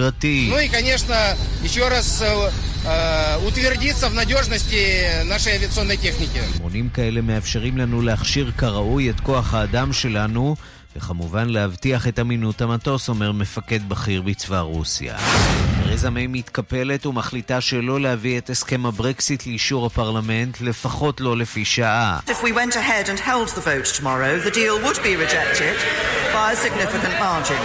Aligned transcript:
Ну 0.00 0.58
и, 0.58 0.68
конечно, 0.68 1.16
еще 1.62 1.88
раз 1.88 2.22
утвердиться 3.46 4.08
в 4.08 4.14
надежности 4.14 5.24
нашей 5.24 5.52
авиационной 5.52 5.98
техники. 5.98 6.40
מונים 6.60 6.88
כאלה 6.88 7.20
מאפשרים 7.20 7.78
לנו 7.78 8.02
להכשיר 8.02 8.50
כראוי 8.58 9.10
את 9.10 9.20
כוח 9.20 9.54
האדם 9.54 9.92
שלנו 9.92 10.56
וכמובן 10.96 11.48
להבטיח 11.48 12.08
את 12.08 12.18
אמינות 12.18 12.60
המטוס, 12.60 13.08
אומר 13.08 13.32
מפקד 13.32 13.88
בכיר 13.88 14.22
בצבא 14.22 14.60
רוסיה. 14.60 15.16
תרזה 15.84 16.10
מיי 16.10 16.26
מתקפלת 16.26 17.06
ומחליטה 17.06 17.60
שלא 17.60 18.00
להביא 18.00 18.38
את 18.38 18.50
הסכם 18.50 18.86
הברקסיט 18.86 19.46
לאישור 19.46 19.86
הפרלמנט, 19.86 20.60
לפחות 20.60 21.20
לא 21.20 21.36
לפי 21.36 21.64
שעה. 21.64 22.18
If 22.26 22.42
we 22.42 22.52
went 22.52 22.74
ahead 22.74 23.08
and 23.08 23.20
held 23.20 23.48
the 23.48 23.60
vote 23.60 23.98
tomorrow, 23.98 24.38
the 24.46 24.50
deal 24.50 24.76
would 24.84 25.02
be 25.02 25.16
rejected 25.16 25.76
by 26.32 26.52
a 26.52 26.56
significant 26.56 27.14
margin. 27.20 27.60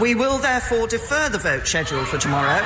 We 0.00 0.14
will 0.14 0.38
therefore 0.38 0.86
defer 0.96 1.24
the 1.28 1.38
vote 1.38 1.66
scheduled 1.66 2.08
for 2.08 2.18
tomorrow. 2.18 2.60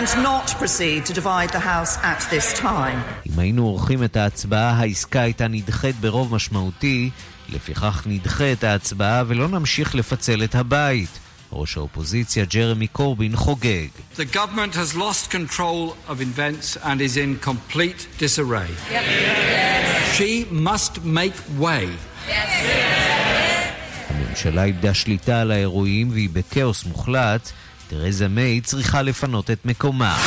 and 0.00 0.08
not 0.22 0.46
proceed 0.62 1.04
to 1.08 1.12
divide 1.12 1.50
the 1.50 1.64
House 1.72 1.98
at 2.02 2.20
this 2.30 2.60
time. 2.60 2.98
אם 3.26 3.38
היינו 3.38 3.66
עורכים 3.66 4.04
את 4.04 4.16
ההצבעה, 4.16 4.70
העסקה 4.70 5.20
הייתה 5.20 5.48
נדחית 5.48 5.96
ברוב 5.96 6.34
משמעותי, 6.34 7.10
לפיכך 7.48 8.02
נדחה 8.06 8.52
את 8.52 8.64
ההצבעה 8.64 9.22
ולא 9.26 9.48
נמשיך 9.48 9.94
לפצל 9.94 10.44
את 10.44 10.54
הבית. 10.54 11.18
ראש 11.52 11.76
האופוזיציה 11.76 12.44
ג'רמי 12.44 12.86
קורבין 12.86 13.36
חוגג. 13.36 13.88
The 14.16 14.34
government 14.34 14.74
has 14.74 14.94
lost 14.96 15.30
control 15.30 15.96
of 16.08 16.20
events 16.20 16.76
and 16.76 17.00
is 17.00 17.16
in 17.16 17.38
complete 17.44 18.08
disarray. 18.18 18.70
Yes. 18.90 20.16
She 20.16 20.46
must 20.50 21.04
make 21.04 21.36
way. 21.58 21.88
Yes. 22.28 23.23
הממשלה 24.34 24.64
איבדה 24.64 24.94
שליטה 24.94 25.40
על 25.40 25.50
האירועים 25.50 26.10
והיא 26.10 26.28
בכאוס 26.32 26.84
מוחלט. 26.84 27.50
תרזה 27.88 28.28
מיי 28.28 28.60
צריכה 28.60 29.02
לפנות 29.02 29.50
את 29.50 29.64
מקומה. 29.64 30.18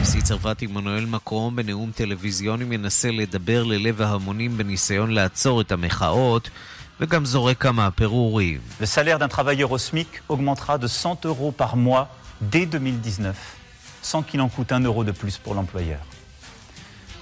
נשיא 0.00 0.20
צרפת 0.20 0.62
עמנואל 0.62 1.04
מקרום 1.04 1.56
בנאום 1.56 1.90
טלוויזיוני 1.94 2.64
מנסה 2.64 3.10
לדבר 3.10 3.64
ללב 3.64 4.02
ההמונים 4.02 4.58
בניסיון 4.58 5.10
לעצור 5.10 5.60
את 5.60 5.72
המחאות 5.72 6.50
וגם 7.00 7.24
זורק 7.24 7.62
כמה 7.62 7.90
פירורים. 7.90 8.60
Le 8.80 8.86
salaire 8.86 9.18
d'un 9.18 9.28
travailleur 9.28 9.72
au 9.72 9.78
SMIC 9.78 10.08
augmentera 10.28 10.78
de 10.78 10.86
100 10.86 11.26
euros 11.26 11.52
par 11.52 11.76
mois 11.76 12.08
dès 12.40 12.66
2019, 12.66 13.36
sans 14.02 14.22
qu'il 14.22 14.40
en 14.40 14.48
coûte 14.48 14.72
un 14.72 14.80
euro 14.80 15.04
de 15.04 15.12
plus 15.12 15.38
pour 15.38 15.54
l'employeur. 15.54 16.00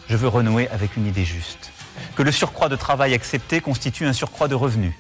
Je 0.08 0.16
veux 0.16 0.28
renouer 0.28 0.68
avec 0.68 0.96
une 0.96 1.06
idée 1.06 1.24
juste. 1.24 1.70
Que 2.16 2.22
le 2.22 2.32
surcroît 2.32 2.68
de 2.68 2.76
travail 2.76 3.14
accepté 3.14 3.60
constitue 3.60 4.06
un 4.06 4.12
surcroît 4.12 4.48
de 4.48 4.54
revenus. 4.54 4.94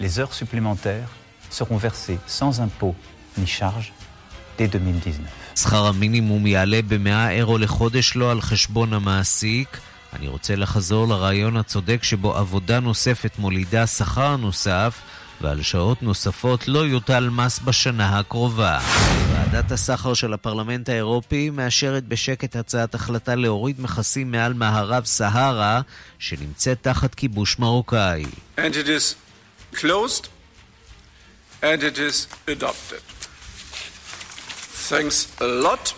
Les 0.00 0.20
heures 0.20 0.32
supplémentaires 0.32 1.10
seront 1.50 1.76
versées 1.76 2.20
sans 2.26 2.60
impôt 2.60 2.94
ni 3.36 3.46
charge 3.46 3.92
dès 4.56 4.68
2019. 4.68 5.24
שכר 5.56 5.86
המינימום 5.86 6.46
יעלה 6.46 6.80
ב-100 6.88 7.30
אירו 7.30 7.58
לחודש 7.58 8.16
לא 8.16 8.30
על 8.30 8.40
חשבון 8.40 8.92
המעסיק. 8.92 9.78
אני 10.12 10.28
רוצה 10.28 10.56
לחזור 10.56 11.08
לרעיון 11.08 11.56
הצודק 11.56 12.02
שבו 12.02 12.36
עבודה 12.36 12.80
נוספת 12.80 13.38
מולידה 13.38 13.86
שכר 13.86 14.36
נוסף 14.36 15.00
ועל 15.40 15.62
שעות 15.62 16.02
נוספות 16.02 16.68
לא 16.68 16.86
יוטל 16.86 17.28
מס 17.28 17.58
בשנה 17.58 18.18
הקרובה. 18.18 18.78
ועדת 19.32 19.72
הסחר 19.72 20.14
של 20.14 20.32
הפרלמנט 20.32 20.88
האירופי 20.88 21.50
מאשרת 21.50 22.04
בשקט 22.04 22.56
הצעת 22.56 22.94
החלטה 22.94 23.34
להוריד 23.34 23.80
מכסים 23.80 24.30
מעל 24.30 24.54
מערב 24.54 25.04
סהרה 25.04 25.80
שנמצאת 26.18 26.78
תחת 26.82 27.14
כיבוש 27.14 27.58
מרוקאי. 27.58 28.24
And 28.58 28.60
it 28.60 28.88
is 28.88 29.27
closed 29.74 30.28
and 31.62 31.82
it 31.82 31.98
is 31.98 32.26
adopted. 32.46 33.02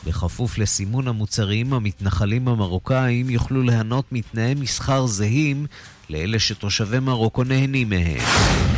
בכפוף 0.05 0.59
לסימון 0.59 1.09
המוצרים, 1.09 1.73
המתנחלים 1.73 2.49
המרוקאים 2.49 3.31
יוכלו 3.31 3.63
ליהנות 3.63 4.13
מתנאי 4.13 4.55
מסחר 4.55 5.07
זהים 5.07 5.67
לאלה 6.11 6.39
שתושבי 6.39 6.99
מרוקו 6.99 7.45
נהנים 7.45 7.89
מהם. 7.89 8.21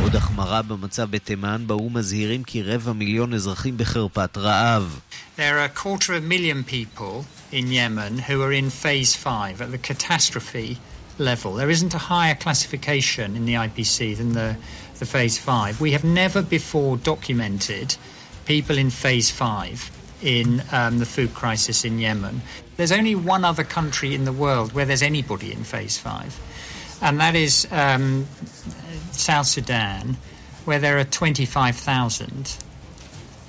עוד 0.02 0.16
החמרה 0.16 0.62
במצב 0.62 1.10
בתימן, 1.10 1.64
באו"ם 1.66 1.96
מזהירים 1.96 2.44
כי 2.44 2.62
רבע 2.62 2.92
מיליון 2.92 3.34
אזרחים 3.34 3.76
בחרפת 3.76 4.38
רעב. 4.38 5.00
There 5.36 5.40
are 5.40 5.64
a 5.64 5.82
quarter 5.82 6.12
of 6.12 6.22
a 6.24 6.28
million 6.28 6.64
people 6.64 7.24
in 7.52 7.72
Yemen 7.72 8.18
who 8.28 8.42
are 8.42 8.52
in 8.52 8.70
phase 8.70 9.14
5 9.14 9.62
at 9.62 9.70
the 9.70 9.78
catastrophe 9.78 10.76
level. 11.18 11.54
There 11.54 11.70
isn't 11.70 11.94
a 11.94 11.98
higher 11.98 12.34
classification 12.34 13.36
in 13.36 13.44
the 13.44 13.54
IPC 13.54 14.16
than 14.16 14.32
the, 14.32 14.56
the 14.98 15.06
phase 15.06 15.38
5. 15.38 15.80
We 15.80 15.92
have 15.92 16.04
never 16.04 16.42
before 16.42 16.96
documented 16.96 17.96
people 18.44 18.78
in 18.78 18.90
phase 18.90 19.30
5 19.30 19.90
in 20.22 20.62
um, 20.72 20.98
the 20.98 21.06
food 21.06 21.34
crisis 21.34 21.84
in 21.84 21.98
Yemen. 21.98 22.42
There's 22.76 22.92
only 22.92 23.14
one 23.14 23.44
other 23.44 23.64
country 23.64 24.14
in 24.14 24.24
the 24.24 24.32
world 24.32 24.72
where 24.72 24.84
there's 24.84 25.02
anybody 25.02 25.52
in 25.52 25.64
phase 25.64 25.98
five, 25.98 26.38
and 27.02 27.20
that 27.20 27.34
is 27.34 27.66
um, 27.70 28.26
South 29.10 29.46
Sudan, 29.46 30.16
where 30.64 30.78
there 30.78 30.98
are 30.98 31.04
25,000. 31.04 32.56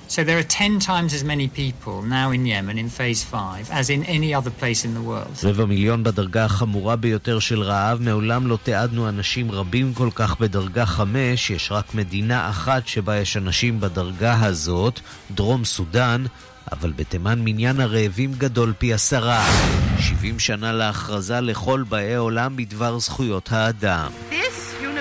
So 0.08 0.22
there 0.22 0.38
are 0.38 0.42
10 0.42 0.78
times 0.80 1.12
as 1.14 1.24
many 1.24 1.48
people 1.48 2.02
now 2.02 2.30
in 2.30 2.46
Yemen 2.46 2.78
in 2.78 2.88
phase 2.88 3.24
5 3.24 3.70
as 3.72 3.90
in 3.90 4.04
any 4.04 4.34
other 4.34 4.50
place 4.50 4.84
in 4.84 4.94
the 4.94 5.00
world. 5.00 5.44
רבע 5.44 5.64
מיליון 5.64 6.02
בדרגה 6.02 6.44
החמורה 6.44 6.96
ביותר 6.96 7.38
של 7.38 7.62
רעב, 7.62 8.02
מעולם 8.02 8.46
לא 8.46 8.58
תיעדנו 8.62 9.08
אנשים 9.08 9.50
רבים 9.50 9.94
כל 9.94 10.08
כך 10.14 10.40
בדרגה 10.40 10.86
5, 10.86 11.50
יש 11.50 11.72
רק 11.72 11.94
מדינה 11.94 12.50
אחת 12.50 12.86
שבה 12.86 13.16
יש 13.16 13.36
אנשים 13.36 13.80
בדרגה 13.80 14.44
הזאת, 14.44 15.00
דרום 15.30 15.64
סודן, 15.64 16.24
אבל 16.72 16.92
בתימן 16.96 17.40
מניין 17.44 17.80
הרעבים 17.80 18.32
גדול 18.38 18.72
פי 18.78 18.92
עשרה. 18.92 19.46
70 19.98 20.38
שנה 20.38 20.72
להכרזה 20.72 21.40
לכל 21.40 21.84
באי 21.88 22.14
עולם 22.14 22.56
בדבר 22.56 22.98
זכויות 22.98 23.52
האדם. 23.52 24.10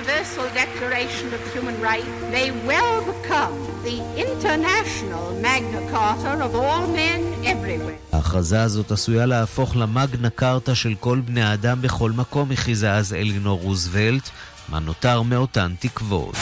Universal 0.03 0.47
Declaration 0.61 1.33
of 1.37 1.52
Rights 1.91 2.17
may 2.35 2.49
well 2.69 2.97
become 3.11 3.55
the 3.87 3.97
international 4.25 5.25
Magna 5.47 5.81
Carta 5.91 6.31
of 6.47 6.55
all 6.55 6.87
men 6.87 7.19
everywhere. 7.43 7.99
ההכרזה 8.11 8.61
הזאת 8.61 8.91
עשויה 8.91 9.25
להפוך 9.25 9.75
למגנה 9.75 10.29
קרתא 10.29 10.73
של 10.73 10.95
כל 10.99 11.19
בני 11.25 11.43
האדם 11.43 11.81
בכל 11.81 12.11
מקום, 12.11 12.51
הכריזה 12.51 12.93
אז 12.93 13.13
אלינור 13.13 13.61
רוזוולט, 13.61 14.29
מה 14.69 14.79
נותר 14.79 15.21
מאותן 15.21 15.73
תקוות. 15.79 16.35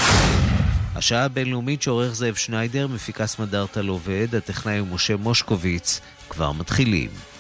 השעה 0.96 1.26
הבינלאומית 1.26 1.82
שעורך 1.82 2.16
זאב 2.16 2.36
שניידר, 2.36 2.88
מפיקה 2.88 3.28
סמדארטה 3.28 3.82
עובד, 3.88 4.36
הטכנאי 4.36 4.78
הוא 4.78 4.88
משה 4.88 5.16
מושקוביץ, 5.16 6.02
כבר 6.30 6.52
מתחילים. 6.52 7.31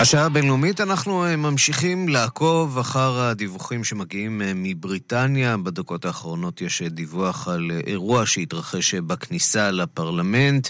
השעה 0.00 0.26
הבינלאומית, 0.26 0.80
אנחנו 0.80 1.24
אה, 1.24 1.36
ממשיכים 1.36 2.08
לעקוב 2.08 2.78
אחר 2.78 3.20
הדיווחים 3.20 3.84
שמגיעים 3.84 4.42
אה, 4.42 4.52
מבריטניה. 4.54 5.56
בדקות 5.56 6.04
האחרונות 6.04 6.60
יש 6.60 6.82
אה, 6.82 6.88
דיווח 6.88 7.48
על 7.48 7.70
אירוע 7.86 8.26
שהתרחש 8.26 8.94
בכניסה 8.94 9.70
לפרלמנט. 9.70 10.68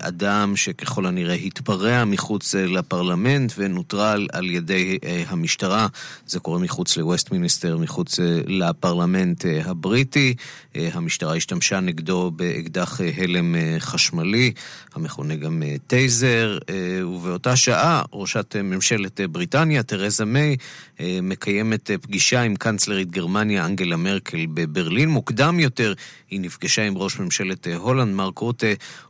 אדם 0.00 0.56
שככל 0.56 1.06
הנראה 1.06 1.34
התפרע 1.34 2.04
מחוץ 2.04 2.54
לפרלמנט 2.54 3.52
ונוטרל 3.56 4.26
על 4.32 4.50
ידי 4.50 4.98
המשטרה. 5.28 5.86
זה 6.26 6.40
קורה 6.40 6.58
מחוץ 6.58 6.96
לווסטמיניסטר, 6.96 7.76
מחוץ 7.78 8.18
לפרלמנט 8.46 9.44
הבריטי. 9.64 10.34
המשטרה 10.74 11.34
השתמשה 11.36 11.80
נגדו 11.80 12.30
באקדח 12.30 13.00
הלם 13.16 13.54
חשמלי, 13.78 14.52
המכונה 14.96 15.36
גם 15.36 15.62
טייזר, 15.86 16.58
ובאותה 17.02 17.56
שעה 17.56 18.02
ראשת 18.12 18.36
ראשת 18.36 18.56
ממשלת 18.56 19.20
בריטניה, 19.30 19.82
תרזה 19.82 20.24
מיי, 20.24 20.56
אה, 21.00 21.18
מקיימת 21.22 21.90
פגישה 22.02 22.42
עם 22.42 22.56
קנצלרית 22.56 23.10
גרמניה 23.10 23.66
אנגלה 23.66 23.96
מרקל 23.96 24.46
בברלין. 24.54 25.08
מוקדם 25.08 25.60
יותר 25.60 25.94
היא 26.30 26.40
נפגשה 26.40 26.82
עם 26.82 26.98
ראש 26.98 27.18
ממשלת 27.18 27.66
הולנד 27.66 28.14
מרק 28.14 28.38
רוטה, 28.38 28.66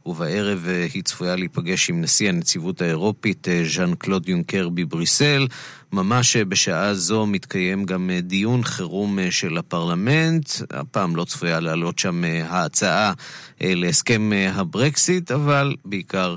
ובערב 0.06 0.66
אה, 0.68 0.86
היא 0.94 1.02
צפויה 1.02 1.36
להיפגש 1.36 1.90
עם 1.90 2.00
נשיא 2.00 2.28
הנציבות 2.28 2.82
האירופית 2.82 3.48
אה, 3.48 3.62
ז'אן 3.64 3.94
קלוד 3.94 4.28
יונקר 4.28 4.68
בבריסל. 4.68 5.46
ממש 5.92 6.36
בשעה 6.36 6.94
זו 6.94 7.26
מתקיים 7.26 7.84
גם 7.84 8.10
דיון 8.22 8.64
חירום 8.64 9.18
של 9.30 9.58
הפרלמנט. 9.58 10.50
הפעם 10.70 11.16
לא 11.16 11.24
צפויה 11.24 11.60
לעלות 11.60 11.98
שם 11.98 12.24
ההצעה 12.44 13.12
להסכם 13.60 14.32
הברקסיט, 14.52 15.30
אבל 15.30 15.76
בעיקר 15.84 16.36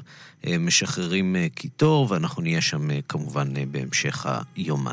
משחררים 0.60 1.36
קיטור, 1.56 2.08
ואנחנו 2.10 2.42
נהיה 2.42 2.62
שם 2.62 2.88
כמובן 3.08 3.48
בהמשך 3.72 4.26
היומן. 4.56 4.92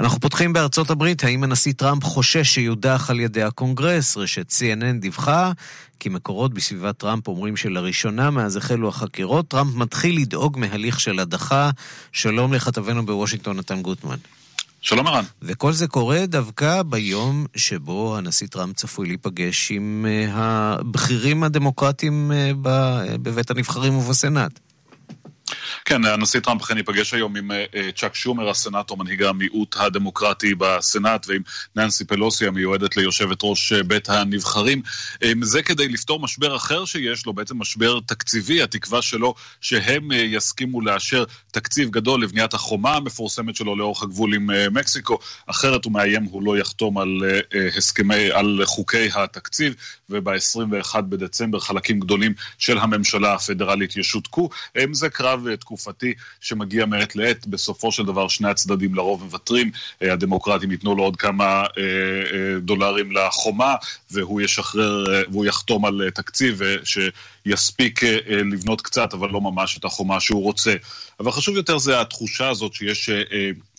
אנחנו 0.00 0.20
פותחים 0.20 0.52
בארצות 0.52 0.90
הברית, 0.90 1.24
האם 1.24 1.44
הנשיא 1.44 1.72
טראמפ 1.72 2.04
חושש 2.04 2.54
שיודח 2.54 3.10
על 3.10 3.20
ידי 3.20 3.42
הקונגרס? 3.42 4.16
רשת 4.16 4.50
CNN 4.50 5.00
דיווחה 5.00 5.52
כי 6.00 6.08
מקורות 6.08 6.54
בסביבת 6.54 6.98
טראמפ 6.98 7.28
אומרים 7.28 7.56
שלראשונה 7.56 8.30
מאז 8.30 8.56
החלו 8.56 8.88
החקירות, 8.88 9.48
טראמפ 9.48 9.74
מתחיל 9.74 10.20
לדאוג 10.20 10.58
מהליך 10.58 11.00
של 11.00 11.20
הדחה. 11.20 11.70
שלום 12.12 12.54
לכתבנו 12.54 13.06
בוושינגטון, 13.06 13.56
נתן 13.56 13.82
גוטמן. 13.82 14.16
שלום 14.80 15.06
ערן. 15.06 15.24
וכל 15.42 15.72
זה 15.72 15.86
קורה 15.86 16.26
דווקא 16.26 16.82
ביום 16.82 17.46
שבו 17.56 18.16
הנשיא 18.16 18.46
טראמפ 18.46 18.76
צפוי 18.76 19.06
להיפגש 19.06 19.70
עם 19.70 20.06
אה, 20.08 20.26
הבכירים 20.32 21.42
הדמוקרטיים 21.42 22.32
אה, 22.32 22.50
בבית 23.22 23.50
הנבחרים 23.50 23.96
ובסנאט. 23.96 24.65
כן, 25.88 26.04
הנשיא 26.04 26.40
טראמפ 26.40 26.62
אכן 26.62 26.76
ייפגש 26.76 27.14
היום 27.14 27.36
עם 27.36 27.50
uh, 27.50 27.54
צ'אק 27.96 28.14
שומר, 28.14 28.48
הסנאטור, 28.50 28.96
מנהיג 28.96 29.22
המיעוט 29.22 29.76
הדמוקרטי 29.78 30.54
בסנאט, 30.54 31.26
ועם 31.28 31.42
ננסי 31.76 32.04
פלוסי, 32.04 32.46
המיועדת 32.46 32.96
ליושבת 32.96 33.38
ראש 33.42 33.72
uh, 33.72 33.82
בית 33.82 34.08
הנבחרים. 34.08 34.82
זה 35.42 35.62
כדי 35.62 35.88
לפתור 35.88 36.20
משבר 36.20 36.56
אחר 36.56 36.84
שיש 36.84 37.26
לו, 37.26 37.32
בעצם 37.32 37.58
משבר 37.58 38.00
תקציבי, 38.06 38.62
התקווה 38.62 39.02
שלו 39.02 39.34
שהם 39.60 40.08
יסכימו 40.12 40.80
לאשר 40.80 41.24
תקציב 41.50 41.90
גדול 41.90 42.22
לבניית 42.22 42.54
החומה 42.54 42.94
המפורסמת 42.94 43.56
שלו 43.56 43.76
לאורך 43.76 44.02
הגבול 44.02 44.34
עם 44.34 44.50
מקסיקו, 44.70 45.18
אחרת 45.46 45.84
הוא 45.84 45.92
מאיים, 45.92 46.24
הוא 46.24 46.42
לא 46.42 46.58
יחתום 46.58 46.98
על 46.98 47.20
הסכמי, 47.76 48.30
על 48.30 48.60
חוקי 48.64 49.08
התקציב, 49.14 49.74
וב-21 50.10 51.00
בדצמבר 51.00 51.60
חלקים 51.60 52.00
גדולים 52.00 52.34
של 52.58 52.78
הממשלה 52.78 53.34
הפדרלית 53.34 53.96
ישותקו. 53.96 54.48
זה 54.92 55.08
קרב 55.08 55.46
uh, 55.46 55.75
תקופתי 55.76 56.14
שמגיע 56.40 56.86
מעת 56.86 57.16
לעת, 57.16 57.46
בסופו 57.46 57.92
של 57.92 58.04
דבר 58.04 58.28
שני 58.28 58.50
הצדדים 58.50 58.94
לרוב 58.94 59.24
מוותרים, 59.24 59.70
אה, 60.02 60.12
הדמוקרטים 60.12 60.70
ייתנו 60.70 60.94
לו 60.94 61.02
עוד 61.02 61.16
כמה 61.16 61.44
אה, 61.44 61.64
אה, 61.64 62.60
דולרים 62.60 63.12
לחומה, 63.12 63.74
והוא 64.10 64.40
ישחרר, 64.40 65.04
והוא 65.30 65.46
יחתום 65.46 65.84
על 65.84 66.10
תקציב 66.14 66.60
שיספיק 66.84 68.02
לבנות 68.28 68.80
קצת, 68.80 69.14
אבל 69.14 69.28
לא 69.30 69.40
ממש 69.40 69.78
את 69.78 69.84
החומה 69.84 70.20
שהוא 70.20 70.42
רוצה. 70.42 70.74
אבל 71.20 71.32
חשוב 71.32 71.56
יותר 71.56 71.78
זה 71.78 72.00
התחושה 72.00 72.48
הזאת 72.48 72.74
שיש... 72.74 73.10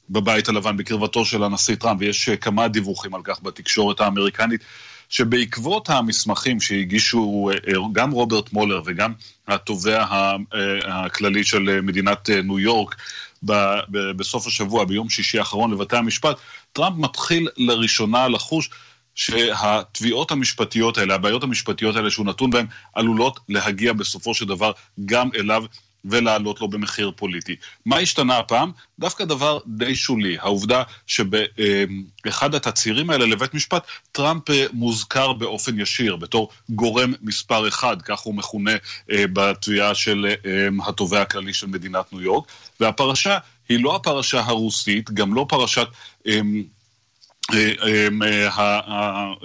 בבית 0.09 0.49
הלבן, 0.49 0.77
בקרבתו 0.77 1.25
של 1.25 1.44
הנשיא 1.44 1.75
טראמפ, 1.75 2.01
ויש 2.01 2.29
כמה 2.29 2.67
דיווחים 2.67 3.15
על 3.15 3.21
כך 3.23 3.39
בתקשורת 3.44 4.01
האמריקנית, 4.01 4.61
שבעקבות 5.09 5.89
המסמכים 5.89 6.62
שהגישו 6.62 7.50
גם 7.92 8.12
רוברט 8.12 8.54
מולר 8.54 8.81
וגם 8.86 9.13
התובע 9.48 10.06
הכללי 10.86 11.44
של 11.44 11.81
מדינת 11.81 12.30
ניו 12.30 12.59
יורק 12.59 12.95
בסוף 14.15 14.48
השבוע, 14.48 14.86
ביום 14.86 15.09
שישי 15.09 15.39
האחרון 15.39 15.71
לבתי 15.71 15.98
המשפט, 15.98 16.38
טראמפ 16.74 16.98
מתחיל 16.98 17.48
לראשונה 17.57 18.27
לחוש 18.27 18.69
שהתביעות 19.15 20.31
המשפטיות 20.31 20.98
האלה, 20.98 21.15
הבעיות 21.15 21.44
המשפטיות 21.44 21.95
האלה 21.95 22.12
שהוא 22.12 22.25
נתון 22.25 22.50
בהן, 22.50 22.65
עלולות 22.94 23.39
להגיע 23.50 23.94
בסופו 23.94 24.33
של 24.33 24.45
דבר 24.45 24.71
גם 25.06 25.30
אליו 25.36 25.63
ולעלות 26.05 26.61
לו 26.61 26.67
במחיר 26.67 27.11
פוליטי. 27.15 27.55
מה 27.85 27.97
השתנה 27.97 28.38
הפעם? 28.38 28.71
דווקא 28.99 29.25
דבר 29.25 29.59
די 29.67 29.95
שולי. 29.95 30.38
העובדה 30.39 30.83
שבאחד 31.07 32.55
התצהירים 32.55 33.09
האלה 33.09 33.25
לבית 33.25 33.53
משפט, 33.53 33.88
טראמפ 34.11 34.49
אה, 34.49 34.65
מוזכר 34.73 35.33
באופן 35.33 35.79
ישיר 35.79 36.15
בתור 36.15 36.49
גורם 36.69 37.13
מספר 37.21 37.67
אחד, 37.67 38.01
כך 38.01 38.19
הוא 38.19 38.35
מכונה 38.35 38.75
אה, 39.11 39.23
בתביעה 39.33 39.95
של 39.95 40.35
אה, 40.45 40.67
התובע 40.88 41.21
הכללי 41.21 41.53
של 41.53 41.67
מדינת 41.67 42.13
ניו 42.13 42.21
יורק, 42.21 42.47
והפרשה 42.79 43.38
היא 43.69 43.83
לא 43.83 43.95
הפרשה 43.95 44.39
הרוסית, 44.39 45.11
גם 45.11 45.33
לא 45.33 45.45
פרשת... 45.49 45.88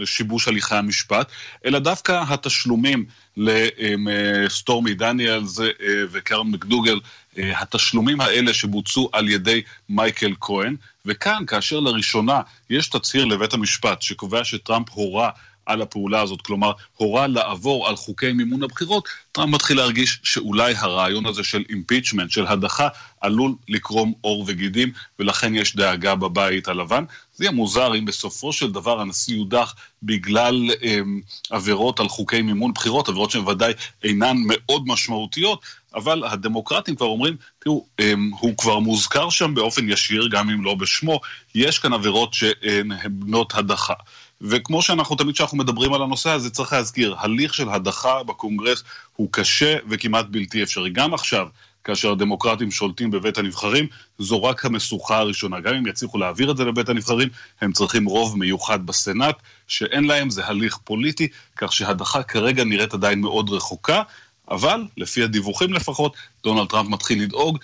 שיבוש 0.04 0.49
הליכי 0.49 0.75
המשפט, 0.75 1.31
אלא 1.66 1.78
דווקא 1.78 2.22
התשלומים 2.28 3.04
לסטורמי 3.37 4.94
דניאלס 4.94 5.60
אה, 5.60 5.66
וקרן 6.10 6.46
מקדוגל, 6.46 7.00
אה, 7.38 7.60
התשלומים 7.60 8.20
האלה 8.20 8.54
שבוצעו 8.54 9.10
על 9.12 9.28
ידי 9.28 9.62
מייקל 9.88 10.34
כהן, 10.40 10.76
וכאן, 11.06 11.46
כאשר 11.46 11.81
לראשונה 11.81 12.40
יש 12.70 12.88
תצהיר 12.88 13.25
לבית 13.25 13.54
המשפט 13.54 14.02
שקובע 14.02 14.44
שטראמפ 14.44 14.88
הורה 14.90 15.31
על 15.66 15.82
הפעולה 15.82 16.20
הזאת, 16.20 16.43
כלומר, 16.43 16.72
הורה 16.96 17.26
לעבור 17.26 17.88
על 17.88 17.96
חוקי 17.96 18.32
מימון 18.32 18.62
הבחירות, 18.62 19.08
טראמפ 19.32 19.54
מתחיל 19.54 19.76
להרגיש 19.76 20.20
שאולי 20.22 20.75
הרעיון 20.76 21.26
הזה 21.26 21.44
של 21.44 21.64
impeachment, 21.69 22.31
של 22.31 22.46
הדחה, 22.46 22.88
עלול 23.20 23.54
לקרום 23.69 24.12
עור 24.20 24.44
וגידים, 24.46 24.93
ולכן 25.19 25.54
יש 25.54 25.76
דאגה 25.76 26.14
בבית 26.14 26.69
הלבן. 26.69 27.04
זה 27.43 27.47
יהיה 27.47 27.56
מוזר 27.56 27.94
אם 27.94 28.05
בסופו 28.05 28.53
של 28.53 28.73
דבר 28.73 29.00
הנשיא 29.00 29.37
יודח 29.37 29.75
בגלל 30.03 30.71
אמ, 30.83 31.21
עבירות 31.50 32.00
על 32.00 32.09
חוקי 32.09 32.43
מימון 32.43 32.73
בחירות, 32.73 33.09
עבירות 33.09 33.31
שהן 33.31 33.49
ודאי 33.49 33.73
אינן 34.05 34.37
מאוד 34.47 34.83
משמעותיות, 34.87 35.62
אבל 35.94 36.25
הדמוקרטים 36.25 36.97
כבר 36.97 37.06
אומרים, 37.06 37.37
תראו, 37.59 37.87
אמ, 38.00 38.31
הוא 38.41 38.56
כבר 38.56 38.79
מוזכר 38.79 39.31
שם 39.31 39.55
באופן 39.55 39.89
ישיר, 39.89 40.29
גם 40.31 40.50
אם 40.50 40.65
לא 40.65 40.75
בשמו, 40.75 41.21
יש 41.55 41.79
כאן 41.79 41.93
עבירות 41.93 42.35
שהן 42.35 42.91
בנות 43.11 43.53
הדחה. 43.55 43.95
וכמו 44.41 44.83
שאנחנו 44.83 45.17
תמיד 45.17 45.35
כשאנחנו 45.35 45.59
מדברים 45.59 45.93
על 45.93 46.03
הנושא 46.03 46.31
הזה, 46.31 46.50
צריך 46.50 46.73
להזכיר, 46.73 47.15
הליך 47.19 47.55
של 47.55 47.69
הדחה 47.69 48.23
בקונגרס 48.23 48.83
הוא 49.17 49.29
קשה 49.31 49.77
וכמעט 49.88 50.27
בלתי 50.31 50.62
אפשרי. 50.62 50.91
גם 50.91 51.15
עכשיו, 51.15 51.47
כאשר 51.84 52.12
הדמוקרטים 52.12 52.70
שולטים 52.70 53.11
בבית 53.11 53.38
הנבחרים, 53.38 53.87
זו 54.19 54.44
רק 54.44 54.64
המשוכה 54.64 55.19
הראשונה. 55.19 55.61
גם 55.61 55.75
אם 55.75 55.87
יצליחו 55.87 56.19
להעביר 56.19 56.50
את 56.50 56.56
זה 56.56 56.64
לבית 56.64 56.88
הנבחרים, 56.88 57.29
הם 57.61 57.73
צריכים 57.73 58.05
רוב 58.05 58.38
מיוחד 58.38 58.87
בסנאט, 58.87 59.37
שאין 59.67 60.05
להם, 60.05 60.31
זה 60.31 60.46
הליך 60.46 60.76
פוליטי, 60.84 61.29
כך 61.56 61.73
שהדחה 61.73 62.23
כרגע 62.23 62.64
נראית 62.64 62.94
עדיין 62.94 63.20
מאוד 63.20 63.50
רחוקה. 63.50 64.02
אבל, 64.50 64.84
לפי 64.96 65.23
הדיווחים 65.23 65.73
לפחות, 65.73 66.17
דונלד 66.44 66.69
טראמפ 66.69 66.88
מתחיל 66.88 67.23
לדאוג, 67.23 67.58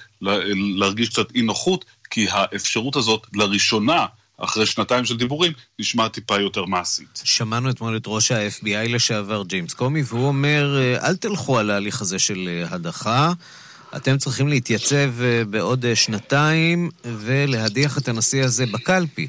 להרגיש 0.76 1.08
קצת 1.08 1.34
אי 1.34 1.42
נוחות, 1.42 1.84
כי 2.10 2.26
האפשרות 2.30 2.96
הזאת 2.96 3.26
לראשונה 3.34 4.06
אחרי 4.38 4.66
שנתיים 4.66 5.04
של 5.04 5.16
דיבורים, 5.16 5.52
נשמע 5.78 6.08
טיפה 6.08 6.40
יותר 6.40 6.64
מעשית. 6.64 7.20
שמענו 7.24 7.70
אתמול 7.70 7.96
את 7.96 8.02
ראש 8.06 8.30
ה-FBI 8.30 8.88
לשעבר, 8.88 9.42
ג'יימס 9.46 9.74
קומי, 9.74 10.02
והוא 10.06 10.26
אומר, 10.26 10.78
אל 11.04 11.16
תלכו 11.16 11.58
על 11.58 11.70
ההליך 11.70 12.00
הזה 12.00 12.18
של 12.18 12.48
אה, 12.48 12.74
הדחה. 12.74 13.32
אתם 13.96 14.18
צריכים 14.18 14.48
להתייצב 14.48 15.22
אה, 15.22 15.42
בעוד 15.50 15.84
אה, 15.84 15.96
שנתיים 15.96 16.90
ולהדיח 17.04 17.98
את 17.98 18.08
הנשיא 18.08 18.44
הזה 18.44 18.66
בקלפי. 18.66 19.28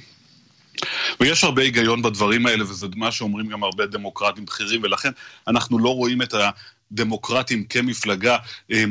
ויש 1.19 1.43
הרבה 1.43 1.61
היגיון 1.61 2.01
בדברים 2.01 2.45
האלה, 2.45 2.63
וזה 2.63 2.87
מה 2.95 3.11
שאומרים 3.11 3.47
גם 3.47 3.63
הרבה 3.63 3.85
דמוקרטים 3.85 4.45
בכירים, 4.45 4.83
ולכן 4.83 5.09
אנחנו 5.47 5.79
לא 5.79 5.95
רואים 5.95 6.21
את 6.21 6.33
הדמוקרטים 6.91 7.63
כמפלגה 7.63 8.37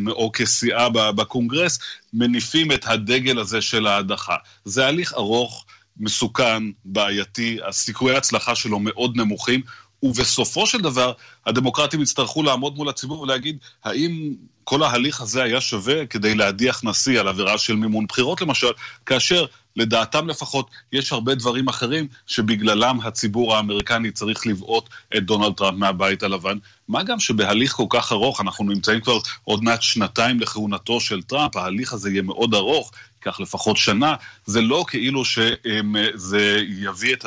או 0.09 0.31
כסיעה 0.33 0.89
בקונגרס, 0.89 1.79
מניפים 2.13 2.73
את 2.73 2.87
הדגל 2.87 3.39
הזה 3.39 3.61
של 3.61 3.87
ההדחה. 3.87 4.37
זה 4.65 4.87
הליך 4.87 5.13
ארוך. 5.13 5.67
מסוכן, 6.01 6.63
בעייתי, 6.85 7.59
הסיכויי 7.69 8.15
ההצלחה 8.15 8.55
שלו 8.55 8.79
מאוד 8.79 9.17
נמוכים, 9.17 9.61
ובסופו 10.03 10.67
של 10.67 10.81
דבר 10.81 11.13
הדמוקרטים 11.47 12.03
יצטרכו 12.03 12.43
לעמוד 12.43 12.77
מול 12.77 12.89
הציבור 12.89 13.21
ולהגיד 13.21 13.59
האם 13.85 14.35
כל 14.65 14.83
ההליך 14.83 15.21
הזה 15.21 15.43
היה 15.43 15.61
שווה 15.61 16.07
כדי 16.07 16.35
להדיח 16.35 16.81
נשיא 16.85 17.21
על 17.21 17.29
עבירה 17.29 17.59
של 17.59 17.77
מימון 17.77 18.07
בחירות 18.07 18.41
למשל, 18.41 18.71
כאשר 19.07 19.45
לדעתם 19.77 20.29
לפחות 20.29 20.71
יש 20.93 21.13
הרבה 21.13 21.35
דברים 21.35 21.69
אחרים 21.69 22.07
שבגללם 22.27 23.01
הציבור 23.01 23.57
האמריקני 23.57 24.11
צריך 24.11 24.47
לבעוט 24.47 24.89
את 25.17 25.25
דונלד 25.25 25.55
טראמפ 25.55 25.79
מהבית 25.79 26.23
הלבן. 26.23 26.59
מה 26.89 27.03
גם 27.03 27.21
שבהליך 27.21 27.73
כל 27.73 27.87
כך 27.91 28.13
ארוך, 28.13 28.41
אנחנו 28.41 28.65
נמצאים 28.65 29.01
כבר 29.01 29.19
עוד 29.45 29.65
מעט 29.65 29.83
שנתיים 29.83 30.41
לכהונתו 30.41 31.01
של 31.01 31.23
טראמפ, 31.23 31.57
ההליך 31.57 31.93
הזה 31.93 32.11
יהיה 32.11 32.23
מאוד 32.23 32.55
ארוך, 32.55 32.91
ייקח 33.29 33.41
לפחות 33.41 33.77
שנה, 33.77 34.15
זה 34.47 34.61
לא 34.61 34.85
כאילו 34.89 35.25
שזה 35.25 36.63
יביא 36.69 37.15
את 37.15 37.25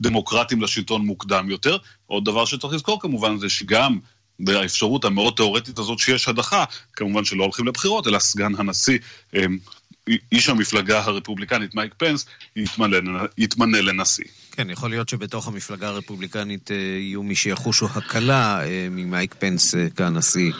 הדמוקרטים 0.00 0.62
לשלטון 0.62 1.06
מוקדם 1.06 1.50
יותר. 1.50 1.76
עוד 2.06 2.24
דבר 2.24 2.44
שצריך 2.44 2.74
לזכור 2.74 3.00
כמובן 3.00 3.38
זה 3.38 3.48
שגם 3.48 3.98
באפשרות 4.40 5.04
המאוד 5.04 5.34
תאורטית 5.36 5.78
הזאת 5.78 5.98
שיש 5.98 6.28
הדחה, 6.28 6.64
כמובן 6.92 7.24
שלא 7.24 7.42
הולכים 7.42 7.66
לבחירות, 7.66 8.06
אלא 8.06 8.18
סגן 8.18 8.52
הנשיא, 8.58 8.98
אמ, 9.34 9.58
איש 10.32 10.48
המפלגה 10.48 11.00
הרפובליקנית 11.00 11.74
מייק 11.74 11.94
פנס, 11.96 12.26
יתמנה, 12.56 12.96
יתמנה 13.38 13.80
לנשיא. 13.80 14.24
כן, 14.52 14.70
יכול 14.70 14.90
להיות 14.90 15.08
שבתוך 15.08 15.48
המפלגה 15.48 15.88
הרפובליקנית 15.88 16.70
אה, 16.70 16.76
יהיו 16.76 17.22
מי 17.22 17.34
שיחושו 17.34 17.86
הקלה 17.86 18.64
אה, 18.64 18.86
ממייק 18.90 19.34
פנס 19.38 19.74
אה, 19.74 19.86
כנשיא. 19.96 20.52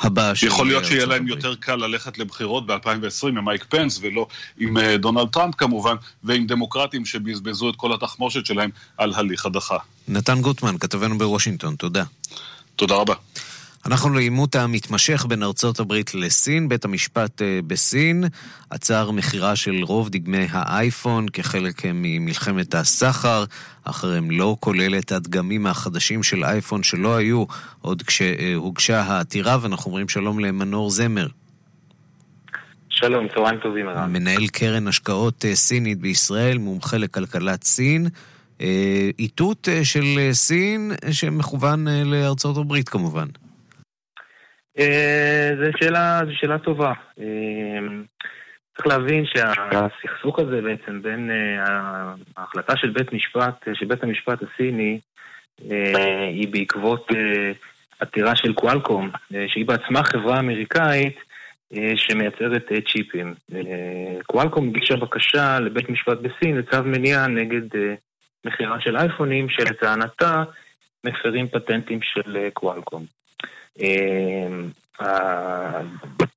הבא 0.00 0.34
של... 0.34 0.46
יכול 0.46 0.66
להיות 0.66 0.84
שיהיה 0.84 1.06
להם 1.06 1.28
יותר 1.28 1.54
קל 1.54 1.76
ללכת 1.76 2.18
לבחירות 2.18 2.66
ב-2020 2.66 3.28
עם 3.28 3.44
מייק 3.44 3.64
פנס 3.68 3.98
ולא 4.02 4.26
עם 4.58 4.78
אה, 4.78 4.96
דונלד 4.96 5.28
טראמפ 5.28 5.54
כמובן, 5.54 5.94
ועם 6.24 6.46
דמוקרטים 6.46 7.04
שבזבזו 7.04 7.70
את 7.70 7.76
כל 7.76 7.92
התחמושת 7.92 8.46
שלהם 8.46 8.70
על 8.98 9.12
הליך 9.14 9.46
הדחה. 9.46 9.76
נתן 10.08 10.40
גוטמן, 10.40 10.78
כתבנו 10.78 11.18
בוושינגטון, 11.18 11.76
תודה. 11.76 12.04
תודה 12.76 12.94
רבה. 12.94 13.14
אנחנו 13.86 14.14
לעימות 14.14 14.54
המתמשך 14.54 15.26
בין 15.28 15.42
ארצות 15.42 15.80
הברית 15.80 16.14
לסין. 16.14 16.68
בית 16.68 16.84
המשפט 16.84 17.42
אה, 17.42 17.60
בסין 17.66 18.24
עצר 18.70 19.10
מכירה 19.10 19.56
של 19.56 19.82
רוב 19.82 20.08
דגמי 20.08 20.46
האייפון 20.50 21.28
כחלק 21.28 21.82
ממלחמת 21.94 22.74
הסחר, 22.74 23.44
אך 23.84 24.04
הם 24.04 24.30
לא 24.30 24.56
כולל 24.60 24.98
את 24.98 25.12
הדגמים 25.12 25.66
החדשים 25.66 26.22
של 26.22 26.44
אייפון 26.44 26.82
שלא 26.82 27.16
היו 27.16 27.44
עוד 27.80 28.02
כשהוגשה 28.02 29.00
העתירה, 29.00 29.58
ואנחנו 29.62 29.88
אומרים 29.88 30.08
שלום 30.08 30.38
למנור 30.38 30.90
זמר. 30.90 31.26
שלום, 32.88 33.28
צהריים 33.34 33.60
טובים. 33.60 33.86
מנהל 34.08 34.46
קרן 34.46 34.88
השקעות 34.88 35.44
אה, 35.44 35.54
סינית 35.54 35.98
בישראל, 35.98 36.58
מומחה 36.58 36.96
לכלכלת 36.96 37.64
סין. 37.64 38.06
אה, 38.60 39.10
איתות 39.18 39.68
של 39.82 40.04
סין 40.32 40.92
שמכוון 41.10 41.88
לארצות 41.88 42.56
הברית 42.56 42.88
כמובן. 42.88 43.26
אה, 44.78 45.50
זו 45.56 45.70
שאלה, 45.80 46.20
שאלה 46.30 46.58
טובה. 46.58 46.92
אה, 47.20 47.24
צריך 48.76 48.86
להבין 48.86 49.24
שהסכסוך 49.26 50.38
הזה 50.38 50.60
בעצם 50.62 51.02
בין 51.02 51.30
אה, 51.30 51.64
ההחלטה 52.36 52.76
של 52.76 52.90
בית 52.90 53.12
משפט, 53.12 53.68
של 53.74 53.86
בית 53.86 54.02
המשפט 54.02 54.38
הסיני, 54.42 55.00
היא 56.28 56.48
בעקבות 56.50 57.08
עתירה 58.00 58.36
של 58.36 58.52
קואלקום, 58.52 59.10
שהיא 59.46 59.66
בעצמה 59.66 60.04
חברה 60.04 60.40
אמריקאית 60.40 61.16
שמייצרת 61.96 62.68
צ'יפים. 62.92 63.34
קואלקום 64.26 64.68
הגישה 64.68 64.96
בקשה 64.96 65.60
לבית 65.60 65.88
משפט 65.88 66.18
בסין 66.18 66.56
לצו 66.56 66.82
מניעה 66.84 67.26
נגד 67.26 67.78
מכירה 68.44 68.80
של 68.80 68.96
אייפונים 68.96 69.48
שלטענתה 69.48 70.42
מפרים 71.04 71.48
פטנטים 71.48 71.98
של 72.02 72.48
קואלקום. 72.52 73.06
אמ, 73.80 74.70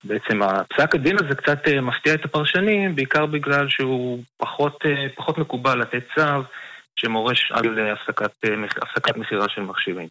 בעצם 0.03 0.41
הפסק 0.41 0.95
הדין 0.95 1.17
הזה 1.19 1.35
קצת 1.35 1.67
אה, 1.67 1.81
מפתיע 1.81 2.13
את 2.13 2.25
הפרשנים, 2.25 2.95
בעיקר 2.95 3.25
בגלל 3.25 3.69
שהוא 3.69 4.19
פחות, 4.37 4.79
אה, 4.85 5.09
פחות 5.15 5.37
מקובל 5.37 5.79
לתת 5.79 6.03
צו 6.15 6.43
שמורש 6.95 7.51
על 7.51 7.91
הפסקת, 7.93 8.31
אה, 8.45 8.49
הפסקת 8.81 9.17
מכירה 9.17 9.49
של 9.49 9.61
מכשירים. 9.61 10.07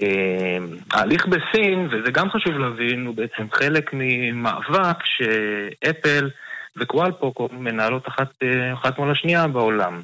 אמ, 0.00 0.76
ההליך 0.92 1.26
בסין, 1.26 1.88
וזה 1.90 2.10
גם 2.12 2.30
חשוב 2.30 2.58
להבין, 2.58 3.06
הוא 3.06 3.14
בעצם 3.14 3.50
חלק 3.52 3.90
ממאבק 3.92 4.96
שאפל 5.04 6.30
וקואלפוקום 6.76 7.48
מנהלות 7.52 8.08
אחת, 8.08 8.28
אחת 8.72 8.98
מול 8.98 9.10
השנייה 9.10 9.48
בעולם. 9.48 10.00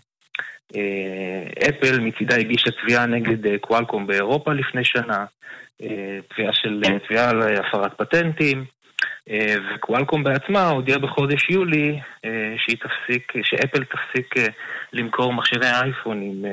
אפל 1.68 2.00
מצידה 2.00 2.36
הגישה 2.36 2.70
תביעה 2.70 3.06
נגד 3.06 3.60
קואלקום 3.60 4.06
באירופה 4.06 4.52
לפני 4.52 4.84
שנה, 4.84 5.24
אה, 5.82 6.18
תביעה 6.34 6.52
של 6.54 6.82
אה, 6.84 6.98
תביעה 7.08 7.30
על 7.30 7.42
הפרת 7.42 7.92
פטנטים, 7.98 8.64
אה, 9.30 9.54
וקואלקום 9.74 10.24
בעצמה 10.24 10.68
הודיעה 10.68 10.98
בחודש 10.98 11.50
יולי 11.50 11.98
שהיא 12.56 12.76
תפסיק, 12.76 13.32
שאפל 13.42 13.84
תפסיק 13.84 14.34
למכור 14.92 15.32
מכשירי 15.32 15.70
אייפון 15.70 16.22
עם 16.22 16.44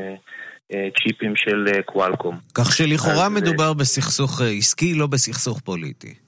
צ'יפים 0.71 1.35
של 1.35 1.81
קואלקום. 1.85 2.37
כך 2.53 2.71
שלכאורה 2.71 3.29
מדובר 3.29 3.73
בסכסוך 3.73 4.41
עסקי, 4.57 4.93
לא 4.93 5.07
בסכסוך 5.07 5.59
פוליטי. 5.59 6.22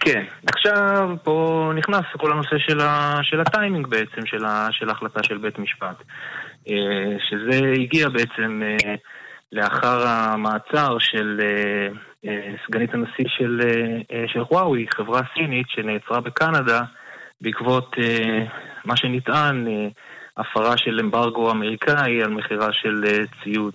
כן, 0.00 0.24
עכשיו 0.46 1.10
פה 1.22 1.70
נכנס 1.74 2.04
כל 2.16 2.32
הנושא 2.32 2.58
של, 2.58 2.80
ה, 2.80 3.18
של 3.22 3.40
הטיימינג 3.40 3.86
בעצם, 3.86 4.26
של, 4.26 4.44
של 4.70 4.88
ההחלטה 4.88 5.22
של 5.22 5.38
בית 5.38 5.58
משפט. 5.58 6.02
שזה 7.30 7.72
הגיע 7.80 8.08
בעצם 8.08 8.62
לאחר 9.52 10.06
המעצר 10.06 10.98
של 10.98 11.40
אה, 11.42 11.88
אה, 12.30 12.54
סגנית 12.66 12.94
הנשיא 12.94 13.24
של, 13.28 13.60
אה, 14.12 14.24
של 14.26 14.40
וואוי, 14.50 14.86
חברה 14.94 15.20
סינית 15.34 15.66
שנעצרה 15.68 16.20
בקנדה 16.20 16.82
בעקבות 17.40 17.96
מה 18.84 18.96
שנטען 18.96 19.66
הפרה 20.36 20.76
של 20.76 21.00
אמברגו 21.00 21.50
אמריקאי 21.50 22.22
על 22.22 22.30
מכירה 22.30 22.68
של 22.72 23.04
ציוד, 23.42 23.74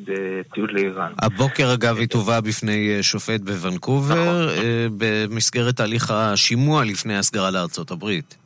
ציוד 0.53 0.71
לאיראן. 0.71 1.11
הבוקר 1.21 1.73
אגב 1.73 1.97
היא 1.97 2.07
תובאה 2.07 2.41
בפני 2.41 3.03
שופט 3.03 3.41
בוונקובר 3.41 4.45
נכון. 4.45 4.97
במסגרת 4.97 5.75
תהליך 5.75 6.11
השימוע 6.11 6.83
לפני 6.85 7.17
הסגרה 7.17 7.51
לארצות 7.51 7.91
הברית. 7.91 8.37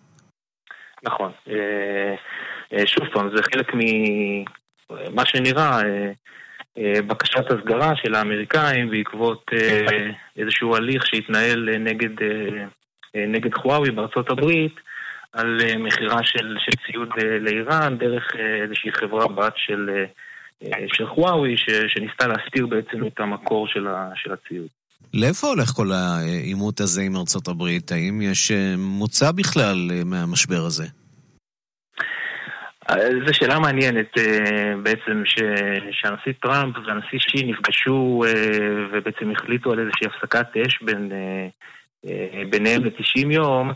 נכון. 1.03 1.31
שוב 2.85 3.07
פעם, 3.13 3.29
זה 3.35 3.43
חלק 3.43 3.71
ממה 3.73 5.25
שנראה 5.25 5.81
אה, 6.77 7.01
בקשת 7.07 7.51
הסגרה 7.51 7.95
של 7.95 8.15
האמריקאים 8.15 8.89
בעקבות 8.89 9.45
אה, 9.53 10.09
איזשהו 10.37 10.75
הליך 10.75 11.07
שהתנהל 11.07 11.69
נגד, 11.79 12.21
אה, 12.21 13.25
נגד 13.27 13.53
חוואוי 13.53 13.91
בארצות 13.91 14.29
הברית 14.29 14.75
על 15.33 15.57
מכירה 15.77 16.23
של, 16.23 16.55
של 16.59 16.71
ציוד 16.85 17.09
לאיראן 17.39 17.97
דרך 17.97 18.27
איזושהי 18.63 18.91
חברה 18.91 19.27
בת 19.27 19.53
של, 19.55 19.89
של 20.93 21.07
חוואוי 21.07 21.55
שניסתה 21.87 22.27
להסתיר 22.27 22.67
בעצם 22.67 23.07
את 23.07 23.19
המקור 23.19 23.67
של, 23.67 23.87
ה, 23.87 24.09
של 24.15 24.33
הציוד. 24.33 24.67
לאיפה 25.13 25.47
הולך 25.47 25.69
כל 25.69 25.91
העימות 25.91 26.79
הזה 26.79 27.01
עם 27.01 27.15
ארצות 27.15 27.47
הברית? 27.47 27.91
האם 27.91 28.21
יש 28.21 28.51
מוצא 28.77 29.31
בכלל 29.31 29.89
מהמשבר 30.05 30.61
הזה? 30.65 30.85
זו 33.25 33.33
שאלה 33.33 33.59
מעניינת 33.59 34.17
אה, 34.17 34.73
בעצם, 34.83 35.23
שהנשיא 35.91 36.31
טראמפ 36.41 36.75
והנשיא 36.77 37.19
שי 37.19 37.43
נפגשו 37.43 38.23
אה, 38.27 38.31
ובעצם 38.91 39.31
החליטו 39.31 39.71
על 39.71 39.79
איזושהי 39.79 40.07
הפסקת 40.07 40.57
אש 40.57 40.81
בין, 40.81 41.11
אה, 41.11 42.43
ביניהם 42.49 42.85
ל-90 42.85 43.31
יום, 43.31 43.71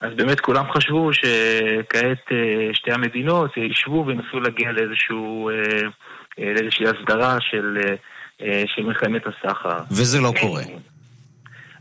אז 0.00 0.10
באמת 0.16 0.40
כולם 0.40 0.64
חשבו 0.72 1.10
שכעת 1.12 2.24
שתי 2.72 2.92
המדינות 2.92 3.56
ישבו 3.56 4.04
וינסו 4.06 4.40
להגיע 4.40 4.72
לאיזשהו, 4.72 5.50
לאיזושהי 6.38 6.86
הסדרה 6.86 7.36
של, 7.40 7.78
של 8.66 8.82
מלחמת 8.82 9.22
הסחר. 9.26 9.78
וזה 9.90 10.20
לא 10.20 10.32
קורה. 10.40 10.62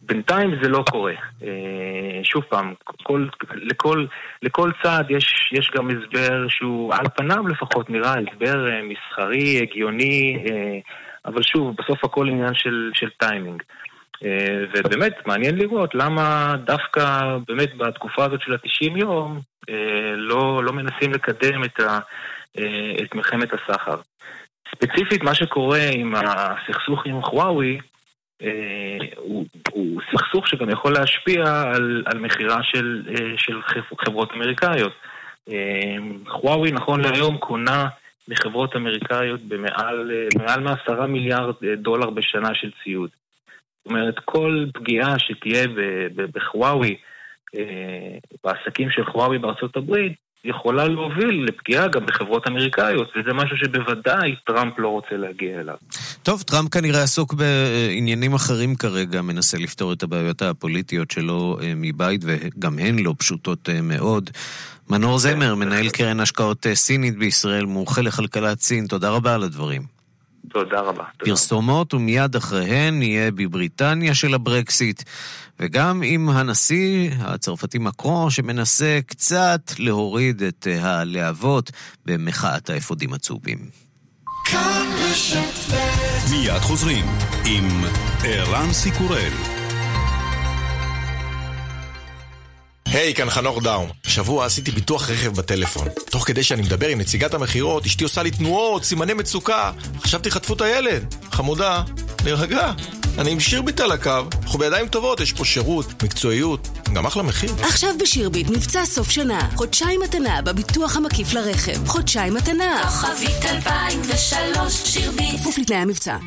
בינתיים 0.07 0.51
זה 0.63 0.69
לא 0.69 0.83
קורה. 0.91 1.13
אה, 1.43 2.19
שוב 2.23 2.43
פעם, 2.43 2.73
כל, 3.03 3.27
לכל, 3.55 4.05
לכל 4.41 4.71
צעד 4.83 5.11
יש, 5.11 5.51
יש 5.53 5.71
גם 5.75 5.89
הסבר 5.89 6.45
שהוא 6.49 6.93
על 6.93 7.05
פניו 7.15 7.47
לפחות 7.47 7.89
נראה 7.89 8.13
הסבר 8.13 8.69
אה, 8.69 8.79
מסחרי, 8.83 9.61
הגיוני, 9.61 10.43
אה, 10.49 10.79
אבל 11.25 11.43
שוב, 11.43 11.75
בסוף 11.77 12.03
הכל 12.03 12.29
עניין 12.29 12.53
של, 12.53 12.91
של 12.93 13.09
טיימינג. 13.09 13.63
ובאמת, 14.73 15.27
מעניין 15.27 15.55
לראות 15.55 15.95
למה 15.95 16.55
דווקא 16.65 17.21
באמת 17.47 17.77
בתקופה 17.77 18.25
הזאת 18.25 18.41
של 18.41 18.53
ה-90 18.53 18.97
יום 18.97 19.39
לא, 20.15 20.63
לא 20.63 20.73
מנסים 20.73 21.11
לקדם 21.11 21.63
את, 21.63 21.79
ה, 21.79 21.99
את 23.03 23.15
מלחמת 23.15 23.49
הסחר. 23.53 23.95
ספציפית, 24.75 25.23
מה 25.23 25.35
שקורה 25.35 25.89
עם 25.91 26.13
הסכסוך 26.15 27.05
עם 27.05 27.21
חוואוי, 27.21 27.77
אה, 28.41 28.97
הוא, 29.17 29.45
הוא 29.71 30.01
סכסוך 30.11 30.47
שגם 30.47 30.69
יכול 30.69 30.93
להשפיע 30.93 31.61
על, 31.61 32.03
על 32.05 32.19
מכירה 32.19 32.59
של, 32.63 33.03
אה, 33.09 33.37
של 33.37 33.61
חברות 34.05 34.31
אמריקאיות. 34.33 34.93
חוואוי 36.27 36.71
נכון 36.71 37.01
להיום 37.01 37.37
קונה 37.37 37.87
מחברות 38.27 38.75
אמריקאיות 38.75 39.41
במעל 39.41 40.59
מעשרה 40.61 41.07
מיליארד 41.07 41.55
דולר 41.77 42.09
בשנה 42.09 42.49
של 42.53 42.71
ציוד. 42.83 43.09
אומרת, 43.89 44.15
כל 44.25 44.65
פגיעה 44.73 45.19
שתהיה 45.19 45.67
בחוואוי, 46.15 46.95
אה, 47.57 48.17
בעסקים 48.43 48.89
של 48.91 49.05
חוואוי 49.05 49.37
בארצות 49.37 49.77
הברית, 49.77 50.13
יכולה 50.43 50.87
להוביל 50.87 51.45
לפגיעה 51.47 51.87
גם 51.87 52.05
בחברות 52.05 52.47
אמריקאיות, 52.47 53.11
וזה 53.15 53.33
משהו 53.33 53.57
שבוודאי 53.57 54.35
טראמפ 54.45 54.73
לא 54.77 54.87
רוצה 54.87 55.17
להגיע 55.17 55.59
אליו. 55.59 55.75
טוב, 56.23 56.41
טראמפ 56.41 56.69
כנראה 56.69 57.03
עסוק 57.03 57.33
בעניינים 57.33 58.33
אחרים 58.33 58.75
כרגע, 58.75 59.21
מנסה 59.21 59.57
לפתור 59.57 59.93
את 59.93 60.03
הבעיות 60.03 60.41
הפוליטיות 60.41 61.11
שלו 61.11 61.57
אה, 61.61 61.73
מבית, 61.75 62.21
וגם 62.25 62.79
הן 62.79 62.99
לא 62.99 63.13
פשוטות 63.17 63.69
אה, 63.69 63.81
מאוד. 63.81 64.29
מנור 64.89 65.17
זמר, 65.17 65.55
מנהל 65.55 65.89
קרן 65.89 66.19
השקעות 66.19 66.65
סינית 66.73 67.17
בישראל, 67.17 67.65
מומחה 67.65 68.01
לכלכלת 68.01 68.59
סין, 68.59 68.87
תודה 68.87 69.09
רבה 69.09 69.35
על 69.35 69.43
הדברים. 69.43 69.96
תודה 70.49 70.79
רבה. 70.79 71.03
פרסומות, 71.17 71.93
ומיד 71.93 72.35
אחריהן 72.35 72.99
נהיה 72.99 73.31
בבריטניה 73.31 74.15
של 74.15 74.33
הברקסיט, 74.33 75.03
וגם 75.59 76.01
עם 76.05 76.29
הנשיא 76.29 77.11
הצרפתי 77.19 77.77
מקרו, 77.77 78.31
שמנסה 78.31 78.99
קצת 79.05 79.71
להוריד 79.79 80.41
את 80.41 80.67
אה, 80.69 80.99
הלהבות 80.99 81.71
במחאת 82.05 82.69
האפודים 82.69 83.13
הצהובים. 83.13 83.57
מיד 86.31 86.61
חוזרים 86.61 87.05
עם 87.45 87.83
ערן 88.23 88.73
סיקורל. 88.73 89.56
היי, 92.91 93.11
hey, 93.11 93.15
כאן 93.15 93.29
חנוך 93.29 93.63
דאום. 93.63 93.89
השבוע 94.05 94.45
עשיתי 94.45 94.71
ביטוח 94.71 95.09
רכב 95.09 95.33
בטלפון. 95.33 95.87
תוך 96.09 96.27
כדי 96.27 96.43
שאני 96.43 96.61
מדבר 96.61 96.87
עם 96.87 96.99
נציגת 96.99 97.33
המכירות, 97.33 97.85
אשתי 97.85 98.03
עושה 98.03 98.23
לי 98.23 98.31
תנועות, 98.31 98.83
סימני 98.83 99.13
מצוקה. 99.13 99.71
חשבתי 100.01 100.31
חטפו 100.31 100.53
את 100.53 100.61
הילד. 100.61 101.15
חמודה, 101.31 101.83
להירגע. 102.25 102.71
אני 103.17 103.31
עם 103.31 103.39
שירביט 103.39 103.79
על 103.79 103.91
הקו. 103.91 104.11
אנחנו 104.43 104.59
בידיים 104.59 104.87
טובות, 104.87 105.19
יש 105.19 105.33
פה 105.33 105.45
שירות, 105.45 106.03
מקצועיות, 106.03 106.67
גם 106.93 107.05
אחלה 107.05 107.23
מחיר. 107.23 107.53
עכשיו 107.61 107.89
בשירביט 108.01 108.49
מבצע 108.49 108.85
סוף 108.85 109.09
שנה. 109.09 109.49
חודשיים 109.55 110.01
מתנה 110.01 110.41
בביטוח 110.41 110.97
המקיף 110.97 111.33
לרכב. 111.33 111.87
חודשיים 111.87 112.33
מתנה. 112.33 112.83
כוכבית 112.83 113.45
2003 113.45 114.73
שירביט. 114.85 115.39
כפוף 115.39 115.57
לתנאי 115.57 115.77
המבצע. 115.77 116.17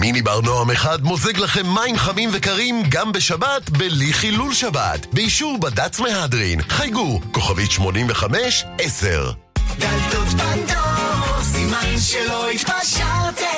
מיני 0.00 0.22
בר 0.22 0.40
נועם 0.40 0.70
אחד 0.70 1.02
מוזג 1.02 1.38
לכם 1.38 1.66
מים 1.74 1.96
חמים 1.96 2.30
וקרים 2.32 2.82
גם 2.88 3.12
בשבת 3.12 3.70
בלי 3.70 4.12
חילול 4.12 4.54
שבת. 4.54 5.06
באישור 5.12 5.58
בד"ץ 5.58 5.99
מהדרין. 6.00 6.62
חייגו, 6.62 7.20
כוכבית 7.32 7.70
85 7.70 8.64
10 8.78 9.32
דלתות 9.78 10.28
פנדור, 10.28 11.42
סימן 11.42 11.98
שלא 12.00 12.50
התפשרתם. 12.50 13.50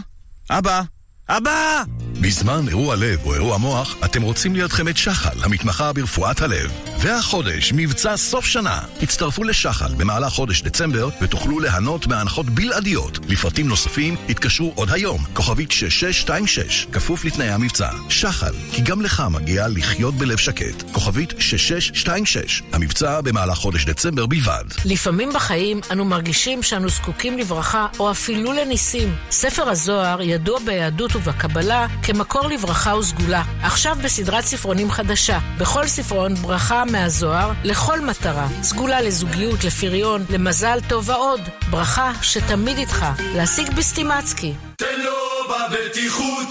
אבא? 0.50 0.82
אבא! 1.30 1.84
בזמן 2.22 2.68
אירוע 2.68 2.96
לב 2.96 3.20
או 3.25 3.34
אירוע 3.34 3.58
מוח, 3.58 3.96
אתם 4.06 4.22
רוצים 4.22 4.56
להיות 4.56 4.72
חמת 4.72 4.98
שחל, 4.98 5.44
המתמחה 5.44 5.94
ברפואת 5.94 6.42
הלב. 6.42 6.72
והחודש, 7.04 7.74
מבצע 7.76 8.18
סוף 8.18 8.46
שנה. 8.46 8.80
הצטרפו 9.02 9.44
לשחל 9.44 9.94
במהלך 9.98 10.34
חודש 10.34 10.62
דצמבר 10.62 11.10
ותוכלו 11.22 11.60
ליהנות 11.60 12.08
מהנחות 12.08 12.50
בלעדיות. 12.50 13.20
לפרטים 13.28 13.68
נוספים, 13.68 14.16
התקשרו 14.30 14.74
עוד 14.76 14.90
היום, 14.92 15.24
כוכבית 15.34 15.72
6626, 15.72 16.88
כפוף 16.92 17.26
לתנאי 17.26 17.50
המבצע. 17.50 17.90
שחל, 18.10 18.54
כי 18.72 18.82
גם 18.82 19.02
לך 19.02 19.24
מגיע 19.32 19.68
לחיות 19.68 20.16
בלב 20.16 20.38
שקט. 20.38 20.92
כוכבית 20.92 21.34
6626, 21.40 22.62
המבצע 22.74 23.22
במהלך 23.22 23.58
חודש 23.58 23.86
דצמבר 23.86 24.26
בלבד. 24.26 24.64
לפעמים 24.86 25.30
בחיים 25.34 25.82
אנו 25.92 26.06
מרגישים 26.06 26.64
שאנו 26.64 26.90
זקוקים 26.90 27.38
לברכה 27.38 27.88
או 28.00 28.12
אפילו 28.12 28.54
לניסים. 28.54 29.16
ספר 29.32 29.70
הזוהר 29.70 30.22
ידוע 30.22 30.60
ביהדות 30.66 31.16
ובקבלה 31.16 31.88
כמקור 32.04 32.48
לברכה 32.48 32.96
וסגולה. 32.96 33.44
עכשיו 33.62 33.98
בסדרת 34.04 34.44
ספרונים 34.44 34.92
חדשה. 34.92 35.40
בכל 35.58 35.88
ספרון 35.88 36.36
ברכה 36.36 36.84
מהזוהר 36.94 37.52
לכל 37.64 38.02
מטרה. 38.02 38.48
סגולה 38.62 39.02
לזוגיות, 39.02 39.64
לפריון, 39.64 40.26
למזל 40.30 40.80
טוב 40.88 41.10
ועוד. 41.10 41.42
ברכה 41.70 42.12
שתמיד 42.22 42.78
איתך. 42.78 43.06
להשיג 43.36 43.74
בסטימצקי. 43.76 44.54
תן 44.78 45.00
לו 45.04 45.12
בבטיחות, 45.50 46.48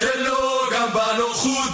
תן 0.00 0.20
לו 0.24 0.60
גם 0.74 0.88
בנוחות, 0.94 1.72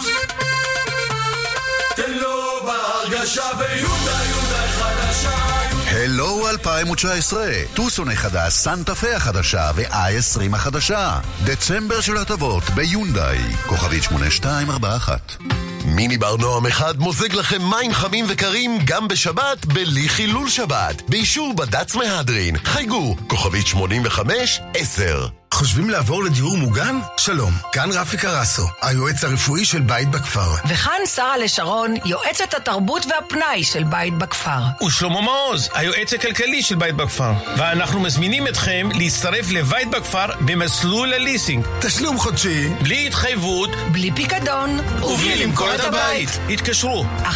תן 1.97 2.13
לו 2.13 2.67
בהרגשה 2.67 3.45
ויונדה 3.59 4.25
יונדה 4.31 4.67
חדשה 4.69 5.51
הלו 5.93 6.49
2019, 6.49 7.47
טוסון 7.75 8.09
החדש, 8.11 8.53
סנטה 8.53 8.95
פה 8.95 9.17
החדשה 9.17 9.71
ו-i20 9.75 10.55
החדשה. 10.57 11.19
דצמבר 11.45 12.01
של 12.01 12.17
הטבות 12.17 12.71
ביונדאי, 12.71 13.39
כוכבית 13.67 14.03
8241. 14.03 15.37
מיני 15.85 16.19
בר 16.19 16.37
נועם 16.37 16.67
אחד 16.67 16.99
מוזג 16.99 17.33
לכם 17.33 17.63
מים 17.63 17.93
חמים 17.93 18.25
וקרים 18.29 18.79
גם 18.85 19.09
בשבת 19.09 19.65
בלי 19.67 20.09
חילול 20.09 20.49
שבת. 20.49 21.03
באישור 21.09 21.55
בד"ץ 21.55 21.95
מהדרין. 21.95 22.57
חייגו, 22.65 23.17
כוכבית 23.27 23.67
85 23.67 24.61
10 24.75 25.29
חושבים 25.55 25.91
לעבור 25.91 26.25
לדיור 26.25 26.57
מוגן? 26.57 26.99
שלום, 27.17 27.53
כאן 27.73 27.91
רפי 27.93 28.17
קרסו, 28.17 28.63
היועץ 28.83 29.25
הרפואי 29.25 29.65
של 29.65 29.81
בית 29.81 30.11
בכפר. 30.11 30.55
וכאן 30.69 31.01
שרה 31.15 31.39
לשרון, 31.39 31.95
יועצת 32.05 32.55
התרבות 32.55 33.07
והפנאי 33.07 33.65
של 33.65 33.85
בית 33.85 34.15
בכפר. 34.19 34.61
ושלמה 34.87 35.21
מעוז, 35.21 35.69
היועץ 35.75 36.13
הכלכלי 36.13 36.63
של 36.63 36.75
בית 36.75 36.95
בכפר. 36.97 37.33
ואנחנו 37.57 38.01
מזמינים 38.01 38.49
אתכם 38.49 38.89
להצטרף 38.95 39.51
לבית 39.51 39.91
בכפר 39.91 40.27
במסלול 40.41 41.13
הליסינג. 41.13 41.67
תשלום 41.81 42.19
חודשי. 42.19 42.69
בלי 42.83 43.07
התחייבות. 43.07 43.71
בלי 43.93 44.11
פיקדון. 44.15 44.81
ובלי 45.03 45.47
למכור 45.47 45.70
את 45.75 45.81
הבית. 45.81 46.29
התקשרו. 46.51 47.05
1-800-30-70-70. 47.25 47.31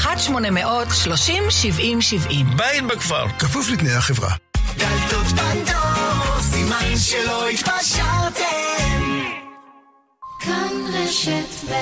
בית 2.56 2.84
בכפר. 2.88 3.26
כפוף 3.38 3.68
לתנאי 3.68 3.92
החברה. 3.92 4.34
דלתות 4.76 5.26
פנדור, 5.26 6.40
סימן 6.40 6.96
שלא 6.96 7.48
התפשרתם. 7.48 9.24
כאן 10.40 10.68
רשת 10.94 11.70
ב' 11.70 11.74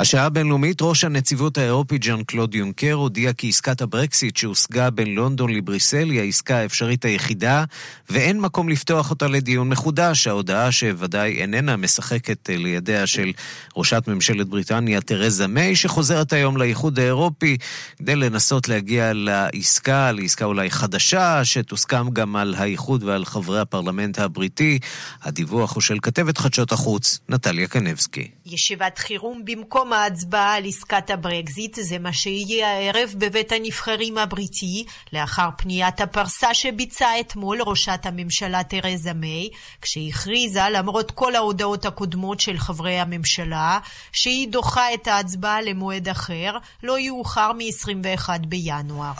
השעה 0.00 0.26
הבינלאומית, 0.26 0.82
ראש 0.82 1.04
הנציבות 1.04 1.58
האירופית 1.58 2.02
ז'אן 2.02 2.22
קלוד 2.22 2.54
יונקר 2.54 2.92
הודיע 2.92 3.32
כי 3.32 3.48
עסקת 3.48 3.80
הברקסיט 3.80 4.36
שהושגה 4.36 4.90
בין 4.90 5.14
לונדון 5.14 5.50
לבריסל 5.54 6.10
היא 6.10 6.20
העסקה 6.20 6.56
האפשרית 6.56 7.04
היחידה 7.04 7.64
ואין 8.10 8.40
מקום 8.40 8.68
לפתוח 8.68 9.10
אותה 9.10 9.26
לדיון 9.28 9.68
מחודש. 9.68 10.26
ההודעה 10.26 10.72
שוודאי 10.72 11.40
איננה 11.40 11.76
משחקת 11.76 12.50
לידיה 12.52 13.06
של 13.06 13.32
ראשת 13.76 14.08
ממשלת 14.08 14.48
בריטניה 14.48 15.00
תרזה 15.00 15.46
מיי 15.46 15.76
שחוזרת 15.76 16.32
היום 16.32 16.56
לאיחוד 16.56 16.98
האירופי 16.98 17.56
כדי 17.98 18.16
לנסות 18.16 18.68
להגיע 18.68 19.12
לעסקה, 19.14 20.12
לעסקה 20.12 20.44
אולי 20.44 20.70
חדשה 20.70 21.44
שתוסכם 21.44 22.10
גם 22.10 22.36
על 22.36 22.54
האיחוד 22.58 23.04
ועל 23.04 23.24
חברי 23.24 23.60
הפרלמנט 23.60 24.18
הבריטי. 24.18 24.78
הדיווח 25.22 25.74
הוא 25.74 25.82
של 25.82 25.98
כתבת 26.02 26.38
חדשות 26.38 26.72
החוץ, 26.72 27.20
נטליה 27.28 27.66
קנבסקי. 27.66 28.39
ישיבת 28.50 28.98
חירום 28.98 29.44
במקום 29.44 29.92
ההצבעה 29.92 30.54
על 30.54 30.64
עסקת 30.66 31.10
הברקזיט, 31.10 31.78
זה 31.80 31.98
מה 31.98 32.12
שיהיה 32.12 32.68
הערב 32.68 33.14
בבית 33.18 33.52
הנבחרים 33.52 34.18
הבריטי, 34.18 34.84
לאחר 35.12 35.48
פניית 35.56 36.00
הפרסה 36.00 36.54
שביצעה 36.54 37.20
אתמול 37.20 37.62
ראשת 37.62 38.00
הממשלה 38.04 38.64
תרזה 38.64 39.12
מיי, 39.12 39.50
כשהכריזה, 39.82 40.68
למרות 40.70 41.10
כל 41.10 41.36
ההודעות 41.36 41.84
הקודמות 41.84 42.40
של 42.40 42.58
חברי 42.58 42.98
הממשלה, 42.98 43.78
שהיא 44.12 44.48
דוחה 44.48 44.94
את 44.94 45.06
ההצבעה 45.06 45.62
למועד 45.62 46.08
אחר, 46.08 46.56
לא 46.82 46.98
יאוחר 46.98 47.52
מ-21 47.52 48.28
בינואר. 48.46 49.12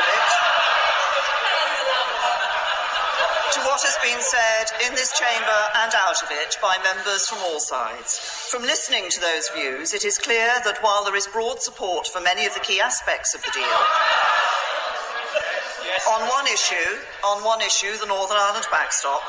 I've. 0.00 1.37
What 3.78 3.86
has 3.86 4.10
been 4.10 4.20
said 4.20 4.88
in 4.88 4.94
this 4.96 5.12
chamber 5.14 5.60
and 5.86 5.92
out 5.94 6.20
of 6.20 6.28
it 6.32 6.56
by 6.60 6.74
members 6.82 7.28
from 7.28 7.38
all 7.46 7.60
sides. 7.60 8.18
From 8.50 8.62
listening 8.62 9.04
to 9.08 9.20
those 9.20 9.48
views, 9.54 9.94
it 9.94 10.04
is 10.04 10.18
clear 10.18 10.50
that 10.64 10.82
while 10.82 11.04
there 11.04 11.14
is 11.14 11.28
broad 11.28 11.62
support 11.62 12.08
for 12.08 12.20
many 12.20 12.44
of 12.44 12.52
the 12.54 12.60
key 12.60 12.80
aspects 12.80 13.36
of 13.36 13.42
the 13.42 13.52
deal, 13.54 13.78
on 16.14 16.20
one 16.38 16.46
issue, 16.56 16.90
on 17.30 17.38
one 17.52 17.60
issue, 17.70 17.92
the 18.02 18.08
Northern 18.14 18.38
Ireland 18.46 18.68
backstop, 18.70 19.22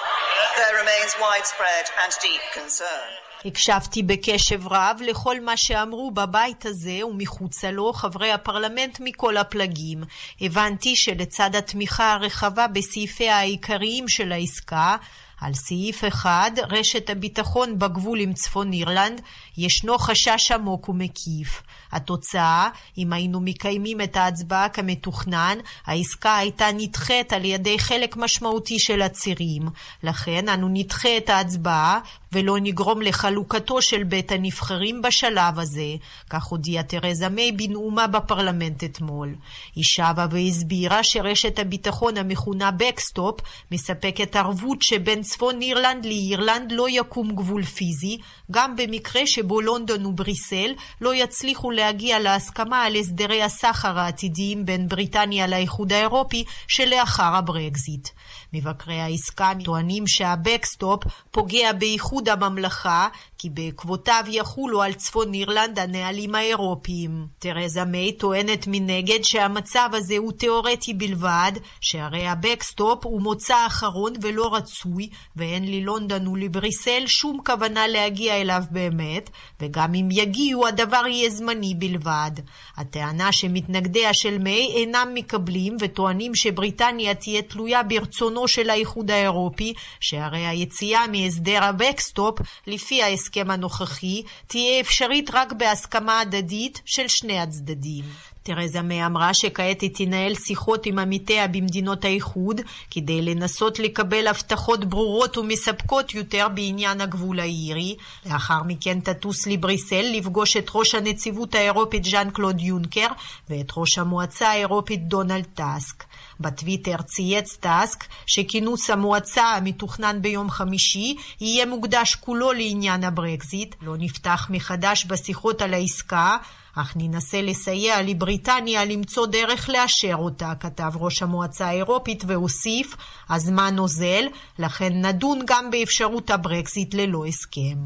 there 0.58 0.74
remains 0.82 1.12
widespread 1.26 1.86
and 2.02 2.12
deep 2.26 2.44
concern. 2.60 3.10
הקשבתי 3.46 4.04
בקשב 4.04 4.68
רב 4.68 5.00
לכל 5.02 5.40
מה 5.40 5.58
שאמרו 5.58 6.12
בבית 6.12 6.66
הזה 6.66 7.06
ומחוצה 7.06 7.72
לו 7.72 7.94
חברי 7.94 8.32
הפרלמנט 8.32 8.98
מכל 9.00 9.38
הפלגים. 9.38 10.04
הבנתי 10.42 10.96
שלצד 10.96 11.56
התמיכה 11.56 12.14
הרחבה 12.14 12.68
בסעיפיה 12.68 13.38
העיקריים 13.38 14.08
של 14.08 14.32
העסקה, 14.32 14.96
על 15.42 15.54
סעיף 15.54 16.04
אחד, 16.08 16.52
רשת 16.70 17.10
הביטחון 17.10 17.80
בגבול 17.80 18.20
עם 18.20 18.34
צפון 18.34 18.74
אירלנד, 18.74 19.22
ישנו 19.58 19.98
חשש 19.98 20.52
עמוק 20.52 20.90
ומקיף. 20.90 21.62
התוצאה, 21.92 22.70
אם 22.98 23.14
היינו 23.14 23.40
מקיימים 23.42 24.02
את 24.02 24.18
ההצבעה 24.18 24.70
כמתוכנן, 24.70 25.58
העסקה 25.86 26.38
הייתה 26.38 26.68
נדחית 26.74 27.34
על 27.34 27.46
ידי 27.46 27.80
חלק 27.80 28.18
משמעותי 28.18 28.80
של 28.80 29.02
הצירים. 29.02 29.70
לכן 30.04 30.50
אנו 30.50 30.68
נדחה 30.70 31.18
את 31.18 31.30
ההצבעה, 31.30 32.00
ולא 32.34 32.58
נגרום 32.60 33.02
לחלוקתו 33.02 33.82
של 33.82 34.04
בית 34.04 34.32
הנבחרים 34.32 35.02
בשלב 35.02 35.60
הזה, 35.60 35.96
כך 36.30 36.44
הודיעה 36.44 36.84
תרזה 36.84 37.30
מיי 37.30 37.52
בנאומה 37.52 38.08
בפרלמנט 38.08 38.84
אתמול. 38.84 39.36
היא 39.76 39.84
שבה 39.84 40.26
והסבירה 40.32 41.04
שרשת 41.04 41.60
הביטחון 41.60 42.18
המכונה 42.18 42.72
בקסטופ 42.72 43.40
מספקת 43.72 44.36
ערבות 44.36 44.82
שבין 44.82 45.22
צפון 45.22 45.62
אירלנד 45.62 46.06
לאירלנד 46.06 46.72
לא 46.72 46.90
יקום 46.90 47.36
גבול 47.36 47.64
פיזי, 47.64 48.18
גם 48.52 48.76
במקרה 48.76 49.28
שבו 49.28 49.62
לונדון 49.62 50.06
ובריסל 50.06 50.72
לא 51.02 51.16
יצליחו 51.16 51.72
להגיע 51.80 52.20
להסכמה 52.20 52.84
על 52.84 52.96
הסדרי 52.96 53.44
הסחר 53.44 54.00
העתידיים 54.00 54.66
בין 54.66 54.88
בריטניה 54.88 55.48
לאיחוד 55.48 55.94
האירופי 55.94 56.44
שלאחר 56.68 57.36
הברקזיט. 57.36 58.08
מבקרי 58.54 59.00
העסקה 59.00 59.52
טוענים 59.64 60.08
שהבקסטופ 60.08 61.04
פוגע 61.32 61.74
באיחוד 61.74 62.30
הממלכה, 62.30 63.08
כי 63.38 63.50
בעקבותיו 63.50 64.24
יחולו 64.28 64.82
על 64.82 64.94
צפון 64.94 65.34
אירלנד 65.34 65.80
הנהלים 65.80 66.36
האירופיים. 66.36 67.28
תרזה 67.40 67.86
מיי 67.86 68.12
טוענת 68.12 68.66
מנגד 68.68 69.20
שהמצב 69.24 69.90
הזה 69.94 70.18
הוא 70.18 70.32
תאורטי 70.32 70.94
בלבד, 70.94 71.52
שהרי 71.82 72.28
הבקסטופ 72.28 73.06
הוא 73.06 73.22
מוצא 73.22 73.66
אחרון 73.68 74.14
ולא 74.22 74.56
רצוי, 74.56 75.10
ואין 75.36 75.72
ללונדון 75.72 76.28
ולבריסל 76.28 77.04
שום 77.08 77.40
כוונה 77.46 77.88
להגיע 77.88 78.42
אליו 78.42 78.64
באמת, 78.72 79.30
וגם 79.62 79.94
אם 79.94 80.10
יגיעו 80.12 80.68
הדבר 80.68 81.04
יהיה 81.08 81.30
זמני 81.30 81.76
בלבד. 81.78 82.32
הטענה 82.78 83.32
שמתנגדיה 83.32 84.14
של 84.14 84.38
מיי 84.38 84.72
אינם 84.76 85.08
מקבלים 85.14 85.78
וטוענים 85.80 86.36
שבריטניה 86.36 87.16
תהיה 87.16 87.42
תלויה 87.42 87.84
ברצונו 87.84 88.39
של 88.48 88.70
האיחוד 88.70 89.12
האירופי, 89.12 89.74
שהרי 90.00 90.48
היציאה 90.48 91.08
מהסדר 91.08 91.64
הבקסטופ, 91.64 92.40
לפי 92.68 93.04
ההסכם 93.04 93.52
הנוכחי, 93.52 94.24
תהיה 94.48 94.80
אפשרית 94.80 95.30
רק 95.34 95.54
בהסכמה 95.54 96.20
הדדית 96.20 96.82
של 96.86 97.08
שני 97.08 97.40
הצדדים. 97.40 98.04
תרזה 98.44 98.82
מיי 98.82 99.06
אמרה 99.06 99.34
שכעת 99.34 99.82
היא 99.82 99.96
תנהל 99.96 100.36
שיחות 100.36 100.86
עם 100.86 101.00
עמיתיה 101.00 101.48
במדינות 101.48 102.06
האיחוד 102.06 102.62
כדי 102.92 103.22
לנסות 103.22 103.80
לקבל 103.80 104.28
הבטחות 104.28 104.86
ברורות 104.86 105.38
ומספקות 105.38 106.14
יותר 106.14 106.48
בעניין 106.54 107.02
הגבול 107.02 107.40
האירי. 107.40 107.96
לאחר 108.26 108.64
מכן 108.68 109.00
תטוס 109.00 109.48
לבריסל 109.48 110.06
לפגוש 110.14 110.58
את 110.58 110.70
ראש 110.76 110.96
הנציבות 110.96 111.56
האירופית 111.56 112.04
ז'אן 112.04 112.30
קלוד 112.30 112.62
יונקר 112.62 113.08
ואת 113.50 113.72
ראש 113.78 113.98
המועצה 113.98 114.50
האירופית 114.50 115.08
דונלד 115.08 115.46
טאסק. 115.54 116.04
בטוויטר 116.40 117.02
צייץ 117.02 117.56
טאסק 117.56 118.04
שכינוס 118.26 118.90
המועצה 118.90 119.44
המתוכנן 119.44 120.22
ביום 120.22 120.50
חמישי 120.50 121.16
יהיה 121.42 121.66
מוקדש 121.66 122.16
כולו 122.16 122.52
לעניין 122.54 123.04
הברקזיט, 123.04 123.76
לא 123.82 123.96
נפתח 123.98 124.48
מחדש 124.50 125.06
בשיחות 125.06 125.62
על 125.62 125.74
העסקה, 125.74 126.38
אך 126.76 126.94
ננסה 126.96 127.42
לסייע 127.42 128.02
לבריטניה 128.02 128.86
למצוא 128.86 129.28
דרך 129.28 129.70
לאשר 129.70 130.16
אותה, 130.16 130.54
כתב 130.60 130.92
ראש 130.96 131.22
המועצה 131.22 131.68
האירופית 131.68 132.24
והוסיף, 132.28 132.96
הזמן 133.30 133.76
אוזל, 133.78 134.26
לכן 134.60 135.06
נדון 135.06 135.40
גם 135.48 135.72
באפשרות 135.72 136.30
הברקזיט 136.30 136.94
ללא 136.94 137.26
הסכם. 137.26 137.78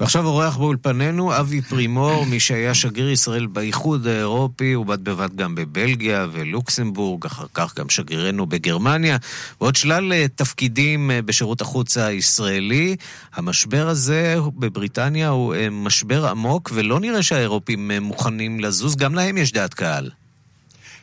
ועכשיו 0.00 0.26
אורח 0.26 0.56
באולפנינו 0.56 1.36
אבי 1.36 1.62
פרימור, 1.62 2.24
מי 2.26 2.40
שהיה 2.40 2.74
שגריר 2.74 3.10
ישראל 3.10 3.46
באיחוד 3.46 4.06
האירופי, 4.06 4.76
ובד 4.76 5.04
בבד 5.04 5.36
גם 5.36 5.54
בבלגיה 5.54 6.26
ולוקסמבורג, 6.32 7.26
אחר 7.26 7.46
כך 7.54 7.78
גם 7.78 7.88
שגרירנו 7.88 8.46
בגרמניה, 8.46 9.16
ועוד 9.60 9.76
שלל 9.76 10.12
אה, 10.12 10.26
תפקידים 10.34 11.10
אה, 11.10 11.22
בשירות 11.22 11.60
החוץ 11.60 11.96
הישראלי. 11.96 12.96
המשבר 13.34 13.88
הזה 13.88 14.36
בבריטניה 14.56 15.28
הוא 15.28 15.54
אה, 15.54 15.70
משבר 15.70 16.26
עמוק, 16.26 16.70
ולא 16.74 17.00
נראה 17.00 17.22
שהאירופים 17.22 17.88
מוכנים 18.12 18.60
לזוז, 18.60 18.96
גם 18.96 19.14
להם 19.14 19.38
יש 19.38 19.52
דעת 19.52 19.74
קהל. 19.74 20.10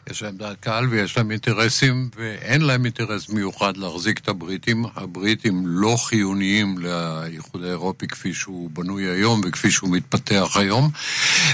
יש 0.09 0.23
להם 0.23 0.37
דעת 0.37 0.57
קהל 0.59 0.87
ויש 0.87 1.17
להם 1.17 1.31
אינטרסים, 1.31 2.09
ואין 2.15 2.61
להם 2.61 2.85
אינטרס 2.85 3.29
מיוחד 3.29 3.77
להחזיק 3.77 4.19
את 4.19 4.27
הבריטים. 4.27 4.85
הבריטים 4.95 5.63
לא 5.65 5.95
חיוניים 5.99 6.77
לאיחוד 6.77 7.63
האירופי 7.63 8.07
כפי 8.07 8.33
שהוא 8.33 8.69
בנוי 8.73 9.03
היום 9.03 9.41
וכפי 9.45 9.71
שהוא 9.71 9.89
מתפתח 9.89 10.51
היום, 10.55 10.89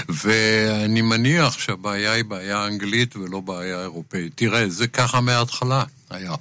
ואני 0.08 1.02
מניח 1.02 1.58
שהבעיה 1.58 2.12
היא 2.12 2.24
בעיה 2.24 2.66
אנגלית 2.66 3.16
ולא 3.16 3.40
בעיה 3.40 3.80
אירופאית. 3.80 4.32
תראה, 4.34 4.68
זה 4.68 4.86
ככה 4.86 5.20
מההתחלה 5.20 5.84
היה. 6.10 6.34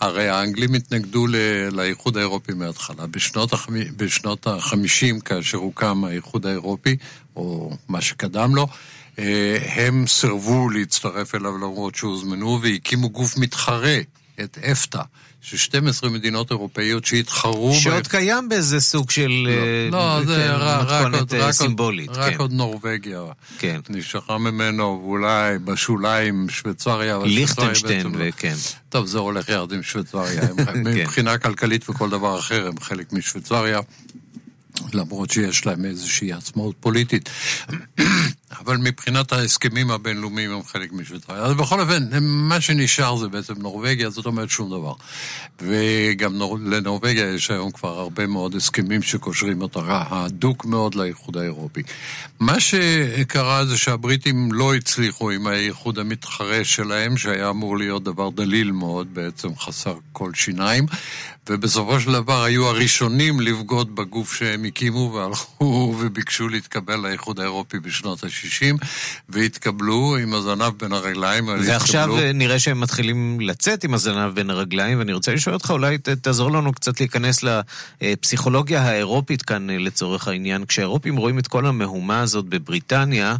הרי 0.00 0.28
האנגלים 0.28 0.74
התנגדו 0.74 1.26
לאיחוד 1.72 2.16
האירופי 2.16 2.52
מההתחלה. 2.52 3.06
בשנות, 3.06 3.52
החמ... 3.52 3.74
בשנות 3.96 4.46
ה-50, 4.46 5.20
כאשר 5.24 5.58
הוקם 5.58 6.04
האיחוד 6.04 6.46
האירופי, 6.46 6.96
או 7.36 7.76
מה 7.88 8.00
שקדם 8.00 8.54
לו, 8.54 8.66
אה, 9.18 9.58
הם 9.74 10.06
סירבו 10.06 10.70
להצטרף 10.70 11.34
אליו 11.34 11.58
למרות 11.58 11.94
שהוזמנו 11.94 12.58
והקימו 12.62 13.10
גוף 13.10 13.36
מתחרה, 13.36 13.98
את 14.40 14.58
אפטה. 14.58 15.02
של 15.42 15.56
12 15.56 16.10
מדינות 16.10 16.50
אירופאיות 16.50 17.04
שהתחרו... 17.04 17.74
שעוד 17.74 18.04
ב... 18.04 18.06
קיים 18.06 18.48
באיזה 18.48 18.80
סוג 18.80 19.10
של... 19.10 19.48
לא, 19.92 19.98
לא 19.98 20.20
כן, 20.20 20.26
זה 20.26 20.52
רק, 20.52 20.86
רק, 20.88 21.14
עוד, 21.14 21.34
רק, 21.34 21.50
סימבולית. 21.50 22.10
רק 22.10 22.32
כן. 22.32 22.38
עוד 22.38 22.52
נורבגיה. 22.52 23.22
כן. 23.58 23.80
נשארה 23.88 24.38
ממנו, 24.38 25.00
ואולי 25.04 25.58
בשוליים 25.58 26.48
שוויצריה. 26.48 27.18
ליכטנשטיין, 27.24 28.06
וכן. 28.18 28.54
טוב, 28.88 29.06
זה 29.06 29.18
הולך 29.18 29.48
יחד 29.48 29.72
עם 29.72 29.82
שוויצריה. 29.82 30.40
כן. 30.56 30.82
מבחינה 30.84 31.38
כלכלית 31.38 31.90
וכל 31.90 32.10
דבר 32.10 32.38
אחר, 32.38 32.66
הם 32.66 32.80
חלק 32.80 33.12
משוויצריה. 33.12 33.80
למרות 34.92 35.30
שיש 35.30 35.66
להם 35.66 35.84
איזושהי 35.84 36.32
עצמאות 36.32 36.74
פוליטית. 36.80 37.30
אבל 38.60 38.76
מבחינת 38.76 39.32
ההסכמים 39.32 39.90
הבינלאומיים 39.90 40.52
הם 40.52 40.64
חלק 40.64 40.92
משוויצריה. 40.92 41.42
אז 41.42 41.54
בכל 41.54 41.80
אופן, 41.80 42.08
מה 42.22 42.60
שנשאר 42.60 43.16
זה 43.16 43.28
בעצם 43.28 43.54
נורבגיה, 43.58 44.10
זאת 44.10 44.26
אומרת 44.26 44.50
שום 44.50 44.70
דבר. 44.70 44.92
וגם 45.60 46.38
נור... 46.38 46.58
לנורבגיה 46.58 47.34
יש 47.34 47.50
היום 47.50 47.70
כבר 47.70 47.98
הרבה 47.98 48.26
מאוד 48.26 48.54
הסכמים 48.54 49.02
שקושרים 49.02 49.62
אותה 49.62 49.80
הדוק 50.10 50.64
מאוד 50.64 50.94
לאיחוד 50.94 51.36
האירופי. 51.36 51.82
מה 52.40 52.60
שקרה 52.60 53.64
זה 53.64 53.78
שהבריטים 53.78 54.52
לא 54.52 54.74
הצליחו 54.74 55.30
עם 55.30 55.46
האיחוד 55.46 55.98
המתחרה 55.98 56.64
שלהם, 56.64 57.16
שהיה 57.16 57.50
אמור 57.50 57.78
להיות 57.78 58.04
דבר 58.04 58.30
דליל 58.30 58.70
מאוד, 58.70 59.14
בעצם 59.14 59.56
חסר 59.56 59.94
כל 60.12 60.34
שיניים, 60.34 60.86
ובסופו 61.48 62.00
של 62.00 62.12
דבר 62.12 62.42
היו 62.42 62.66
הראשונים 62.66 63.40
לבגוד 63.40 63.94
בגוף 63.94 64.34
שהם 64.34 64.64
הקימו 64.64 65.12
והלכו 65.14 65.64
וביקשו 66.00 66.48
להתקבל 66.48 66.96
לאיחוד 66.96 67.40
האירופי 67.40 67.78
בשנות 67.78 68.24
ה-60 68.24 68.86
והתקבלו 69.28 70.16
עם 70.22 70.34
הזנב 70.34 70.72
בין 70.78 70.92
הרגליים. 70.92 71.48
ועכשיו 71.48 72.16
התקבלו... 72.16 72.32
נראה 72.32 72.58
שהם 72.58 72.80
מתחילים 72.80 73.40
לצאת 73.40 73.84
עם 73.84 73.94
הזנב 73.94 74.34
בין 74.34 74.50
הרגליים 74.50 74.98
ואני 74.98 75.12
רוצה 75.12 75.34
לשאול 75.34 75.54
אותך, 75.54 75.70
אולי 75.70 75.98
ת, 75.98 76.08
תעזור 76.08 76.50
לנו 76.50 76.72
קצת 76.72 77.00
להיכנס 77.00 77.44
לפסיכולוגיה 78.02 78.82
האירופית 78.82 79.42
כאן 79.42 79.70
לצורך 79.70 80.28
העניין. 80.28 80.64
כשהאירופים 80.64 81.16
רואים 81.16 81.38
את 81.38 81.46
כל 81.46 81.66
המהומה 81.66 82.20
הזאת 82.20 82.44
בבריטניה, 82.44 83.36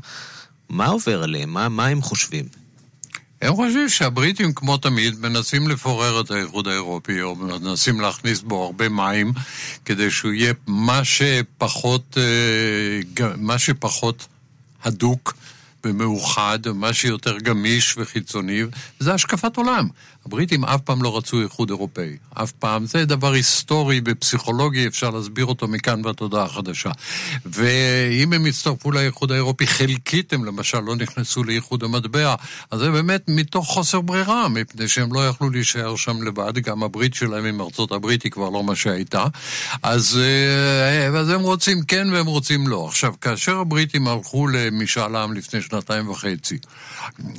מה 0.68 0.86
עובר 0.86 1.22
עליהם? 1.22 1.50
מה, 1.50 1.68
מה 1.68 1.86
הם 1.86 2.02
חושבים? 2.02 2.61
הם 3.42 3.56
חושבים 3.56 3.88
שהבריטים, 3.88 4.52
כמו 4.52 4.76
תמיד, 4.76 5.20
מנסים 5.20 5.68
לפורר 5.68 6.20
את 6.20 6.30
האיחוד 6.30 6.68
האירופי, 6.68 7.22
או 7.22 7.34
מנסים 7.36 8.00
להכניס 8.00 8.40
בו 8.40 8.64
הרבה 8.64 8.88
מים, 8.88 9.32
כדי 9.84 10.10
שהוא 10.10 10.32
יהיה 10.32 10.52
מה 10.66 11.04
שפחות, 11.04 12.18
אה, 12.18 13.26
מה 13.36 13.58
שפחות 13.58 14.26
הדוק 14.82 15.34
ומאוחד, 15.84 16.58
מה 16.74 16.92
שיותר 16.92 17.38
גמיש 17.38 17.94
וחיצוני, 17.98 18.62
זה 18.98 19.14
השקפת 19.14 19.56
עולם. 19.56 19.88
הבריטים 20.26 20.64
אף 20.64 20.80
פעם 20.80 21.02
לא 21.02 21.16
רצו 21.16 21.42
איחוד 21.42 21.70
אירופאי, 21.70 22.16
אף 22.34 22.52
פעם. 22.52 22.86
זה 22.86 23.04
דבר 23.04 23.32
היסטורי 23.32 24.00
בפסיכולוגיה, 24.00 24.86
אפשר 24.86 25.10
להסביר 25.10 25.46
אותו 25.46 25.68
מכאן 25.68 26.02
בתודעה 26.02 26.44
החדשה. 26.44 26.90
ואם 27.46 28.32
הם 28.32 28.46
הצטרפו 28.46 28.90
לאיחוד 28.90 29.32
האירופי 29.32 29.66
חלקית, 29.66 30.32
הם 30.32 30.44
למשל 30.44 30.80
לא 30.80 30.96
נכנסו 30.96 31.44
לאיחוד 31.44 31.84
המטבע, 31.84 32.34
אז 32.70 32.80
זה 32.80 32.90
באמת 32.90 33.22
מתוך 33.28 33.66
חוסר 33.66 34.00
ברירה, 34.00 34.48
מפני 34.48 34.88
שהם 34.88 35.12
לא 35.12 35.28
יכלו 35.28 35.50
להישאר 35.50 35.96
שם 35.96 36.22
לבד, 36.22 36.58
גם 36.58 36.82
הברית 36.82 37.14
שלהם 37.14 37.44
עם 37.44 37.60
ארצות 37.60 37.92
הברית 37.92 38.22
היא 38.22 38.32
כבר 38.32 38.50
לא 38.50 38.64
מה 38.64 38.76
שהייתה. 38.76 39.26
אז, 39.82 40.18
אה, 40.22 41.20
אז 41.20 41.28
הם 41.28 41.40
רוצים 41.40 41.82
כן 41.82 42.08
והם 42.12 42.26
רוצים 42.26 42.68
לא. 42.68 42.86
עכשיו, 42.88 43.14
כאשר 43.20 43.58
הבריטים 43.58 44.08
הלכו 44.08 44.46
למשאל 44.46 45.16
עם 45.16 45.32
לפני 45.32 45.62
שנתיים 45.62 46.08
וחצי, 46.08 46.58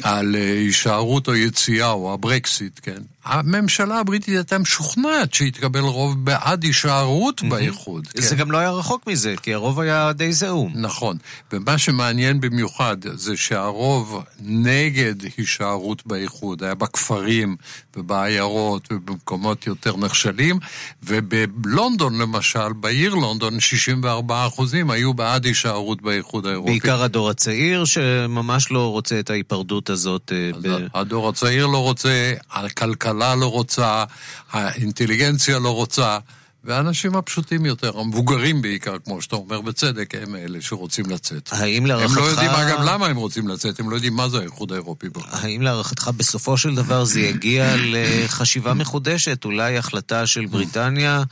על 0.03 0.35
אה, 0.35 0.53
הישארות 0.53 1.27
או 1.27 1.35
יציאה 1.35 1.91
או 1.91 2.13
הברקסיט, 2.13 2.72
הבריטית, 2.73 2.79
כן? 2.79 3.01
הממשלה 3.25 3.99
הבריטית 3.99 4.35
הייתה 4.35 4.57
משוכנעת 4.57 5.33
שהתקבל 5.33 5.79
רוב 5.79 6.25
בעד 6.25 6.63
הישארות 6.63 7.41
mm-hmm. 7.41 7.45
באיחוד. 7.45 8.07
זה 8.15 8.29
כן? 8.29 8.41
גם 8.41 8.51
לא 8.51 8.57
היה 8.57 8.71
רחוק 8.71 9.07
מזה, 9.07 9.35
כי 9.41 9.53
הרוב 9.53 9.79
היה 9.79 10.13
די 10.13 10.33
זעום. 10.33 10.71
נכון, 10.75 11.17
ומה 11.53 11.77
שמעניין 11.77 12.41
במיוחד 12.41 12.97
זה 13.13 13.37
שהרוב 13.37 14.23
נגד 14.41 15.15
הישארות 15.37 16.07
באיחוד 16.07 16.63
היה 16.63 16.75
בכפרים 16.75 17.55
ובעיירות 17.95 18.87
ובמקומות 18.91 19.67
יותר 19.67 19.97
נחשלים, 19.97 20.59
ובלונדון 21.03 22.21
למשל, 22.21 22.73
בעיר 22.73 23.15
לונדון, 23.15 23.59
64 23.59 24.47
אחוזים 24.47 24.91
היו 24.91 25.13
בעד 25.13 25.45
הישארות 25.45 26.01
באיחוד 26.01 26.45
האירופי. 26.45 26.71
בעיקר 26.71 27.03
הדור 27.03 27.29
הצעיר 27.29 27.85
שממש 27.85 28.71
לא 28.71 28.91
רוצה 28.91 29.19
את 29.19 29.29
ההיפרדות 29.29 29.89
הזאת. 29.89 30.31
אה, 30.35 30.51
ב... 30.61 30.87
הדור 30.93 31.29
הצעיר 31.29 31.67
לא 31.67 31.77
רוצה, 31.77 32.33
הכלכלה 32.63 33.35
לא 33.35 33.51
רוצה, 33.51 34.03
האינטליגנציה 34.51 35.59
לא 35.59 35.69
רוצה. 35.69 36.17
והאנשים 36.63 37.15
הפשוטים 37.15 37.65
יותר, 37.65 37.99
המבוגרים 37.99 38.61
בעיקר, 38.61 38.95
כמו 39.05 39.21
שאתה 39.21 39.35
אומר 39.35 39.61
בצדק, 39.61 40.13
הם 40.21 40.35
אלה 40.35 40.61
שרוצים 40.61 41.09
לצאת. 41.09 41.49
האם 41.51 41.85
להערכתך... 41.85 42.17
הם 42.17 42.23
לא 42.23 42.29
יודעים, 42.29 42.49
אגב, 42.51 42.79
למה 42.83 43.07
הם 43.07 43.17
רוצים 43.17 43.47
לצאת, 43.47 43.79
הם 43.79 43.89
לא 43.89 43.95
יודעים 43.95 44.13
מה 44.13 44.29
זה 44.29 44.39
האיחוד 44.39 44.71
האירופי. 44.71 45.07
האם 45.31 45.61
להערכתך 45.61 46.11
בסופו 46.17 46.57
של 46.57 46.75
דבר 46.75 47.03
זה 47.03 47.19
יגיע 47.19 47.75
לחשיבה 47.77 48.73
מחודשת, 48.73 49.45
אולי 49.45 49.77
החלטה 49.77 50.27
של 50.27 50.45
בריטניה? 50.45 51.23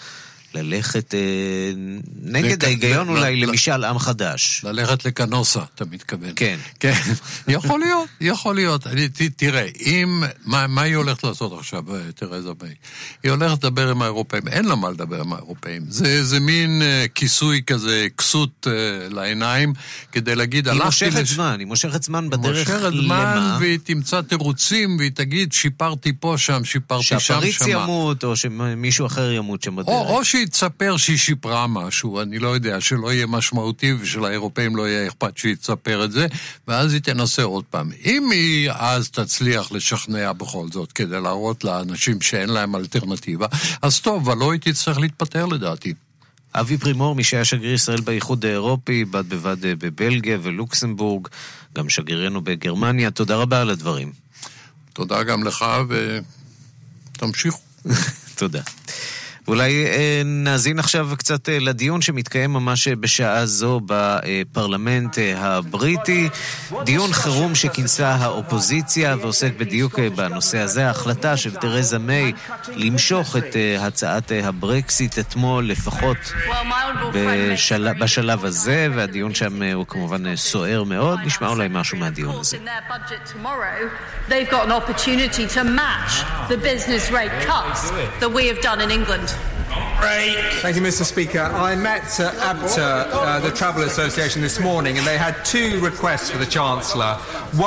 ללכת 0.54 1.16
אה, 1.16 1.20
נגד 2.22 2.64
ההיגיון 2.64 3.10
אולי 3.10 3.36
למשאל 3.36 3.84
עם 3.84 4.00
חדש. 4.00 4.62
ללכת 4.64 5.06
לקנוסה, 5.06 5.62
אתה 5.76 5.86
מתכוון. 5.86 6.32
כן. 6.36 6.58
כן, 6.80 6.94
יכול 7.48 7.80
להיות, 7.80 8.10
יכול 8.22 8.56
להיות. 8.56 8.88
אני, 8.88 9.10
ת, 9.10 9.22
תראה, 9.36 9.68
אם, 9.86 10.24
מה, 10.46 10.68
מה 10.68 10.82
היא 10.82 10.96
הולכת 10.96 11.24
לעשות 11.24 11.60
עכשיו, 11.60 11.96
אה, 11.96 12.12
תרזה 12.16 12.50
מיי? 12.64 12.74
היא 13.24 13.32
הולכת 13.32 13.64
לדבר 13.64 13.90
עם 13.90 14.02
האירופאים, 14.02 14.48
אין 14.48 14.66
לה 14.66 14.76
מה 14.76 14.90
לדבר 14.90 15.22
עם 15.22 15.34
האירופאים. 15.34 15.82
זה, 15.88 16.24
זה 16.24 16.40
מין 16.40 16.82
uh, 16.82 17.10
כיסוי 17.16 17.62
כזה, 17.68 18.08
כסות 18.18 18.68
uh, 18.68 19.14
לעיניים, 19.14 19.74
כדי 20.12 20.36
להגיד, 20.36 20.68
הלכתי... 20.68 20.84
היא 20.84 20.86
מושכת 20.86 21.22
לש... 21.22 21.32
זמן, 21.32 21.56
היא 21.60 21.68
מושכת 21.68 22.04
זמן 22.04 22.30
בדרך 22.30 22.70
למה? 22.70 22.80
מושכת 22.80 23.04
זמן, 23.06 23.58
והיא 23.60 23.80
תמצא 23.84 24.22
תירוצים, 24.22 24.98
והיא 24.98 25.12
תגיד, 25.14 25.54
שיפרתי 25.54 26.14
פה, 26.20 26.36
שם, 26.38 26.64
שיפרתי 26.64 27.04
שם, 27.04 27.20
שמה. 27.20 27.42
שהפריץ 27.42 27.62
ימות, 27.68 28.24
או 28.24 28.36
שמישהו 28.36 29.06
אחר 29.06 29.32
ימות 29.32 29.64
שם 29.64 29.76
בדרך. 29.76 29.88
או, 29.88 30.18
או 30.18 30.26
שהיא 30.26 30.41
תספר 30.48 30.98
שהיא 30.98 31.18
שיפרה 31.18 31.68
משהו, 31.68 32.22
אני 32.22 32.40
לא 32.40 32.48
יודע, 32.48 32.82
שלא 32.82 33.14
יהיה 33.14 33.28
משמעותי 33.28 33.94
ושלאירופאים 33.94 34.76
לא 34.76 34.88
יהיה 34.88 35.08
אכפת 35.08 35.38
שהיא 35.38 35.56
תספר 35.56 36.04
את 36.04 36.12
זה, 36.12 36.28
ואז 36.68 36.94
היא 36.94 37.02
תנסה 37.02 37.44
עוד 37.44 37.64
פעם. 37.70 37.92
אם 38.06 38.32
היא 38.32 38.72
אז 38.72 39.10
תצליח 39.10 39.72
לשכנע 39.72 40.34
בכל 40.34 40.68
זאת, 40.72 40.92
כדי 40.92 41.22
להראות 41.22 41.64
לאנשים 41.64 42.22
שאין 42.22 42.50
להם 42.50 42.76
אלטרנטיבה, 42.76 43.48
אז 43.82 44.00
טוב, 44.00 44.30
אבל 44.30 44.38
לא 44.38 44.52
היא 44.52 44.62
תצטרך 44.62 45.00
להתפטר 45.00 45.46
לדעתי. 45.46 45.94
אבי 46.54 46.78
פרימור, 46.78 47.16
מי 47.16 47.24
שהיה 47.24 47.46
שגריר 47.46 47.74
ישראל 47.74 48.02
באיחוד 48.02 48.46
האירופי, 48.46 49.06
בד 49.06 49.30
בבד 49.30 49.66
אה, 49.66 49.76
בבלגיה 49.76 50.38
ולוקסמבורג, 50.42 51.28
גם 51.76 51.90
שגרירנו 51.90 52.42
בגרמניה, 52.42 53.12
תודה 53.12 53.36
רבה 53.36 53.62
על 53.62 53.70
הדברים. 53.70 54.12
תודה 54.94 55.24
גם 55.24 55.44
לך, 55.44 55.66
ותמשיכו. 57.18 57.60
תודה. 58.36 58.62
ואולי 59.48 59.86
אה, 59.86 60.22
נאזין 60.26 60.80
עכשיו 60.80 61.10
קצת 61.18 61.50
אה, 61.50 61.60
לדיון 61.60 62.02
שמתקיים 62.02 62.54
ממש 62.54 62.88
אה, 62.88 62.96
בשעה 62.96 63.46
זו 63.46 63.82
בפרלמנט 63.86 65.18
הבריטי. 65.36 66.30
דיון 66.84 67.14
חירום 67.14 67.56
שכינסה 67.56 68.10
האופוזיציה 68.10 69.16
ועוסק 69.22 69.52
בדיוק 69.58 70.00
בנושא 70.00 70.58
הזה. 70.58 70.88
ההחלטה 70.88 71.38
של 71.38 71.56
תרזה 71.56 72.00
מיי 72.00 72.32
למשוך 72.76 73.36
את 73.38 73.56
הצעת 73.80 74.32
הברקסיט 74.44 75.20
אתמול, 75.20 75.66
לפחות 75.66 76.34
בשל... 77.14 77.94
בשלב 78.00 78.46
הזה, 78.46 78.88
והדיון 78.96 79.34
שם 79.34 79.62
הוא 79.74 79.86
כמובן 79.88 80.36
סוער 80.36 80.84
מאוד. 80.84 81.20
נשמע 81.26 81.48
אולי 81.48 81.68
משהו 81.72 81.98
מהדיון 81.98 82.40
הזה. 82.40 82.58
They've 84.30 84.50
got 84.50 84.66
an 84.66 84.72
opportunity 84.72 85.46
to 85.56 85.64
match 85.64 86.14
the 86.48 86.58
business 86.58 87.12
rate 87.12 87.36
cuts 87.50 87.82
that 88.22 88.32
we 88.38 88.44
have 88.48 88.62
done 88.62 88.80
in 88.80 88.92
England. 88.92 89.31
Thank 90.62 90.76
you, 90.76 90.82
Mr. 90.82 91.04
Speaker. 91.04 91.46
I 91.72 91.76
met 91.76 92.20
uh, 92.20 92.32
ABTA, 92.52 93.10
uh, 93.12 93.40
the 93.40 93.52
Travel 93.52 93.84
Association, 93.84 94.42
this 94.42 94.60
morning, 94.60 94.98
and 94.98 95.06
they 95.08 95.18
had 95.18 95.36
two 95.46 95.80
requests 95.80 96.30
for 96.32 96.38
the 96.38 96.46
Chancellor. 96.58 97.14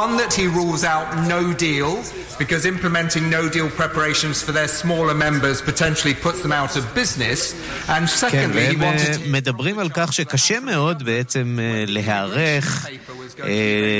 One 0.02 0.16
that 0.16 0.32
he 0.32 0.46
rules 0.46 0.82
out 0.84 1.06
no 1.34 1.52
deal, 1.52 1.90
because 2.38 2.66
implementing 2.66 3.30
no 3.30 3.48
deal 3.48 3.68
preparations 3.70 4.42
for 4.42 4.52
their 4.52 4.68
smaller 4.68 5.14
members 5.14 5.62
potentially 5.62 6.14
puts 6.14 6.42
them 6.42 6.52
out 6.52 6.76
of 6.76 6.82
business. 6.94 7.54
And 7.88 8.08
secondly, 8.08 8.66
he 8.66 8.76
wanted 8.76 9.14
to... 9.14 9.28
מדברים 9.30 9.78
על 9.78 9.88
כך 9.94 10.12
שקשה 10.12 10.60
מאוד 10.60 11.02
בעצם 11.02 11.58
להיערך 11.86 12.86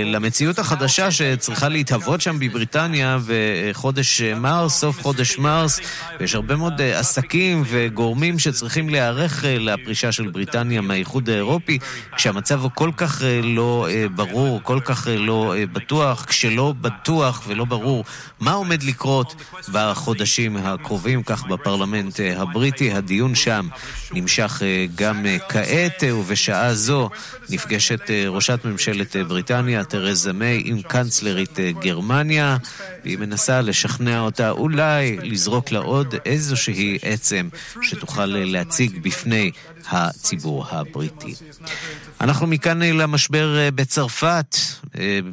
למציאות 0.05 0.59
החדשה 0.59 1.11
שצריכה 1.11 1.69
להתהוות 1.69 2.21
שם 2.21 2.39
בבריטניה 2.39 3.19
בחודש 3.27 4.23
מרס, 4.23 4.81
סוף 4.81 5.03
חודש 5.03 5.39
מרס, 5.39 5.81
ויש 6.21 6.35
הרבה 6.35 6.57
מאוד 6.57 6.81
עסקים 6.83 7.54
וגורמים 7.67 8.39
שצריכים 8.39 8.89
להיערך 8.89 9.45
לפרישה 9.49 10.13
של 10.13 10.29
בריטניה 10.29 10.81
מהאיחוד 10.81 11.31
האירופי, 11.31 11.79
כשהמצב 12.17 12.63
הוא 12.63 12.71
כל 12.75 12.91
כך 12.97 13.23
לא 13.43 13.89
ברור, 14.15 14.61
כל 14.63 14.81
כך 14.85 15.09
לא 15.19 15.55
בטוח, 15.73 16.25
כשלא 16.25 16.75
בטוח 16.81 17.43
ולא 17.47 17.65
ברור 17.65 18.05
מה 18.41 18.53
עומד 18.53 18.83
לקרות 18.83 19.35
בחודשים 19.73 20.57
הקרובים, 20.57 21.23
כך 21.23 21.45
בפרלמנט 21.47 22.21
הבריטי. 22.37 22.93
הדיון 22.93 23.35
שם 23.35 23.69
נמשך 24.13 24.63
גם 24.95 25.27
כעת, 25.49 26.03
ובשעה 26.13 26.75
זו 26.75 27.11
נפגשת 27.51 28.11
ראשת 28.29 28.65
ממשלת 28.65 29.17
בריטניה, 29.17 29.85
תרזה 29.85 30.33
מיי, 30.33 30.63
עם 30.65 30.83
קנצלרית 30.83 31.59
גרמניה, 31.81 32.57
והיא 33.05 33.19
מנסה 33.19 33.61
לשכנע 33.61 34.21
אותה 34.21 34.51
אולי 34.51 35.17
לזרוק 35.23 35.71
לה 35.71 35.79
עוד 35.79 36.15
איזושהי 36.25 36.99
עצם 37.03 37.44
שתוכל 37.83 38.27
להציג 38.27 38.99
בפני 39.03 39.51
הציבור 39.91 40.67
הבריטי. 40.71 41.35
אנחנו 42.21 42.47
מכאן 42.47 42.83
למשבר 42.83 43.69
בצרפת, 43.75 44.57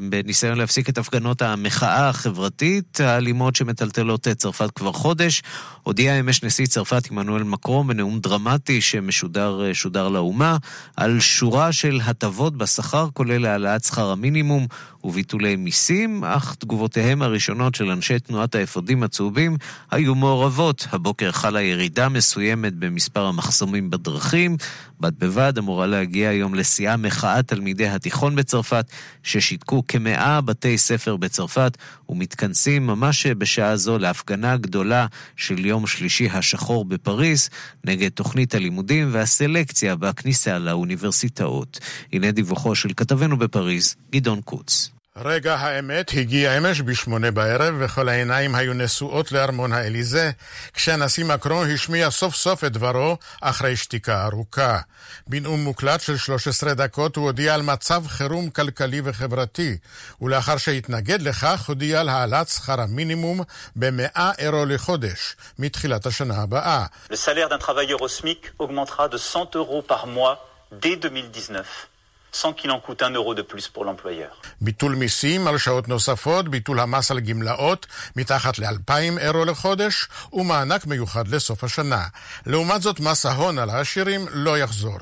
בניסיון 0.10 0.58
להפסיק 0.58 0.90
את 0.90 0.98
הפגנות 0.98 1.42
המחאה 1.42 2.10
החברתית 2.10 3.00
האלימות 3.00 3.56
שמטלטלות 3.56 4.28
את 4.28 4.38
צרפת 4.38 4.72
כבר 4.76 4.92
חודש. 4.92 5.44
הודיע 5.84 6.20
אמש 6.20 6.44
נשיא 6.44 6.66
צרפת 6.66 7.12
עמנואל 7.12 7.44
מקרום 7.44 7.88
בנאום 7.88 8.20
דרמטי 8.20 8.82
שמשודר 8.82 10.08
לאומה 10.10 10.58
על 10.98 11.20
שורה 11.20 11.72
של 11.72 12.00
הטבות 12.06 12.58
בשכר, 12.58 13.08
כולל 13.14 13.46
העלאת 13.46 13.84
שכר 13.84 14.12
המינימום 14.12 14.68
וביטולי 15.04 15.56
מיסים, 15.56 16.24
אך 16.24 16.56
תגובותיהם 16.60 17.22
הראשונות 17.22 17.76
של 17.76 17.90
אנשי 17.90 18.20
תנועת 18.20 18.56
האפודים 18.56 19.04
הצהובים 19.04 19.58
היו 19.92 20.16
מעורבות. 20.16 20.88
הבוקר 20.92 21.32
חלה 21.32 21.62
ירידה 21.62 22.10
מסוימת 22.10 22.74
במספר 22.74 23.26
המחסומים 23.26 23.90
בדרכים. 23.90 24.58
בד 25.00 25.20
בבד 25.20 25.58
אמורה 25.58 25.88
להגיע 25.88 26.30
היום 26.30 26.56
לשיאה 26.56 26.98
מחאת 26.98 27.48
תלמידי 27.48 27.88
התיכון 27.88 28.36
בצרפת, 28.36 28.86
ששיתקו 29.24 29.84
כמאה 29.88 30.42
בתי 30.42 30.78
ספר 30.78 31.16
בצרפת 31.18 31.78
ומתכנסים 32.10 32.88
ממש 32.88 33.28
בשעה 33.28 33.76
זו 33.76 33.98
להפגנה 33.98 34.58
גדולה 34.58 35.06
של 35.36 35.66
יום 35.66 35.88
שלישי 35.88 36.30
השחור 36.30 36.86
בפריס 36.86 37.50
נגד 37.84 38.10
תוכנית 38.10 38.56
הלימודים 38.56 39.10
והסלקציה 39.12 39.96
בכניסה 39.96 40.60
לאוניברסיטאות. 40.60 41.80
הנה 42.14 42.32
דיווחו 42.32 42.76
של 42.76 42.90
כתבנו 42.98 43.38
בפריז, 43.38 43.96
גדעון 44.12 44.42
קוץ. 44.42 44.91
רגע 45.16 45.56
האמת 45.56 46.12
הגיע 46.18 46.58
אמש 46.58 46.82
בשמונה 46.82 47.32
בערב, 47.32 47.76
וכל 47.80 48.10
העיניים 48.10 48.56
היו 48.56 48.74
נשואות 48.74 49.32
לארמון 49.32 49.74
האליזה, 49.74 50.32
כשהנשיא 50.74 51.26
מקרון 51.26 51.72
השמיע 51.72 52.12
סוף 52.12 52.36
סוף 52.36 52.64
את 52.64 52.72
דברו 52.72 53.18
אחרי 53.42 53.76
שתיקה 53.76 54.26
ארוכה. 54.26 54.80
בנאום 55.28 55.64
מוקלט 55.64 56.02
של 56.02 56.18
13 56.18 56.74
דקות 56.74 57.16
הוא 57.16 57.26
הודיע 57.26 57.54
על 57.54 57.62
מצב 57.62 58.04
חירום 58.08 58.50
כלכלי 58.50 59.02
וחברתי, 59.04 59.78
ולאחר 60.22 60.58
שהתנגד 60.58 61.22
לכך 61.22 61.66
הודיע 61.68 62.00
על 62.00 62.10
העלאת 62.10 62.48
שכר 62.48 62.82
המינימום 62.82 63.42
ב-100 63.76 64.20
אירו 64.38 64.66
לחודש, 64.66 65.36
מתחילת 65.60 66.06
השנה 66.06 66.42
הבאה. 66.42 66.86
Le 67.12 67.16
salaire 67.16 67.50
d'un 67.50 67.60
travailleur 67.60 68.02
au 68.02 68.08
SMIC 68.08 68.52
augmentera 68.60 69.10
de 69.10 69.18
100 69.18 69.56
euros 69.56 69.82
par 69.82 70.08
mois 70.08 70.36
dès 70.72 70.96
2019. 70.96 71.91
Sans 72.32 72.54
qu'il 72.54 72.72
en 72.72 72.80
coûte 72.80 73.02
un 73.02 73.14
euro 73.14 73.34
de 73.36 73.42
plus 73.42 73.68
pour 73.68 73.86
l'employeur. 73.86 74.32
ביטול 74.62 74.96
מיסים 74.96 75.48
על 75.48 75.58
שעות 75.58 75.88
נוספות, 75.88 76.50
ביטול 76.50 76.80
המס 76.80 77.12
על 77.12 77.20
גמלאות 77.20 77.88
מתחת 78.16 78.60
ל-2,000 78.60 79.20
אירו 79.20 79.46
לחודש, 79.46 80.08
ומענק 80.34 80.86
מיוחד 80.86 81.28
לסוף 81.28 81.64
השנה. 81.64 82.04
לעומת 82.46 82.82
זאת, 82.82 83.00
מס 83.00 83.26
ההון 83.26 83.60
על 83.60 83.70
העשירים 83.70 84.26
לא 84.32 84.58
יחזור. 84.58 84.98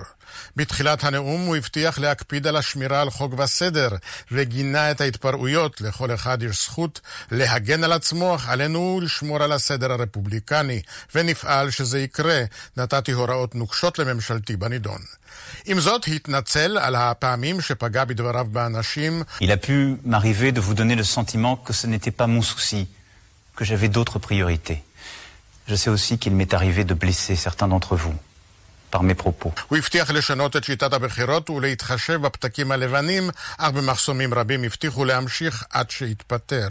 בתחילת 0.56 1.04
הנאום 1.04 1.46
הוא 1.46 1.56
הבטיח 1.56 2.00
להקפיד 2.00 2.48
על 2.48 2.56
השמירה 2.56 3.02
על 3.02 3.10
חוק 3.10 3.40
וסדר, 3.40 3.90
וגינה 4.32 4.92
את 4.92 5.02
ההתפרעויות. 5.02 5.82
לכל 5.82 6.14
אחד 6.14 6.44
יש 6.44 6.64
זכות 6.64 7.02
להגן 7.32 7.84
על 7.84 7.92
עצמו, 7.92 8.36
אך 8.36 8.50
עלינו 8.50 9.00
לשמור 9.04 9.44
על 9.44 9.52
הסדר 9.52 9.92
הרפובליקני, 9.92 10.82
ונפעל 11.16 11.70
שזה 11.70 12.00
יקרה. 12.00 12.44
נתתי 12.78 13.12
הוראות 13.12 13.56
נוקשות 13.56 14.00
לממשלתי 14.00 14.56
בנידון. 14.56 15.02
עם 15.66 15.80
זאת, 15.80 16.08
התנצל 16.08 16.78
על 16.78 16.96
הפעמים 16.96 17.62
שפגע 17.62 18.06
בדבריו 18.06 18.48
באנשים. 18.52 19.24
Il 19.42 19.52
a 19.52 19.58
pu 19.58 19.98
m'arriver 20.06 20.52
de 20.52 20.62
vous 20.62 20.74
donner 20.74 20.96
le 20.96 21.04
sentiment 21.04 21.56
que 21.56 21.74
ce 21.74 21.88
n'était 21.88 22.12
pas 22.12 22.28
mon 22.28 22.42
souci, 22.42 22.88
que 23.56 23.66
j'avais 23.66 23.90
d'autres 23.90 24.20
priorités. 24.20 24.84
Je 25.68 25.76
sais 25.76 25.90
aussi 25.90 26.18
qu'il 26.18 26.34
m'est 26.34 26.54
arrivé 26.54 26.84
de 26.84 26.94
blesser 26.94 27.36
certains 27.36 27.68
d'entre 27.68 27.96
vous. 27.96 28.16
Par 28.92 29.04
mes 29.04 29.24
propos. 29.24 29.62
הוא 29.68 29.78
הבטיח 29.78 30.12
לשנות 30.12 30.56
את 30.56 30.64
שיטת 30.64 30.94
הבחירות 30.94 31.50
ולהתחשב 31.50 32.22
בפתקים 32.22 32.72
הלבנים, 32.72 33.30
אך 33.58 33.72
במחסומים 33.72 34.34
רבים 34.34 34.64
הבטיחו 34.64 35.06
להמשיך 35.06 35.64
עד 35.70 35.90
שיתפטר. 35.90 36.68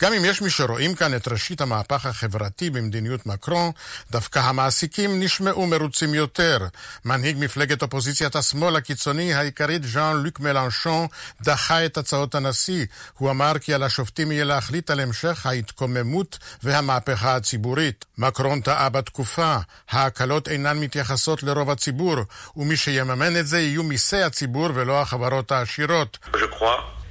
גם 0.00 0.12
אם 0.12 0.24
יש 0.24 0.42
מי 0.42 0.50
שרואים 0.50 0.94
כאן 0.94 1.14
את 1.14 1.28
ראשית 1.28 1.60
המהפך 1.60 2.06
החברתי 2.06 2.70
במדיניות 2.70 3.26
מקרון, 3.26 3.70
דווקא 4.10 4.38
המעסיקים 4.38 5.20
נשמעו 5.20 5.66
מרוצים 5.66 6.14
יותר. 6.14 6.66
מנהיג 7.04 7.36
מפלגת 7.40 7.82
אופוזיציית 7.82 8.36
השמאל 8.36 8.76
הקיצוני 8.76 9.34
העיקרית 9.34 9.84
ז'אן 9.84 10.16
לוק 10.16 10.40
מלנשון 10.40 11.06
דחה 11.42 11.86
את 11.86 11.96
הצעות 11.96 12.34
הנשיא. 12.34 12.86
הוא 13.18 13.30
אמר 13.30 13.58
כי 13.60 13.74
על 13.74 13.82
השופטים 13.82 14.32
יהיה 14.32 14.44
להחליט 14.44 14.90
על 14.90 15.00
המשך 15.00 15.46
ההתקוממות 15.46 16.38
והמהפכה 16.62 17.36
הציבורית. 17.36 18.04
מקרון 18.18 18.60
טעה 18.60 18.88
בתקופה, 18.88 19.56
ההקלות 19.90 20.48
אינן 20.48 20.78
מתייחסות 20.78 21.42
לרוב 21.46 21.70
הציבור, 21.70 22.16
ומי 22.56 22.76
שיממן 22.76 23.36
את 23.36 23.46
זה 23.46 23.60
יהיו 23.60 23.82
מיסי 23.82 24.22
הציבור 24.22 24.68
ולא 24.74 25.00
החברות 25.02 25.52
העשירות. 25.52 26.18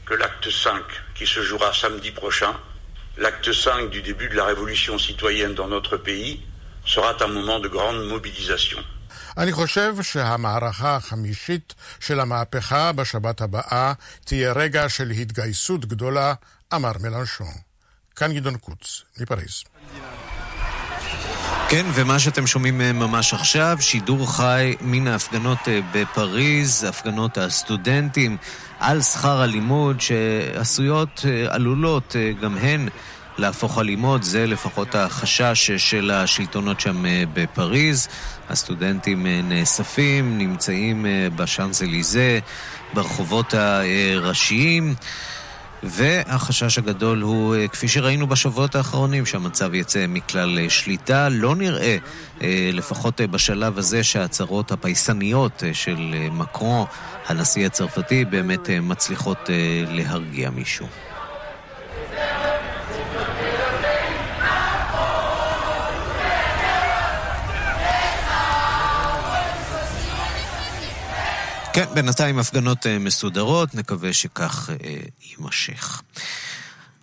que 0.06 0.14
l'acte 0.14 0.50
5 0.50 0.84
qui 1.16 1.26
se 1.26 1.42
jouera 1.42 1.74
samedi 1.74 2.12
prochain, 2.12 2.54
l'acte 3.18 3.52
5 3.52 3.90
du 3.90 4.02
début 4.02 4.30
de 4.30 4.36
la 4.36 4.46
révolution 4.46 5.00
citoyenne 5.00 5.56
dans 5.56 5.68
notre 5.68 5.98
pays, 5.98 6.42
sera 6.86 7.16
un 7.20 7.28
moment 7.28 7.60
de 7.60 7.68
grande 7.68 8.02
mobilisation. 8.08 8.84
אני 9.38 9.52
חושב 9.52 10.02
שהמערכה 10.02 10.96
החמישית 10.96 11.74
של 12.00 12.20
המהפכה 12.20 12.92
בשבת 12.92 13.42
הבאה 13.42 13.94
תהיה 14.26 14.54
רגע 14.54 14.90
של 14.90 15.10
התגייסות 15.10 15.86
גדולה, 15.86 16.34
אמר 16.74 16.92
מלנשון. 17.00 17.54
כאן 18.16 18.34
גדעון 18.34 18.58
קוץ, 18.58 19.04
מפריז. 19.20 19.64
כן, 21.70 21.86
ומה 21.94 22.20
שאתם 22.20 22.48
שומעים 22.48 22.78
ממש 22.78 23.34
עכשיו, 23.34 23.78
שידור 23.80 24.36
חי 24.36 24.76
מן 24.82 25.08
ההפגנות 25.08 25.58
בפריז, 25.94 26.84
הפגנות 26.90 27.38
הסטודנטים 27.38 28.38
על 28.80 29.02
שכר 29.02 29.42
הלימוד 29.42 30.02
שעשויות, 30.02 31.26
עלולות 31.50 32.16
גם 32.42 32.58
הן 32.58 32.88
להפוך 33.38 33.80
אלימות, 33.80 34.24
זה 34.24 34.48
לפחות 34.48 34.96
החשש 34.96 35.72
של 35.72 36.12
השלטונות 36.12 36.80
שם 36.80 37.04
בפריז. 37.34 38.08
הסטודנטים 38.50 39.28
נאספים, 39.28 40.38
נמצאים 40.38 41.06
בשאנזליזה, 41.36 42.40
ברחובות 42.94 43.54
הראשיים. 43.54 44.96
והחשש 45.84 46.78
הגדול 46.78 47.22
הוא, 47.22 47.56
כפי 47.72 47.88
שראינו 47.88 48.28
בשבועות 48.28 48.76
האחרונים, 48.76 49.26
שהמצב 49.26 49.74
יצא 49.74 50.06
מכלל 50.08 50.70
שליטה. 50.70 51.30
לא 51.30 51.56
נראה, 51.56 51.98
לפחות 52.74 53.22
בשלב 53.22 53.78
הזה, 53.78 54.04
שההצהרות 54.04 54.72
הפייסניות 54.72 55.64
של 55.74 56.16
מקרון, 56.32 56.86
הנשיא 57.28 57.66
הצרפתי, 57.66 58.26
באמת 58.26 58.70
מצליחות 58.82 59.50
להרגיע 59.88 60.50
מישהו. 60.50 60.88
בינתיים 71.96 72.40
הפגנות 72.40 72.86
מסודרות, 73.00 73.76
נקווה 73.76 74.14
שכך 74.14 74.70
יימשך. 75.30 76.02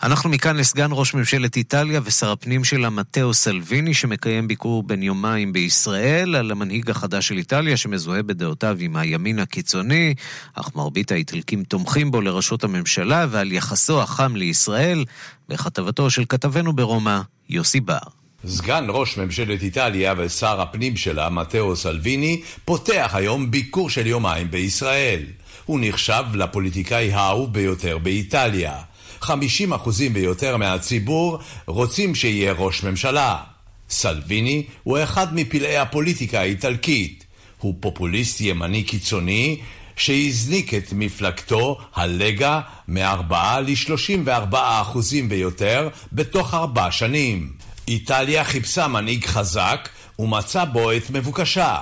אנחנו 0.02 0.31
מכאן 0.31 0.57
לסגן 0.57 0.88
ראש 0.90 1.14
ממשלת 1.14 1.57
איטליה 1.57 2.00
ושר 2.05 2.33
הפנים 2.33 2.64
שלה, 2.64 2.90
מתאו 2.90 3.35
סלוויני, 3.35 3.94
שמקיים 3.94 4.48
ביקור 4.48 4.83
בן 4.83 5.02
יומיים 5.02 5.52
בישראל, 5.52 6.35
על 6.35 6.50
המנהיג 6.50 6.90
החדש 6.90 7.28
של 7.28 7.38
איטליה, 7.38 7.76
שמזוהה 7.76 8.22
בדעותיו 8.22 8.76
עם 8.81 8.96
הימין 8.96 9.38
הקיצוני, 9.38 10.14
אך 10.55 10.76
מרבית 10.76 11.12
האיטלקים 11.12 11.64
תומכים 11.64 12.11
בו 12.11 12.20
לראשות 12.20 12.64
הממשלה, 12.64 13.26
ועל 13.31 13.52
יחסו 13.52 14.02
החם 14.02 14.37
לישראל, 14.37 15.05
בכתבתו 15.48 16.11
של 16.11 16.24
כתבנו 16.28 16.72
ברומא, 16.72 17.20
יוסי 17.48 17.81
בר. 17.81 18.21
סגן 18.46 18.87
ראש 18.88 19.16
ממשלת 19.16 19.62
איטליה 19.62 20.14
ושר 20.16 20.61
הפנים 20.61 20.96
שלה, 20.96 21.31
מתאו 21.31 21.76
סלוויני, 21.76 22.42
פותח 22.64 23.11
היום 23.14 23.50
ביקור 23.50 23.90
של 23.90 24.07
יומיים 24.07 24.50
בישראל. 24.50 25.22
הוא 25.64 25.78
נחשב 25.83 26.24
לפוליטיקאי 26.35 27.12
האהוב 27.12 27.52
ביותר 27.52 27.98
באיטליה. 27.98 28.76
50% 29.22 29.28
ויותר 30.12 30.57
מהציבור 30.57 31.38
רוצים 31.66 32.14
שיהיה 32.14 32.52
ראש 32.52 32.83
ממשלה. 32.83 33.37
סלוויני 33.90 34.62
הוא 34.83 34.98
אחד 35.02 35.35
מפלאי 35.35 35.76
הפוליטיקה 35.76 36.40
האיטלקית. 36.40 37.24
הוא 37.59 37.74
פופוליסט 37.81 38.40
ימני 38.40 38.83
קיצוני 38.83 39.61
שהזניק 39.96 40.74
את 40.74 40.92
מפלגתו, 40.92 41.78
הלגה, 41.94 42.61
מ-4 42.88 43.35
ל-34 43.61 44.57
אחוזים 44.57 45.26
ויותר 45.31 45.88
בתוך 46.12 46.55
ארבע 46.55 46.90
שנים. 46.90 47.62
איטליה 47.88 48.45
חיפשה 48.45 48.88
מנהיג 48.88 49.27
חזק 49.27 49.88
ומצא 50.18 50.64
בו 50.64 50.92
את 50.92 51.11
מבוקשה. 51.11 51.77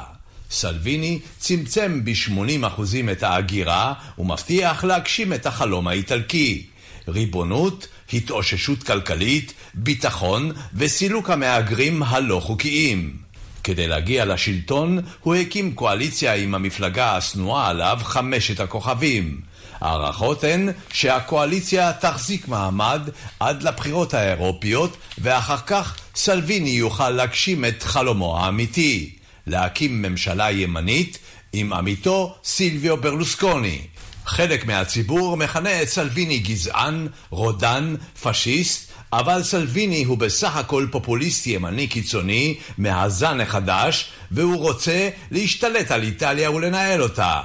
סלוויני 0.50 1.18
צמצם 1.38 2.04
ב-80% 2.04 2.82
את 3.12 3.22
ההגירה 3.22 3.92
ומבטיח 4.18 4.84
להגשים 4.84 5.32
את 5.32 5.46
החלום 5.46 5.88
האיטלקי. 5.88 6.66
ריבונות, 7.08 7.86
התאוששות 8.12 8.82
כלכלית, 8.82 9.52
ביטחון 9.74 10.52
וסילוק 10.74 11.30
המהגרים 11.30 12.02
הלא 12.02 12.40
חוקיים. 12.40 13.16
כדי 13.64 13.88
להגיע 13.88 14.24
לשלטון, 14.24 14.98
הוא 15.20 15.34
הקים 15.34 15.74
קואליציה 15.74 16.34
עם 16.34 16.54
המפלגה 16.54 17.16
השנואה 17.16 17.68
עליו 17.68 17.98
חמשת 18.02 18.60
הכוכבים. 18.60 19.40
ההערכות 19.80 20.44
הן 20.44 20.68
שהקואליציה 20.92 21.92
תחזיק 21.92 22.48
מעמד 22.48 23.08
עד 23.40 23.62
לבחירות 23.62 24.14
האירופיות, 24.14 24.96
ואחר 25.18 25.58
כך 25.66 25.96
סלוויני 26.14 26.70
יוכל 26.70 27.10
להגשים 27.10 27.64
את 27.64 27.82
חלומו 27.82 28.38
האמיתי, 28.38 29.10
להקים 29.46 30.02
ממשלה 30.02 30.50
ימנית 30.50 31.18
עם 31.52 31.72
עמיתו 31.72 32.34
סילביו 32.44 32.96
ברלוסקוני. 32.96 33.78
חלק 34.24 34.66
מהציבור 34.66 35.36
מכנה 35.36 35.82
את 35.82 35.88
סלוויני 35.88 36.38
גזען, 36.38 37.06
רודן, 37.30 37.94
פשיסט, 38.22 38.90
אבל 39.12 39.42
סלוויני 39.42 40.04
הוא 40.04 40.18
בסך 40.18 40.56
הכל 40.56 40.86
פופוליסט 40.90 41.46
ימני 41.46 41.86
קיצוני 41.86 42.58
מהזן 42.78 43.40
החדש, 43.40 44.10
והוא 44.30 44.56
רוצה 44.56 45.08
להשתלט 45.30 45.90
על 45.90 46.02
איטליה 46.02 46.50
ולנהל 46.50 47.02
אותה. 47.02 47.40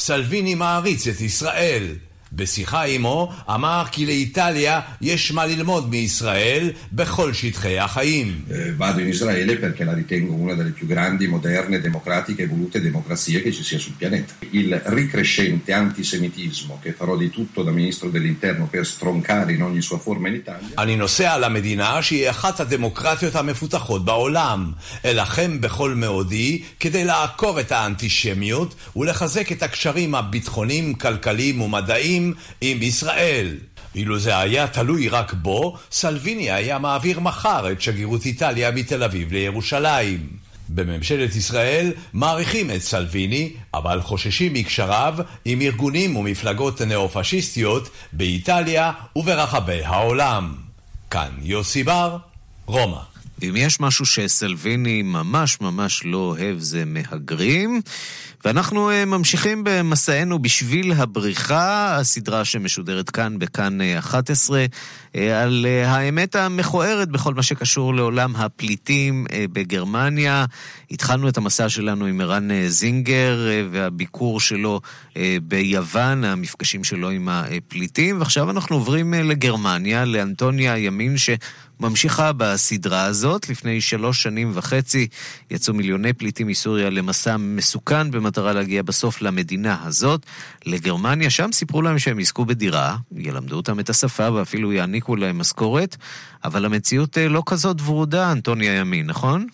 סלוויני 0.00 0.54
מעריץ 0.54 1.06
את 1.06 1.20
ישראל. 1.20 1.94
בשיחה 2.32 2.84
עמו 2.84 3.32
אמר 3.54 3.84
כי 3.92 4.06
לאיטליה 4.06 4.80
יש 5.00 5.32
מה 5.32 5.46
ללמוד 5.46 5.90
מישראל 5.90 6.70
בכל 6.92 7.32
שטחי 7.32 7.78
החיים. 7.78 8.44
Vado 8.78 9.00
in 9.00 9.08
Israele 9.16 9.54
perché 9.64 9.84
la 9.84 9.94
ritengo 10.02 10.32
una 10.34 10.54
delle 10.54 10.74
più 10.78 10.86
grandi, 10.86 11.24
moderne, 11.36 11.80
democratiche 11.88 12.42
e 12.44 12.46
volute 12.46 12.80
democrazie 12.80 13.42
che 13.42 13.52
ci 13.52 13.62
sia 13.68 13.78
sul 13.78 13.94
pianeta. 14.00 14.32
Il 14.62 14.70
ricrescente 14.98 15.72
antisemitismo 15.72 16.78
che 16.82 16.92
farò 16.98 17.14
di 17.16 17.30
tutto 17.30 17.62
da 17.62 17.72
ministro 17.80 18.08
dell'interno 18.14 18.64
per 18.74 18.84
stroncare 18.86 19.52
in 19.56 19.62
ogni 19.62 19.82
sua 19.82 19.98
forma 19.98 20.28
in 20.28 20.34
Italia. 20.34 20.68
אני 20.78 20.96
נוסע 20.96 21.38
למדינה 21.38 22.02
שהיא 22.02 22.30
אחת 22.30 22.60
הדמוקרטיות 22.60 23.36
המפותחות 23.36 24.04
בעולם. 24.04 24.72
אלחם 25.04 25.60
בכל 25.60 25.94
מאודי 25.94 26.62
כדי 26.80 27.04
לעקור 27.04 27.60
את 27.60 27.72
האנטישמיות 27.72 28.74
ולחזק 28.96 29.52
את 29.52 29.62
הקשרים 29.62 30.14
הביטחוניים, 30.14 30.94
כלכליים 30.94 31.60
ומדעיים 31.60 32.19
עם 32.60 32.82
ישראל. 32.82 33.56
אילו 33.94 34.18
זה 34.18 34.38
היה 34.38 34.66
תלוי 34.66 35.08
רק 35.08 35.32
בו, 35.32 35.76
סלוויני 35.90 36.50
היה 36.50 36.78
מעביר 36.78 37.20
מחר 37.20 37.72
את 37.72 37.82
שגרירות 37.82 38.26
איטליה 38.26 38.70
מתל 38.70 39.02
אביב 39.02 39.32
לירושלים. 39.32 40.26
בממשלת 40.68 41.36
ישראל 41.36 41.92
מעריכים 42.12 42.70
את 42.70 42.80
סלוויני, 42.80 43.52
אבל 43.74 44.00
חוששים 44.00 44.52
מקשריו 44.52 45.14
עם 45.44 45.60
ארגונים 45.60 46.16
ומפלגות 46.16 46.82
נאו-פשיסטיות 46.82 47.88
באיטליה 48.12 48.92
וברחבי 49.16 49.84
העולם. 49.84 50.54
כאן 51.10 51.30
יוסי 51.42 51.84
בר, 51.84 52.16
רומא. 52.66 53.09
ואם 53.40 53.56
יש 53.56 53.80
משהו 53.80 54.06
שסלוויני 54.06 55.02
ממש 55.02 55.60
ממש 55.60 56.04
לא 56.04 56.18
אוהב 56.18 56.58
זה 56.58 56.84
מהגרים. 56.86 57.80
ואנחנו 58.44 58.90
uh, 58.90 59.04
ממשיכים 59.06 59.64
במסענו 59.64 60.38
בשביל 60.38 60.92
הבריחה, 60.92 61.96
הסדרה 61.96 62.44
שמשודרת 62.44 63.10
כאן 63.10 63.38
בכאן 63.38 63.78
11, 63.98 64.64
uh, 65.09 65.09
על 65.14 65.66
uh, 65.66 65.86
האמת 65.88 66.36
המכוערת 66.36 67.08
בכל 67.08 67.34
מה 67.34 67.42
שקשור 67.42 67.94
לעולם 67.94 68.36
הפליטים 68.36 69.26
uh, 69.28 69.32
בגרמניה. 69.52 70.44
התחלנו 70.90 71.28
את 71.28 71.36
המסע 71.36 71.68
שלנו 71.68 72.06
עם 72.06 72.20
ערן 72.20 72.48
זינגר 72.68 73.38
והביקור 73.70 74.40
שלו 74.40 74.80
ביוון, 75.42 76.24
המפגשים 76.24 76.84
שלו 76.84 77.10
עם 77.10 77.28
הפליטים, 77.28 78.18
ועכשיו 78.18 78.50
אנחנו 78.50 78.76
עוברים 78.76 79.14
לגרמניה, 79.14 80.04
לאנטוניה 80.04 80.78
ימין, 80.78 81.18
ש... 81.18 81.30
ממשיכה 81.80 82.32
בסדרה 82.32 83.04
הזאת. 83.04 83.48
לפני 83.48 83.80
שלוש 83.80 84.22
שנים 84.22 84.50
וחצי 84.54 85.06
יצאו 85.50 85.74
מיליוני 85.74 86.12
פליטים 86.12 86.46
מסוריה 86.46 86.90
למסע 86.90 87.36
מסוכן 87.36 88.10
במטרה 88.10 88.52
להגיע 88.52 88.82
בסוף 88.82 89.22
למדינה 89.22 89.76
הזאת, 89.84 90.26
לגרמניה. 90.66 91.30
שם 91.30 91.52
סיפרו 91.52 91.82
להם 91.82 91.98
שהם 91.98 92.20
יזכו 92.20 92.44
בדירה, 92.44 92.96
ילמדו 93.16 93.56
אותם 93.56 93.80
את 93.80 93.90
השפה 93.90 94.32
ואפילו 94.32 94.72
יעניקו 95.00 95.16
להם 95.16 95.38
משכורת, 95.38 95.96
אבל 96.44 96.64
המציאות 96.64 97.18
אה, 97.18 97.28
לא 97.28 97.42
כזאת 97.46 97.76
ורודה, 97.86 98.32
אנטוניה 98.32 98.76
ימין, 98.76 99.06
נכון? 99.06 99.46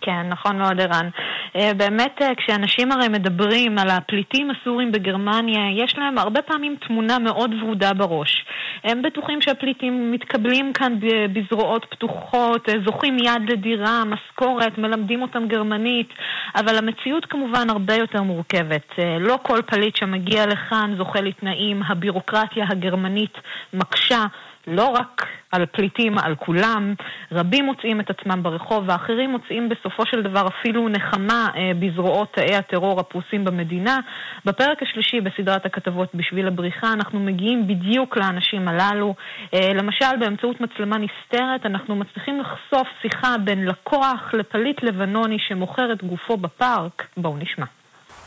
כן, 0.00 0.28
נכון 0.28 0.58
מאוד, 0.58 0.80
ערן. 0.80 1.08
אה, 1.56 1.74
באמת, 1.74 2.22
אה, 2.22 2.34
כשאנשים 2.34 2.92
הרי 2.92 3.08
מדברים 3.08 3.78
על 3.78 3.90
הפליטים 3.90 4.48
הסורים 4.50 4.92
בגרמניה, 4.92 5.84
יש 5.84 5.98
להם 5.98 6.18
הרבה 6.18 6.42
פעמים 6.42 6.76
תמונה 6.86 7.18
מאוד 7.18 7.50
ורודה 7.62 7.94
בראש. 7.94 8.44
הם 8.84 9.02
בטוחים 9.02 9.40
שהפליטים 9.40 10.12
מתקבלים 10.12 10.72
כאן 10.72 10.94
בזרועות 11.32 11.86
פתוחות, 11.90 12.68
זוכים 12.84 13.18
יד 13.18 13.50
לדירה, 13.50 14.02
משכורת, 14.04 14.78
מלמדים 14.78 15.22
אותם 15.22 15.48
גרמנית, 15.48 16.08
אבל 16.56 16.78
המציאות 16.78 17.26
כמובן 17.26 17.70
הרבה 17.70 17.94
יותר 17.94 18.22
מורכבת. 18.22 18.88
לא 19.20 19.38
כל 19.42 19.60
פליט 19.66 19.96
שמגיע 19.96 20.46
לכאן 20.46 20.94
זוכה 20.98 21.20
לתנאים, 21.20 21.82
הבירוקרטיה 21.88 22.66
הגרמנית 22.68 23.38
מקשה. 23.74 24.26
לא 24.70 24.88
רק 24.88 25.26
על 25.52 25.66
פליטים, 25.66 26.18
על 26.18 26.34
כולם. 26.36 26.94
רבים 27.32 27.64
מוצאים 27.64 28.00
את 28.00 28.10
עצמם 28.10 28.42
ברחוב, 28.42 28.84
ואחרים 28.86 29.30
מוצאים 29.30 29.68
בסופו 29.68 30.02
של 30.06 30.22
דבר 30.22 30.46
אפילו 30.48 30.88
נחמה 30.88 31.48
אה, 31.56 31.70
בזרועות 31.80 32.32
תאי 32.32 32.56
הטרור 32.56 33.00
הפרוסים 33.00 33.44
במדינה. 33.44 33.98
בפרק 34.44 34.82
השלישי 34.82 35.20
בסדרת 35.20 35.66
הכתבות 35.66 36.14
בשביל 36.14 36.46
הבריחה 36.46 36.92
אנחנו 36.92 37.20
מגיעים 37.20 37.66
בדיוק 37.66 38.16
לאנשים 38.16 38.68
הללו. 38.68 39.14
אה, 39.54 39.72
למשל, 39.74 40.16
באמצעות 40.20 40.60
מצלמה 40.60 40.96
נסתרת 40.98 41.66
אנחנו 41.66 41.96
מצליחים 41.96 42.40
לחשוף 42.40 42.88
שיחה 43.02 43.34
בין 43.44 43.64
לקוח 43.64 44.20
לפליט 44.32 44.82
לבנוני 44.82 45.36
שמוכר 45.48 45.92
את 45.92 46.04
גופו 46.04 46.36
בפארק. 46.36 47.04
בואו 47.16 47.36
נשמע. 47.36 47.66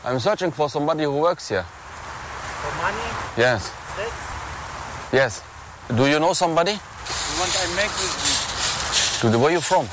I'm 0.04 0.18
searching 0.18 0.50
for 0.50 0.68
somebody 0.68 1.04
who 1.04 1.16
works 1.28 1.48
here. 1.48 1.62
For 1.62 2.72
money? 2.82 3.08
Yes. 3.38 3.62
Sex? 3.96 5.12
Yes. 5.12 5.51
Do 5.90 6.06
you 6.06 6.18
know 6.18 6.32
somebody? 6.32 6.72
You 6.72 7.34
want 7.40 7.52
I 7.64 7.66
make 7.80 7.92
with 8.00 8.14
you? 8.24 8.34
To 9.20 9.28
the, 9.30 9.38
where 9.38 9.52
you 9.52 9.60
from? 9.60 9.84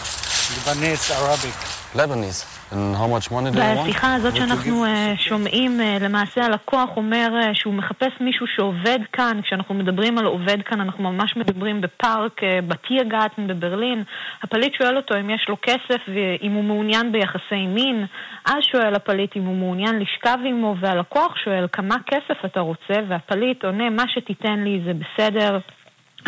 Lebanese, 0.53 1.11
Arabic. 1.19 1.55
Lebanese. 1.93 2.45
And 2.71 2.95
how 2.95 3.07
much 3.07 3.31
money 3.31 3.51
do 3.51 3.57
you 3.57 3.63
want? 3.63 3.89
בשיחה 3.89 4.13
הזאת 4.15 4.35
שאנחנו 4.35 4.85
שומעים, 5.17 5.79
למעשה 6.01 6.45
הלקוח 6.45 6.89
אומר 6.97 7.27
שהוא 7.53 7.73
מחפש 7.73 8.11
מישהו 8.21 8.45
שעובד 8.55 8.99
כאן. 9.13 9.39
כשאנחנו 9.43 9.75
מדברים 9.75 10.17
על 10.17 10.25
עובד 10.25 10.57
כאן, 10.65 10.81
אנחנו 10.81 11.11
ממש 11.11 11.37
מדברים 11.37 11.81
בפארק, 11.81 12.41
בתיאגאטן 12.67 13.47
בברלין. 13.47 14.03
הפליט 14.43 14.73
שואל 14.73 14.97
אותו 14.97 15.15
אם 15.19 15.29
יש 15.29 15.45
לו 15.49 15.57
כסף 15.61 16.01
ואם 16.07 16.51
הוא 16.51 16.63
מעוניין 16.63 17.11
ביחסי 17.11 17.67
מין. 17.67 18.05
אז 18.45 18.57
שואל 18.71 18.95
הפליט 18.95 19.35
אם 19.35 19.45
הוא 19.45 19.55
מעוניין 19.55 19.99
לשכב 19.99 20.37
עמו, 20.45 20.75
והלקוח 20.79 21.35
שואל 21.43 21.67
כמה 21.71 21.95
כסף 22.07 22.45
אתה 22.45 22.59
רוצה, 22.59 22.93
והפליט 23.09 23.65
עונה 23.65 23.89
מה 23.89 24.03
שתיתן 24.07 24.59
לי 24.63 24.81
זה 24.85 24.91
בסדר. 24.93 25.59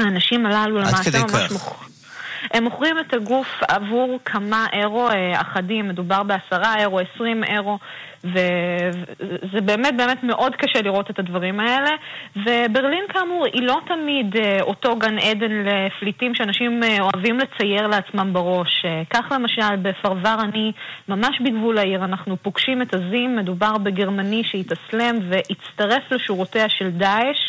האנשים 0.06 0.46
הללו 0.46 0.78
למעשה 0.78 1.20
ממש 1.20 1.52
מוכ... 1.52 1.92
הם 2.54 2.64
מוכרים 2.64 3.00
את 3.00 3.14
הגוף 3.14 3.48
עבור 3.68 4.20
כמה 4.26 4.66
אירו 4.74 5.10
אה, 5.10 5.42
אחדים, 5.42 5.88
מדובר 5.88 6.24
בעשרה 6.24 6.76
אירו, 6.80 7.00
עשרים 7.00 7.44
אירו, 7.44 7.78
וזה 8.24 9.62
באמת 9.66 9.98
באמת 9.98 10.24
מאוד 10.24 10.56
קשה 10.56 10.82
לראות 10.82 11.10
את 11.10 11.20
הדברים 11.20 11.60
האלה. 11.60 11.90
וברלין 12.36 13.04
כאמור 13.10 13.46
היא 13.54 13.64
לא 13.64 13.80
תמיד 13.88 14.36
אה, 14.36 14.58
אותו 14.62 14.96
גן 14.96 15.20
עדן 15.20 15.52
לפליטים 15.52 16.36
שאנשים 16.36 16.84
אה, 16.84 16.98
אוהבים 17.02 17.40
לצייר 17.40 17.88
לעצמם 17.88 18.34
בראש. 18.34 18.86
כך 19.10 19.32
למשל 19.32 19.76
בפרבר 19.82 20.36
אני, 20.44 20.72
ממש 21.08 21.42
בגבול 21.46 21.78
העיר, 21.78 22.06
אנחנו 22.06 22.38
פוגשים 22.38 22.82
את 22.82 22.94
עזים, 22.94 23.36
מדובר 23.36 23.78
בגרמני 23.78 24.44
שהתאסלם 24.44 25.16
והצטרף 25.30 26.12
לשורותיה 26.12 26.70
של 26.70 26.90
דאעש. 26.90 27.40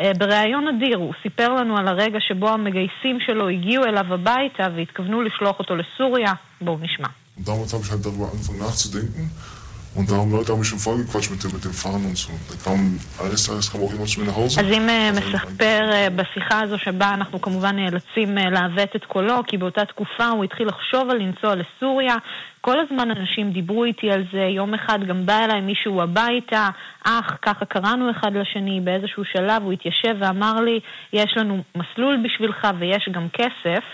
אה, 0.00 0.12
בריאיון 0.18 0.68
אדיר 0.68 0.96
הוא 0.96 1.12
סיפר 1.22 1.54
לנו 1.54 1.76
על 1.76 1.88
הרגע 1.88 2.18
שבו 2.20 2.48
המגייסים 2.48 3.18
שלו 3.26 3.48
הגיעו 3.48 3.84
אליו 3.84 4.14
הביתה 4.14 4.68
והתכוונו 4.76 5.22
לשלוח 5.22 5.58
אותו 5.58 5.76
לסוריה. 5.76 6.32
בואו 6.60 6.78
נשמע. 6.80 7.08
Und 9.96 10.10
da 10.10 10.16
haben 10.16 10.30
Leute 10.30 10.52
haben 10.52 10.58
mich 10.58 10.68
schon 10.68 10.78
vollgequatscht 10.78 11.30
mit 11.30 11.42
dem, 11.42 11.52
mit 11.52 11.64
dem 11.64 11.72
Fahren 11.72 12.04
und 12.04 12.18
so. 12.18 12.30
Da 12.50 12.54
kam 12.64 13.00
eines 13.24 13.46
Tages 13.46 13.72
kam 13.72 13.80
auch 13.82 13.92
jemand 13.92 14.08
zu 14.10 14.20
mir 14.20 14.26
nach 14.26 14.36
Hause. 14.36 14.60
אז 14.60 14.66
אם 14.66 14.88
מספר 15.12 16.08
בשיחה 16.16 16.60
הזו 16.60 16.78
שבה 16.78 17.14
אנחנו 17.14 17.40
כמובן 17.40 17.76
נאלצים 17.76 18.34
לעוות 18.34 18.96
את 18.96 19.04
קולו, 19.04 19.42
כי 19.46 19.56
באותה 19.56 19.84
תקופה 19.84 20.28
הוא 20.28 20.44
התחיל 20.44 20.68
לחשוב 20.68 21.10
על 21.10 21.16
לנסוע 21.16 21.54
לסוריה. 21.54 22.16
כל 22.60 22.80
הזמן 22.80 23.10
אנשים 23.10 23.50
דיברו 23.50 23.84
איתי 23.84 24.10
על 24.10 24.24
זה, 24.32 24.38
יום 24.38 24.74
אחד 24.74 24.98
גם 25.04 25.26
בא 25.26 25.44
אליי 25.44 25.60
מישהו 25.60 26.02
הביתה, 26.02 26.68
אח, 27.04 27.36
ככה 27.42 27.64
קראנו 27.64 28.10
אחד 28.10 28.32
לשני, 28.34 28.80
באיזשהו 28.80 29.24
שלב 29.24 29.62
הוא 29.62 29.72
התיישב 29.72 30.16
ואמר 30.18 30.54
לי, 30.60 30.80
יש 31.12 31.34
לנו 31.36 31.62
מסלול 31.76 32.16
בשבילך 32.24 32.66
ויש 32.78 33.08
גם 33.12 33.28
כסף. 33.32 33.84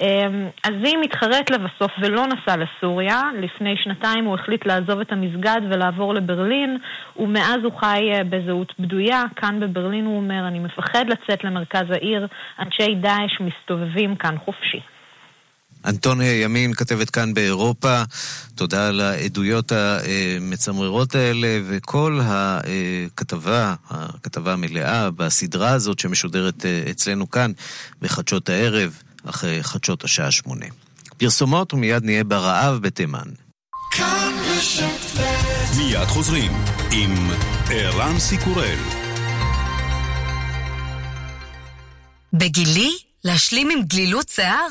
אמ, 0.00 0.48
אז 0.64 0.72
היא 0.84 0.96
מתחרט 1.02 1.50
לבסוף 1.50 1.92
ולא 2.02 2.26
נסע 2.26 2.56
לסוריה. 2.56 3.22
לפני 3.42 3.74
שנתיים 3.84 4.24
הוא 4.24 4.34
החליט 4.34 4.66
לעזוב 4.66 5.00
את 5.00 5.12
המסגד 5.12 5.60
ולעבור 5.70 6.14
לברלין, 6.14 6.78
ומאז 7.16 7.58
הוא 7.64 7.72
חי 7.80 8.10
אה, 8.12 8.24
בזהות 8.24 8.72
בדויה. 8.78 9.22
כאן 9.36 9.60
בברלין 9.60 10.04
הוא 10.04 10.16
אומר, 10.16 10.48
אני 10.48 10.58
מפחד 10.58 11.04
לצאת 11.08 11.44
למרכז 11.44 11.90
העיר, 11.90 12.26
אנשי 12.58 12.94
דאעש 12.94 13.40
מסתובבים 13.40 14.16
כאן 14.16 14.36
חופשי. 14.44 14.80
אנטוניה 15.86 16.42
ימין 16.42 16.74
כתבת 16.74 17.10
כאן 17.10 17.34
באירופה, 17.34 18.02
תודה 18.54 18.88
על 18.88 19.00
העדויות 19.00 19.72
המצמררות 19.72 21.14
האלה 21.14 21.58
וכל 21.68 22.20
הכתבה, 22.22 23.74
הכתבה 23.90 24.52
המלאה 24.52 25.10
בסדרה 25.10 25.70
הזאת 25.72 25.98
שמשודרת 25.98 26.66
אה, 26.66 26.82
אצלנו 26.90 27.30
כאן 27.30 27.52
בחדשות 28.02 28.48
הערב. 28.48 29.02
אחרי 29.28 29.62
חדשות 29.62 30.04
השעה 30.04 30.30
שמונה. 30.30 30.66
פרסומות 31.16 31.74
ומיד 31.74 32.04
נהיה 32.04 32.24
ברעב 32.24 32.78
בתימן. 32.78 33.28
מיד 35.76 36.06
חוזרים 36.08 36.52
עם 36.92 37.30
ערן 37.70 38.18
סיקורל. 38.18 38.78
בגילי? 42.32 43.05
להשלים 43.26 43.70
עם 43.70 43.82
גלילות 43.82 44.28
שיער? 44.28 44.66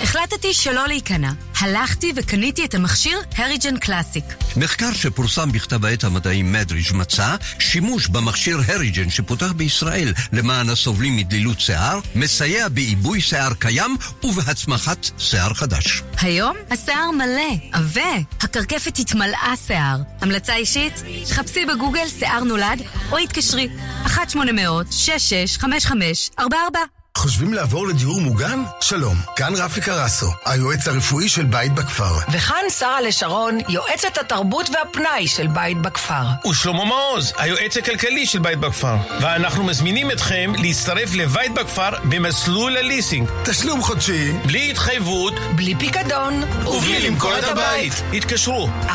החלטתי 0.00 0.54
שלא 0.54 0.86
להיכנע. 0.86 1.30
הלכתי 1.60 2.12
וקניתי 2.16 2.64
את 2.64 2.74
המכשיר 2.74 3.18
הריג'ן 3.36 3.76
קלאסיק. 3.76 4.24
מחקר 4.56 4.92
שפורסם 4.92 5.52
בכתב 5.52 5.84
העת 5.84 6.04
המדעי 6.04 6.42
מדריג' 6.42 6.94
מצא 6.94 7.36
שימוש 7.58 8.08
במכשיר 8.08 8.60
הריג'ן 8.68 9.10
שפותח 9.10 9.52
בישראל 9.52 10.12
למען 10.32 10.68
הסובלים 10.68 11.16
מדלילות 11.16 11.60
שיער, 11.60 12.00
מסייע 12.14 12.68
בעיבוי 12.68 13.20
שיער 13.20 13.54
קיים 13.54 13.96
ובהצמחת 14.22 15.10
שיער 15.18 15.54
חדש. 15.54 16.02
היום 16.20 16.56
השיער 16.70 17.10
מלא, 17.10 17.52
עבה, 17.72 18.16
הקרקפת 18.40 18.98
התמלאה 18.98 19.54
שיער. 19.66 19.96
המלצה 20.20 20.54
אישית? 20.54 21.02
חפשי 21.30 21.66
בגוגל 21.66 22.08
שיער 22.18 22.44
נולד 22.44 22.82
או 23.12 23.18
התקשרי 23.18 23.68
1-800-665544 24.06 26.99
חושבים 27.16 27.54
לעבור 27.54 27.88
לדיור 27.88 28.20
מוגן? 28.20 28.62
שלום, 28.80 29.16
כאן 29.36 29.52
רפי 29.56 29.80
קרסו, 29.80 30.26
היועץ 30.44 30.88
הרפואי 30.88 31.28
של 31.28 31.44
בית 31.44 31.74
בכפר. 31.74 32.14
וכאן 32.32 32.64
שרה 32.78 33.00
לשרון, 33.00 33.58
יועצת 33.68 34.18
התרבות 34.18 34.70
והפנאי 34.70 35.28
של 35.28 35.46
בית 35.46 35.78
בכפר. 35.78 36.22
ושלמה 36.50 36.84
מעוז, 36.84 37.32
היועץ 37.38 37.76
הכלכלי 37.76 38.26
של 38.26 38.38
בית 38.38 38.58
בכפר. 38.58 38.96
ואנחנו 39.20 39.64
מזמינים 39.64 40.10
אתכם 40.10 40.52
להצטרף 40.58 41.14
לבית 41.14 41.54
בכפר 41.54 41.90
במסלול 42.08 42.76
הליסינג. 42.76 43.28
תשלום 43.44 43.82
חודשי. 43.82 44.32
בלי 44.46 44.70
התחייבות. 44.70 45.34
בלי 45.56 45.74
פיקדון. 45.78 46.42
ובלי 46.66 47.08
למכור 47.08 47.38
את 47.38 47.44
הבית. 47.44 47.92
התקשרו. 48.16 48.68
1-800-30-70-70. 48.86 48.90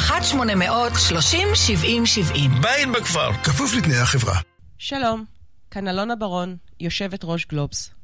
בית 2.61 2.89
בכפר. 2.93 3.31
כפוף 3.43 3.73
לתנאי 3.73 3.97
החברה. 3.97 4.39
שלום, 4.77 5.23
כאן 5.71 5.87
אלונה 5.87 6.15
ברון, 6.15 6.55
יושבת 6.79 7.19
ראש 7.23 7.45
גלובס. 7.45 7.94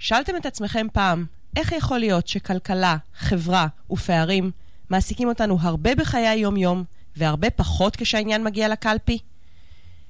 שאלתם 0.00 0.36
את 0.36 0.46
עצמכם 0.46 0.86
פעם, 0.92 1.24
איך 1.56 1.72
יכול 1.72 1.98
להיות 1.98 2.28
שכלכלה, 2.28 2.96
חברה 3.14 3.66
ופערים 3.90 4.50
מעסיקים 4.90 5.28
אותנו 5.28 5.58
הרבה 5.60 5.94
בחיי 5.94 6.28
היום-יום 6.28 6.84
והרבה 7.16 7.50
פחות 7.50 7.96
כשהעניין 7.96 8.44
מגיע 8.44 8.68
לקלפי? 8.68 9.18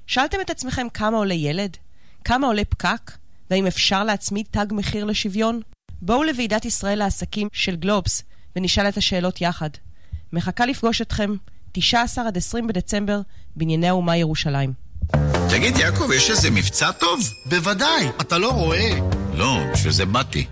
שאלתם 0.07 0.37
את 0.41 0.49
עצמכם 0.49 0.87
כמה 0.93 1.17
עולה 1.17 1.33
ילד? 1.33 1.77
כמה 2.23 2.47
עולה 2.47 2.65
פקק? 2.65 3.11
והאם 3.49 3.67
אפשר 3.67 4.03
להצמיד 4.03 4.45
תג 4.51 4.65
מחיר 4.71 5.05
לשוויון? 5.05 5.61
בואו 6.01 6.23
לוועידת 6.23 6.65
ישראל 6.65 6.99
לעסקים 6.99 7.47
של 7.53 7.75
גלובס 7.75 8.23
ונשאל 8.55 8.89
את 8.89 8.97
השאלות 8.97 9.41
יחד. 9.41 9.69
מחכה 10.33 10.65
לפגוש 10.65 11.01
אתכם 11.01 11.35
19 11.71 12.27
עד 12.27 12.37
20 12.37 12.67
בדצמבר 12.67 13.21
בנייני 13.55 13.89
האומה 13.89 14.17
ירושלים. 14.17 14.73
תגיד, 15.49 15.77
יעקב, 15.77 16.09
יש 16.15 16.29
איזה 16.29 16.51
מבצע 16.51 16.91
טוב? 16.91 17.19
בוודאי, 17.45 18.07
אתה 18.21 18.37
לא 18.37 18.51
רואה? 18.51 19.20
לא, 19.41 19.59
בשביל 19.73 19.93
זה 19.93 20.05
באתי. 20.05 20.45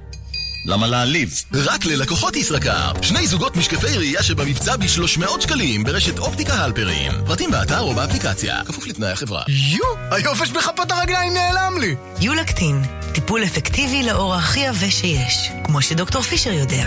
למה 0.66 0.88
להעליב? 0.88 1.44
רק 1.54 1.86
ללקוחות 1.86 2.36
ישראכרט. 2.36 3.04
שני 3.04 3.28
זוגות 3.28 3.56
משקפי 3.56 3.98
ראייה 3.98 4.24
שבמבצע 4.24 4.76
ב-300 4.78 5.42
שקלים 5.42 5.84
ברשת 5.84 6.20
אופטיקה 6.20 6.54
הלפרין. 6.54 7.12
פרטים 7.26 7.52
באתר 7.52 7.80
או 7.80 7.94
באפליקציה, 7.94 8.64
כפוף 8.66 8.88
לתנאי 8.88 9.12
החברה. 9.12 9.44
יו! 9.48 9.84
היופש 10.12 10.52
בכפות 10.52 10.92
הרגליים 10.92 11.34
נעלם 11.34 11.78
לי! 11.82 11.96
יולקטין, 12.22 12.82
טיפול 13.14 13.44
אפקטיבי 13.44 14.04
לאור 14.04 14.36
הכי 14.36 14.68
עבה 14.68 14.92
שיש, 14.92 15.50
כמו 15.64 15.82
שדוקטור 15.82 16.22
פישר 16.22 16.52
יודע. 16.52 16.86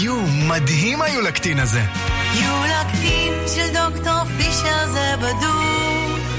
יו, 0.00 0.16
מדהים 0.26 1.02
היולקטין 1.02 1.60
הזה. 1.60 1.82
יולקטין 2.34 3.32
של 3.54 3.74
דוקטור 3.74 4.24
פישר 4.38 4.92
זה 4.92 5.14
בדוק. 5.18 5.77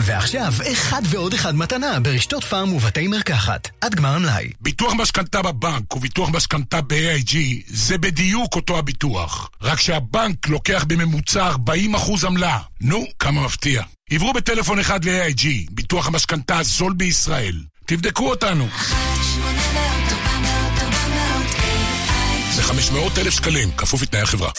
ועכשיו, 0.09 0.53
אחד 0.71 1.01
ועוד 1.05 1.33
אחד 1.33 1.55
מתנה 1.55 1.99
ברשתות 1.99 2.43
פארם 2.43 2.73
ובתי 2.73 3.07
מרקחת. 3.07 3.69
עד 3.81 3.95
גמר 3.95 4.15
המלאי. 4.15 4.49
ביטוח 4.61 4.93
משכנתה 4.93 5.41
בבנק 5.41 5.95
וביטוח 5.95 6.29
משכנתה 6.29 6.81
ב-AIG 6.81 7.35
זה 7.67 7.97
בדיוק 7.97 8.55
אותו 8.55 8.77
הביטוח. 8.77 9.49
רק 9.61 9.79
שהבנק 9.79 10.47
לוקח 10.47 10.85
בממוצע 10.87 11.51
40% 11.51 12.25
עמלה. 12.25 12.57
נו, 12.81 13.05
כמה 13.19 13.41
מפתיע. 13.41 13.83
עברו 14.09 14.33
בטלפון 14.33 14.79
אחד 14.79 15.05
ל-AIG, 15.05 15.45
ביטוח 15.71 16.07
המשכנתה 16.07 16.57
הזול 16.57 16.93
בישראל. 16.93 17.63
תבדקו 17.85 18.29
אותנו. 18.29 18.67
500 22.69 23.17
אלף 23.17 23.33
שקלים, 23.33 23.71
כפוף 23.77 24.01
לתנאי 24.01 24.21
החברה. 24.21 24.49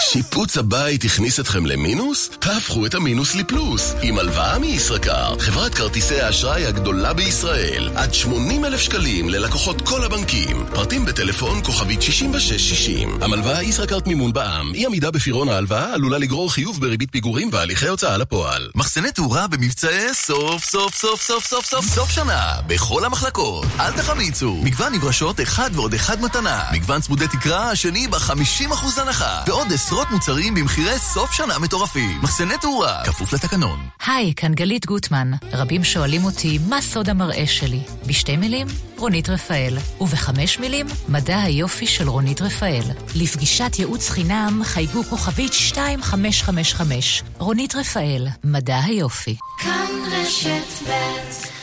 שיפוץ 0.00 0.56
הבית 0.56 1.04
הכניס 1.04 1.40
אתכם 1.40 1.66
למינוס? 1.66 2.30
תהפכו 2.38 2.86
את 2.86 2.94
המינוס 2.94 3.34
לפלוס 3.34 3.94
עם 4.02 4.18
הלוואה 4.18 4.58
מישראכרט, 4.58 5.40
חברת 5.40 5.74
כרטיסי 5.74 6.20
האשראי 6.20 6.66
הגדולה 6.66 7.12
בישראל. 7.12 7.90
עד 7.94 8.14
80 8.14 8.64
אלף 8.64 8.80
שקלים 8.80 9.28
ללקוחות 9.28 9.80
כל 9.80 10.04
הבנקים. 10.04 10.66
פרטים 10.74 11.04
בטלפון 11.04 11.62
כוכבית 11.64 12.02
6660. 12.02 13.22
המלוואה 13.22 13.62
ישראכרט 13.62 14.06
מימון 14.06 14.32
בע"מ. 14.32 14.74
אי 14.74 14.86
עמידה 14.86 15.10
בפירעון 15.10 15.48
ההלוואה 15.48 15.94
עלולה 15.94 16.18
לגרור 16.18 16.52
חיוב 16.52 16.80
בריבית 16.80 17.12
פיגורים 17.12 17.48
והליכי 17.52 17.88
הוצאה 17.88 18.16
לפועל. 18.16 18.70
מחסני 18.74 19.12
תאורה 19.12 19.46
במבצעי 19.46 20.14
סוף 20.14 20.64
סוף 20.64 20.94
סוף 20.94 21.22
סוף 21.22 21.46
סוף 21.46 21.66
סוף 21.66 21.86
סוף 21.86 22.10
שנה. 22.10 22.52
בכל 22.66 23.04
המחלקות. 23.04 23.66
אל 23.80 23.92
תחמיצו. 23.92 24.60
מגוון 24.62 24.92
נברשות 24.92 25.40
אחד 25.40 25.70
ועוד 25.72 25.94
אחד 25.94 26.22
מתנה. 26.22 26.62
מגוון 26.72 27.00
צמודי 27.00 27.23
תקרה 27.28 27.70
השני 27.70 28.08
ב-50% 28.08 29.00
הנחה. 29.00 29.42
ועוד 29.46 29.72
עשרות 29.72 30.10
מוצרים 30.10 30.54
במחירי 30.54 30.98
סוף 30.98 31.32
שנה 31.32 31.58
מטורפים. 31.58 32.20
מחסני 32.22 32.58
תאורה, 32.60 33.02
כפוף 33.04 33.32
לתקנון. 33.32 33.78
היי, 34.06 34.34
כאן 34.36 34.54
גלית 34.54 34.86
גוטמן. 34.86 35.30
רבים 35.52 35.84
שואלים 35.84 36.24
אותי, 36.24 36.58
מה 36.68 36.80
סוד 36.80 37.08
המראה 37.08 37.46
שלי? 37.46 37.80
בשתי 38.06 38.36
מילים, 38.36 38.66
רונית 38.98 39.28
רפאל. 39.28 39.76
ובחמש 40.00 40.58
מילים, 40.58 40.86
מדע 41.08 41.40
היופי 41.40 41.86
של 41.86 42.08
רונית 42.08 42.42
רפאל. 42.42 42.82
לפגישת 43.14 43.78
ייעוץ 43.78 44.10
חינם, 44.10 44.60
חייגו 44.64 45.04
כוכבית 45.04 45.52
2555. 45.52 47.22
רונית 47.38 47.74
רפאל, 47.74 48.26
מדע 48.44 48.78
היופי. 48.84 49.36
כאן 49.58 49.86
רשת 50.12 50.88
ב' 50.88 51.53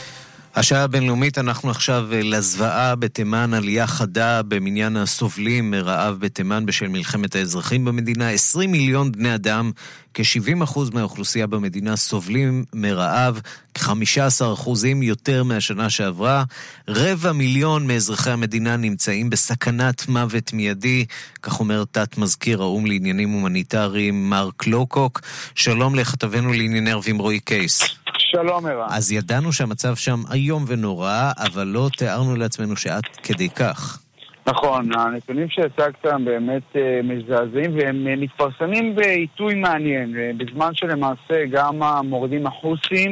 השעה 0.56 0.84
הבינלאומית, 0.84 1.38
אנחנו 1.38 1.70
עכשיו 1.70 2.08
לזוועה 2.12 2.96
בתימן, 2.96 3.54
עלייה 3.54 3.88
חדה 3.88 4.42
במניין 4.44 4.98
הסובלים 4.98 5.72
מרעב 5.72 6.18
בתימן 6.20 6.66
בשל 6.66 6.88
מלחמת 6.88 7.36
האזרחים 7.36 7.86
במדינה. 7.86 8.30
20 8.30 8.72
מיליון 8.72 9.12
בני 9.12 9.36
אדם, 9.36 9.72
כ-70% 10.14 10.80
מהאוכלוסייה 10.94 11.48
במדינה 11.48 11.96
סובלים 11.96 12.66
מרעב, 12.74 13.40
כ-15% 13.74 14.70
יותר 15.02 15.44
מהשנה 15.44 15.90
שעברה. 15.90 16.44
רבע 16.88 17.32
מיליון 17.32 17.88
מאזרחי 17.88 18.32
המדינה 18.32 18.78
נמצאים 18.78 19.30
בסכנת 19.30 20.08
מוות 20.08 20.54
מיידי, 20.54 21.06
כך 21.42 21.60
אומר 21.60 21.84
תת 21.92 22.18
מזכיר 22.18 22.62
האו"ם 22.62 22.86
לעניינים 22.86 23.30
הומניטריים 23.30 24.30
מרק 24.30 24.68
לוקוק. 24.68 25.22
שלום 25.56 25.96
לכתבנו 25.96 26.54
לענייני 26.54 26.92
ערבים 26.92 27.18
רועי 27.18 27.40
קייס. 27.40 28.01
שלום 28.32 28.66
ערן. 28.66 28.88
אז 28.90 29.12
ידענו 29.12 29.54
שהמצב 29.54 29.96
שם 29.96 30.20
איום 30.34 30.66
ונורא, 30.68 31.32
אבל 31.38 31.68
לא 31.68 31.90
תיארנו 31.98 32.36
לעצמנו 32.36 32.76
שעד 32.76 33.04
כדי 33.24 33.50
כך. 33.50 34.00
נכון, 34.48 34.90
הנתונים 34.98 35.50
שהצגת 35.50 36.06
הם 36.06 36.26
באמת 36.26 36.62
uh, 36.74 36.78
מזעזעים 37.04 37.76
והם 37.76 38.08
uh, 38.08 38.20
מתפרסמים 38.22 38.96
בעיתוי 38.96 39.56
מעניין, 39.56 40.14
uh, 40.14 40.38
בזמן 40.38 40.70
שלמעשה 40.74 41.46
גם 41.52 41.84
המורדים 41.84 42.48
החוסים 42.48 43.10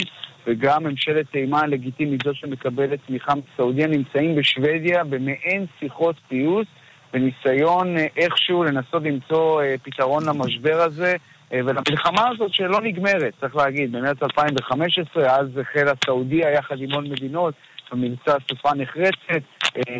וגם 0.48 0.84
ממשלת 0.84 1.26
תימן 1.32 1.60
הלגיטימית, 1.60 2.22
זו 2.26 2.32
שמקבלת 2.34 3.00
תמיכה 3.08 3.34
מסעודיה, 3.36 3.88
נמצאים 3.88 4.36
בשוודיה 4.36 5.04
במעין 5.04 5.66
שיחות 5.80 6.16
פיוס, 6.28 6.68
בניסיון 7.14 7.96
איכשהו 8.18 8.64
לנסות 8.64 9.04
למצוא 9.04 9.62
פתרון 9.84 10.26
למשבר 10.26 10.82
הזה. 10.82 11.16
ולמלחמה 11.52 12.30
הזאת 12.30 12.54
שלא 12.54 12.82
נגמרת, 12.82 13.34
צריך 13.42 13.56
להגיד, 13.56 13.92
במרץ 13.92 14.18
2015, 14.24 15.24
אז 15.24 15.48
החלה 15.62 15.92
סעודיה 16.06 16.52
יחד 16.52 16.76
עם 16.80 16.92
עוד 16.92 17.04
מדינות 17.04 17.54
במבצע 17.92 18.38
סופה 18.50 18.70
נחרצת, 18.76 19.42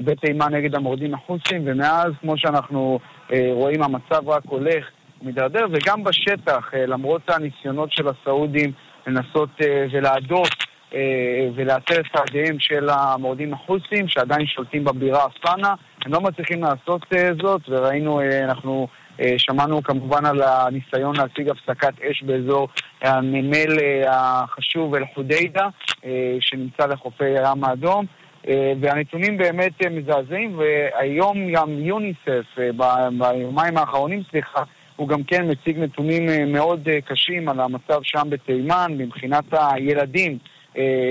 בתימן 0.04 0.54
נגד 0.54 0.76
המורדים 0.76 1.14
החוסים, 1.14 1.62
ומאז, 1.66 2.12
כמו 2.22 2.38
שאנחנו 2.38 3.00
רואים, 3.52 3.84
המצב 3.84 4.30
רק 4.30 4.44
הולך 4.46 4.86
ומתדרדר, 5.22 5.66
וגם 5.72 6.04
בשטח, 6.04 6.72
למרות 6.88 7.22
הניסיונות 7.30 7.92
של 7.92 8.08
הסעודים 8.08 8.72
לנסות 9.08 9.50
ולהדוף 9.92 10.50
ולאתר 11.56 12.00
את 12.00 12.06
צעדיהם 12.16 12.60
של 12.60 12.90
המורדים 12.90 13.54
החוסים, 13.54 14.08
שעדיין 14.08 14.46
שולטים 14.46 14.84
בבירה 14.84 15.26
אספנה, 15.28 15.74
הם 16.06 16.14
לא 16.14 16.22
מצליחים 16.22 16.64
לעשות 16.64 17.06
זאת, 17.42 17.62
וראינו, 17.70 18.22
אנחנו... 18.44 18.88
שמענו 19.38 19.84
כמובן 19.84 20.26
על 20.26 20.42
הניסיון 20.42 21.16
להשיג 21.16 21.50
הפסקת 21.50 21.94
אש 22.12 22.24
באזור 22.24 22.68
הנמל 23.02 23.78
החשוב 24.08 24.96
אל-חודיידה, 24.96 25.68
שנמצא 26.40 26.86
לחופי 26.86 27.26
הים 27.26 27.64
האדום. 27.64 28.06
והנתונים 28.82 29.38
באמת 29.38 29.86
מזעזעים, 29.92 30.60
והיום 30.60 31.52
גם 31.52 31.70
יוניסף, 31.70 32.46
ביומיים 33.18 33.78
האחרונים, 33.78 34.22
סליחה, 34.32 34.64
הוא 34.96 35.08
גם 35.08 35.24
כן 35.24 35.52
מציג 35.52 35.80
נתונים 35.80 36.52
מאוד 36.54 36.88
קשים 37.06 37.50
על 37.50 37.60
המצב 37.60 38.00
שם 38.04 38.30
בתימן, 38.30 38.92
מבחינת 38.98 39.44
הילדים, 39.52 40.38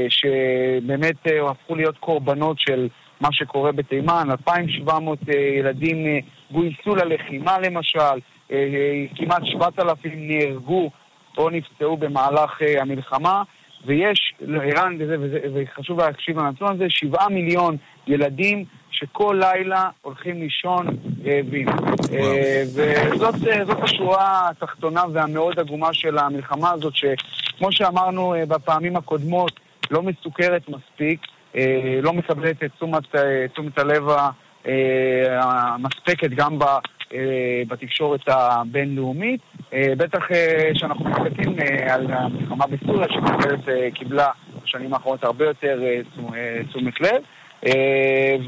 שבאמת 0.09 1.17
הפכו 1.51 1.75
להיות 1.75 1.99
קורבנות 1.99 2.57
של 2.59 2.89
מה 3.21 3.29
שקורה 3.33 3.73
בתימן, 3.73 4.29
2,700 4.31 5.19
ילדים 5.59 6.07
גויסו 6.51 6.97
ללחימה 6.97 7.59
למשל, 7.59 8.19
כמעט 9.17 9.45
7,000 9.45 10.13
נהרגו 10.15 10.91
או 11.39 11.51
נפצעו 11.51 11.97
במהלך 11.97 12.59
המלחמה, 12.81 13.43
ויש, 13.87 14.35
ערן, 14.63 14.99
וחשוב 15.55 16.01
להקשיב 16.01 16.39
לנתון 16.39 16.75
הזה, 16.75 16.85
7 16.89 17.29
מיליון 17.29 17.77
ילדים 18.07 18.65
שכל 18.91 19.41
לילה 19.41 19.91
הולכים 20.03 20.41
לישון 20.41 20.87
רעבים. 21.25 21.67
וזאת 22.75 23.35
השורה 23.83 24.49
התחתונה 24.49 25.03
והמאוד 25.13 25.61
עגומה 25.61 25.93
של 25.93 26.19
המלחמה 26.19 26.71
הזאת, 26.71 26.95
שכמו 26.97 27.73
שאמרנו 27.73 28.35
בפעמים 28.49 28.97
הקודמות, 28.97 29.61
לא 29.91 30.03
מסוכרת 30.03 30.69
מספיק. 30.69 31.21
לא 32.03 32.13
מקבלת 32.13 32.65
את 32.65 32.71
תשומת, 32.77 33.03
תשומת 33.53 33.79
הלב 33.79 34.03
המספקת 35.31 36.31
גם 36.31 36.59
בתקשורת 37.69 38.21
הבינלאומית. 38.27 39.41
בטח 39.73 40.29
שאנחנו 40.75 41.05
מסתכלים 41.05 41.57
על 41.91 42.07
המלחמה 42.11 42.65
בסוריה, 42.67 43.07
שקיבלה 43.09 44.29
בשנים 44.65 44.95
האחרונות 44.95 45.25
הרבה 45.25 45.45
יותר 45.45 45.81
תשומת 46.69 47.01
לב. 47.01 47.23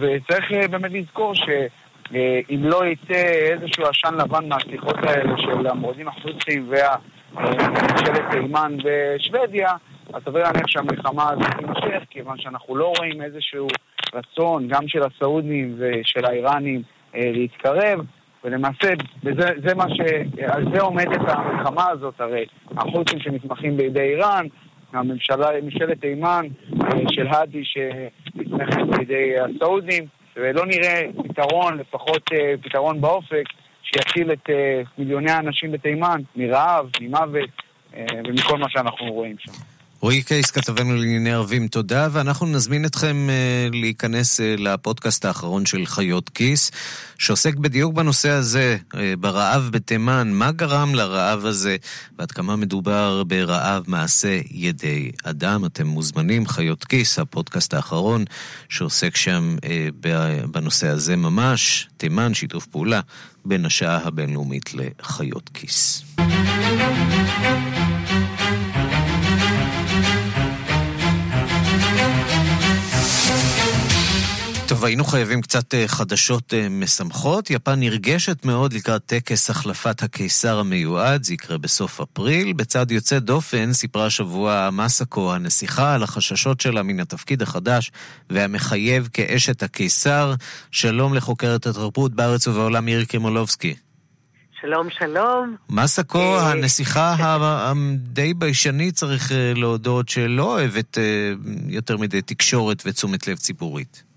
וצריך 0.00 0.52
באמת 0.70 0.92
לזכור 0.92 1.34
שאם 1.34 2.60
לא 2.62 2.86
יצא 2.86 3.22
איזשהו 3.24 3.84
עשן 3.84 4.14
לבן 4.14 4.48
מהשיחות 4.48 4.96
האלה 5.02 5.32
של 5.38 5.66
המורדים 5.66 6.08
החוצים 6.08 6.72
וממשלת 7.32 8.30
תימן 8.30 8.76
ושוודיה, 8.84 9.70
אז 10.14 10.22
סביר 10.24 10.42
להניח 10.42 10.66
שהמלחמה 10.66 11.30
הזאת 11.30 11.54
תימשך, 11.58 12.02
כיוון 12.10 12.38
שאנחנו 12.38 12.76
לא 12.76 12.92
רואים 12.98 13.22
איזשהו 13.22 13.66
רצון, 14.14 14.68
גם 14.68 14.88
של 14.88 15.00
הסעודים 15.02 15.74
ושל 15.78 16.24
האיראנים, 16.24 16.82
להתקרב, 17.14 18.00
ולמעשה 18.44 18.92
בזה, 19.24 19.50
זה 19.68 19.74
מה 19.74 19.84
ש... 19.88 20.00
על 20.46 20.64
זה 20.74 20.80
עומדת 20.80 21.20
המלחמה 21.28 21.90
הזאת, 21.90 22.20
הרי 22.20 22.44
החות'ים 22.76 23.20
שנתמכים 23.20 23.76
בידי 23.76 24.00
איראן, 24.00 24.46
הממשלה, 24.92 25.48
ממשלת 25.62 26.00
תימן 26.00 26.46
של 27.10 27.26
האדי 27.26 27.62
שנתמכת 27.64 28.98
בידי 28.98 29.34
הסעודים, 29.38 30.04
ולא 30.36 30.66
נראה 30.66 31.02
פתרון, 31.28 31.78
לפחות 31.78 32.22
פתרון 32.62 33.00
באופק, 33.00 33.44
שיציל 33.82 34.32
את 34.32 34.50
מיליוני 34.98 35.30
האנשים 35.30 35.72
בתימן 35.72 36.20
מרעב, 36.36 36.90
ממוות 37.00 37.50
ומכל 38.26 38.58
מה 38.58 38.70
שאנחנו 38.70 39.12
רואים 39.12 39.36
שם. 39.38 39.79
רועי 40.02 40.22
קייס, 40.22 40.50
כתבנו 40.50 40.96
לענייני 40.96 41.32
ערבים, 41.32 41.68
תודה, 41.68 42.08
ואנחנו 42.12 42.46
נזמין 42.46 42.84
אתכם 42.84 43.28
uh, 43.28 43.76
להיכנס 43.76 44.40
uh, 44.40 44.42
לפודקאסט 44.60 45.24
האחרון 45.24 45.66
של 45.66 45.86
חיות 45.86 46.28
כיס, 46.28 46.70
שעוסק 47.18 47.54
בדיוק 47.54 47.94
בנושא 47.94 48.28
הזה, 48.30 48.78
uh, 48.92 48.96
ברעב 49.20 49.68
בתימן, 49.72 50.30
מה 50.32 50.52
גרם 50.52 50.94
לרעב 50.94 51.44
הזה, 51.46 51.76
ועד 52.18 52.32
כמה 52.32 52.56
מדובר 52.56 53.24
ברעב 53.24 53.84
מעשה 53.86 54.40
ידי 54.50 55.10
אדם. 55.24 55.64
אתם 55.64 55.86
מוזמנים, 55.86 56.46
חיות 56.46 56.84
כיס, 56.84 57.18
הפודקאסט 57.18 57.74
האחרון, 57.74 58.24
שעוסק 58.68 59.16
שם 59.16 59.56
uh, 59.56 60.06
בנושא 60.50 60.88
הזה 60.88 61.16
ממש, 61.16 61.88
תימן, 61.96 62.34
שיתוף 62.34 62.66
פעולה 62.66 63.00
בין 63.44 63.64
השעה 63.64 64.06
הבינלאומית 64.06 64.74
לחיות 64.74 65.50
כיס. 65.54 66.04
טוב, 74.80 74.86
היינו 74.86 75.04
חייבים 75.04 75.42
קצת 75.42 75.74
חדשות 75.86 76.54
משמחות. 76.70 77.50
יפן 77.50 77.80
נרגשת 77.80 78.44
מאוד 78.44 78.72
לקראת 78.72 79.06
טקס 79.06 79.50
החלפת 79.50 80.02
הקיסר 80.02 80.58
המיועד, 80.58 81.22
זה 81.22 81.34
יקרה 81.34 81.58
בסוף 81.58 82.00
אפריל. 82.00 82.52
בצד 82.52 82.90
יוצא 82.90 83.18
דופן 83.18 83.72
סיפרה 83.72 84.06
השבוע 84.06 84.68
מסקו, 84.72 85.34
הנסיכה, 85.34 85.94
על 85.94 86.02
החששות 86.02 86.60
שלה 86.60 86.82
מן 86.82 87.00
התפקיד 87.00 87.42
החדש 87.42 87.90
והמחייב 88.30 89.08
כאשת 89.12 89.62
הקיסר. 89.62 90.34
שלום 90.70 91.14
לחוקרת 91.14 91.66
התרבות 91.66 92.14
בארץ 92.14 92.46
ובעולם 92.46 92.84
מירי 92.84 93.06
קרימולובסקי. 93.06 93.74
שלום, 94.60 94.88
שלום. 94.98 95.56
מסקו, 95.70 96.40
הנסיכה 96.40 97.16
הדי 97.18 98.34
ביישנית, 98.34 98.94
צריך 98.94 99.32
להודות, 99.54 100.08
שלא 100.08 100.52
אוהבת 100.52 100.98
יותר 101.68 101.96
מדי 101.96 102.22
תקשורת 102.22 102.82
ותשומת 102.86 103.28
לב 103.28 103.36
ציבורית. 103.36 104.09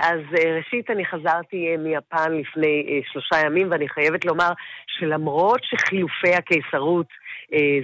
אז 0.00 0.20
ראשית, 0.56 0.90
אני 0.90 1.04
חזרתי 1.04 1.76
מיפן 1.78 2.32
לפני 2.32 3.02
שלושה 3.12 3.46
ימים, 3.46 3.70
ואני 3.70 3.88
חייבת 3.88 4.24
לומר 4.24 4.50
שלמרות 4.86 5.60
שחילופי 5.64 6.34
הקיסרות 6.34 7.06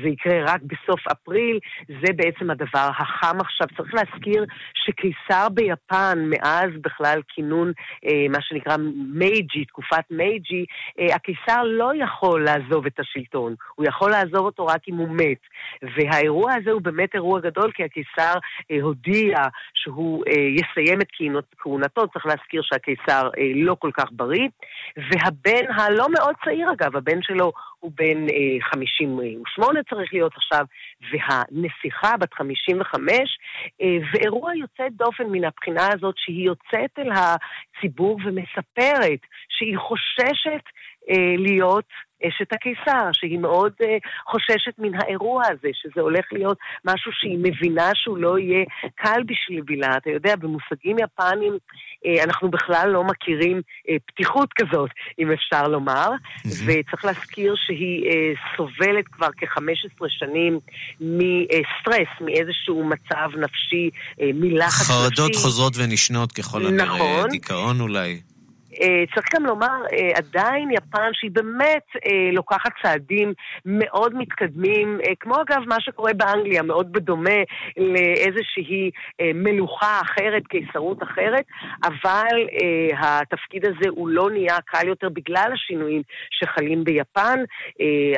זה 0.03 0.09
יקרה 0.09 0.45
רק 0.47 0.61
בסוף 0.63 1.01
אפריל, 1.13 1.59
זה 1.89 2.13
בעצם 2.17 2.51
הדבר 2.51 2.89
החם 2.99 3.41
עכשיו. 3.41 3.69
צריך 3.77 3.95
להזכיר 3.95 4.45
שקיסר 4.75 5.49
ביפן, 5.49 6.19
מאז 6.31 6.71
בכלל 6.81 7.21
כינון 7.29 7.73
מה 8.31 8.39
שנקרא 8.41 8.77
מייג'י, 9.15 9.65
תקופת 9.65 10.05
מייג'י, 10.11 10.65
הקיסר 11.15 11.63
לא 11.65 11.93
יכול 11.95 12.45
לעזוב 12.45 12.87
את 12.87 13.01
השלטון, 13.01 13.55
הוא 13.75 13.87
יכול 13.89 14.11
לעזוב 14.11 14.45
אותו 14.47 14.67
רק 14.67 14.81
אם 14.89 14.97
הוא 14.97 15.09
מת. 15.09 15.41
והאירוע 15.83 16.53
הזה 16.55 16.71
הוא 16.71 16.83
באמת 16.83 17.15
אירוע 17.15 17.41
גדול, 17.41 17.71
כי 17.75 17.85
הקיסר 17.85 18.35
הודיע 18.83 19.37
שהוא 19.75 20.25
יסיים 20.29 21.01
את 21.01 21.09
כהונתו, 21.59 22.09
צריך 22.09 22.27
להזכיר 22.27 22.63
שהקיסר 22.65 23.31
לא 23.55 23.77
כל 23.79 23.91
כך 23.95 24.07
בריא, 24.11 24.49
והבן 24.97 25.73
הלא 25.77 26.07
מאוד 26.19 26.35
צעיר 26.45 26.73
אגב, 26.73 26.97
הבן 26.97 27.23
שלו 27.23 27.53
הוא 27.87 27.93
בן 27.95 28.27
58 28.61 29.81
צריך 29.91 30.15
להיות 30.15 30.33
עכשיו, 30.37 30.65
והנסיכה 31.11 32.17
בת 32.17 32.35
55, 32.35 33.39
ואירוע 34.13 34.57
יוצא 34.57 34.89
דופן 34.91 35.25
מן 35.25 35.45
הבחינה 35.45 35.89
הזאת 35.95 36.15
שהיא 36.19 36.47
יוצאת 36.47 36.99
אל 36.99 37.11
הציבור 37.13 38.19
ומספרת 38.25 39.21
שהיא 39.49 39.79
חוששת 39.79 40.65
להיות 41.39 41.85
אשת 42.25 42.53
הקיסר, 42.53 43.09
שהיא 43.13 43.39
מאוד 43.39 43.73
uh, 43.83 43.87
חוששת 44.31 44.79
מן 44.79 44.95
האירוע 44.95 45.43
הזה, 45.47 45.69
שזה 45.73 46.01
הולך 46.01 46.25
להיות 46.33 46.59
משהו 46.85 47.13
שהיא 47.15 47.39
מבינה 47.43 47.91
שהוא 47.95 48.19
לא 48.19 48.39
יהיה 48.39 48.65
קל 48.95 49.21
בשבילה. 49.27 49.97
אתה 49.97 50.11
יודע, 50.11 50.37
במושגים 50.37 50.97
יפניים 50.99 51.53
uh, 51.53 52.25
אנחנו 52.25 52.51
בכלל 52.51 52.91
לא 52.91 53.05
מכירים 53.05 53.59
uh, 53.59 53.93
פתיחות 54.07 54.49
כזאת, 54.53 54.91
אם 55.19 55.33
אפשר 55.33 55.69
לומר, 55.69 56.09
mm-hmm. 56.11 56.49
וצריך 56.67 57.05
להזכיר 57.05 57.55
שהיא 57.57 58.11
uh, 58.11 58.57
סובלת 58.57 59.09
כבר 59.09 59.29
כ-15 59.37 60.07
שנים 60.09 60.61
מסטרס, 61.01 62.09
מאיזשהו 62.21 62.85
מצב 62.85 63.29
נפשי, 63.39 63.91
uh, 63.93 64.23
מלחץ 64.35 64.81
נפשי. 64.81 64.93
חרדות 64.93 65.35
חוזרות 65.35 65.73
ונשנות 65.77 66.33
ככל 66.33 66.67
הנראה, 66.67 66.85
נכון. 66.87 67.31
דיכאון 67.31 67.81
אולי. 67.81 68.21
צריך 69.15 69.27
גם 69.35 69.47
לומר, 69.47 69.83
עדיין 70.15 70.71
יפן 70.71 71.09
שהיא 71.13 71.31
באמת 71.31 71.85
לוקחת 72.33 72.71
צעדים 72.83 73.33
מאוד 73.67 74.15
מתקדמים, 74.15 74.99
כמו 75.21 75.35
אגב 75.43 75.63
מה 75.67 75.81
שקורה 75.81 76.13
באנגליה, 76.15 76.63
מאוד 76.63 76.93
בדומה 76.93 77.41
לאיזושהי 77.77 78.91
מלוכה 79.35 80.01
אחרת, 80.03 80.47
קיסרות 80.47 81.03
אחרת, 81.03 81.45
אבל 81.85 82.47
התפקיד 82.99 83.67
הזה 83.67 83.89
הוא 83.91 84.09
לא 84.09 84.31
נהיה 84.31 84.57
קל 84.65 84.89
יותר 84.89 85.09
בגלל 85.09 85.51
השינויים 85.55 86.03
שחלים 86.31 86.85
ביפן, 86.85 87.39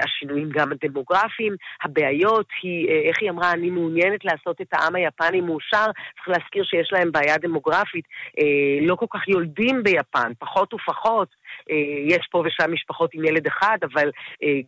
השינויים 0.03 0.49
גם 0.51 0.69
הדמוגרפיים, 0.73 1.55
הבעיות 1.83 2.47
היא, 2.63 2.89
איך 3.09 3.17
היא 3.21 3.31
אמרה, 3.31 3.53
אני 3.53 3.71
מעוניינת 3.71 4.25
לעשות 4.25 4.61
את 4.61 4.67
העם 4.73 4.95
היפני 4.95 5.41
מאושר, 5.41 5.87
צריך 6.17 6.29
להזכיר 6.29 6.65
שיש 6.65 6.93
להם 6.93 7.13
בעיה 7.13 7.39
דמוגרפית, 7.39 8.05
לא 8.83 8.95
כל 8.95 9.07
כך 9.11 9.29
יולדים 9.29 9.83
ביפן, 9.83 10.33
פחות 10.49 10.75
ופחות, 10.75 11.29
יש 12.09 12.29
פה 12.31 12.43
ושם 12.47 12.73
משפחות 12.73 13.11
עם 13.15 13.25
ילד 13.25 13.47
אחד, 13.47 13.79
אבל 13.83 14.11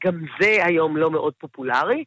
גם 0.04 0.24
זה 0.40 0.56
היום 0.64 0.96
לא 0.96 1.10
מאוד 1.10 1.32
פופולרי. 1.38 2.04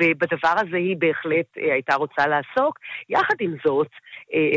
ובדבר 0.00 0.54
הזה 0.56 0.76
היא 0.76 0.96
בהחלט 0.98 1.46
הייתה 1.56 1.94
רוצה 1.94 2.26
לעסוק. 2.26 2.78
יחד 3.08 3.34
עם 3.40 3.54
זאת, 3.64 3.88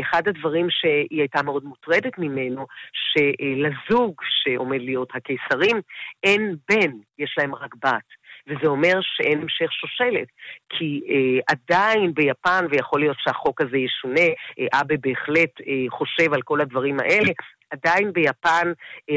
אחד 0.00 0.28
הדברים 0.28 0.66
שהיא 0.70 1.20
הייתה 1.20 1.42
מאוד 1.42 1.64
מוטרדת 1.64 2.18
ממנו, 2.18 2.66
שלזוג 2.92 4.14
שעומד 4.42 4.80
להיות 4.80 5.08
הקיסרים, 5.14 5.80
אין 6.24 6.56
בן, 6.68 6.90
יש 7.18 7.34
להם 7.38 7.54
רק 7.54 7.74
בת. 7.84 8.18
וזה 8.48 8.66
אומר 8.66 8.98
שאין 9.02 9.40
המשך 9.40 9.72
שושלת. 9.72 10.28
כי 10.68 11.00
אה, 11.08 11.54
עדיין 11.54 12.14
ביפן, 12.14 12.66
ויכול 12.70 13.00
להיות 13.00 13.16
שהחוק 13.20 13.60
הזה 13.60 13.76
ישונה, 13.76 14.28
אה, 14.58 14.80
אבה 14.80 14.94
בהחלט 15.00 15.60
אה, 15.60 15.90
חושב 15.90 16.32
על 16.32 16.42
כל 16.42 16.60
הדברים 16.60 16.96
האלה, 17.00 17.32
עדיין 17.70 18.12
ביפן 18.12 18.72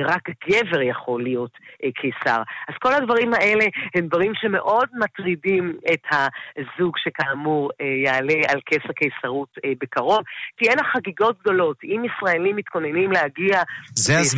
רק 0.06 0.30
גבר 0.48 0.82
יכול 0.82 1.24
להיות 1.24 1.52
קיסר. 1.96 2.42
אז 2.68 2.76
כל 2.82 2.94
הדברים 2.94 3.34
האלה 3.34 3.66
הם 3.96 4.08
דברים 4.08 4.32
שמאוד 4.36 4.88
מטרידים 5.00 5.78
את 5.94 6.04
הזוג 6.12 6.98
שכאמור 6.98 7.70
יעלה 8.06 8.34
על 8.48 8.60
כס 8.66 8.90
הקיסרות 8.90 9.50
בקרוב. 9.82 10.20
תהיינה 10.58 10.84
חגיגות 10.84 11.40
גדולות. 11.42 11.78
אם 11.84 12.04
ישראלים 12.06 12.56
מתכוננים 12.56 13.12
להגיע 13.12 13.62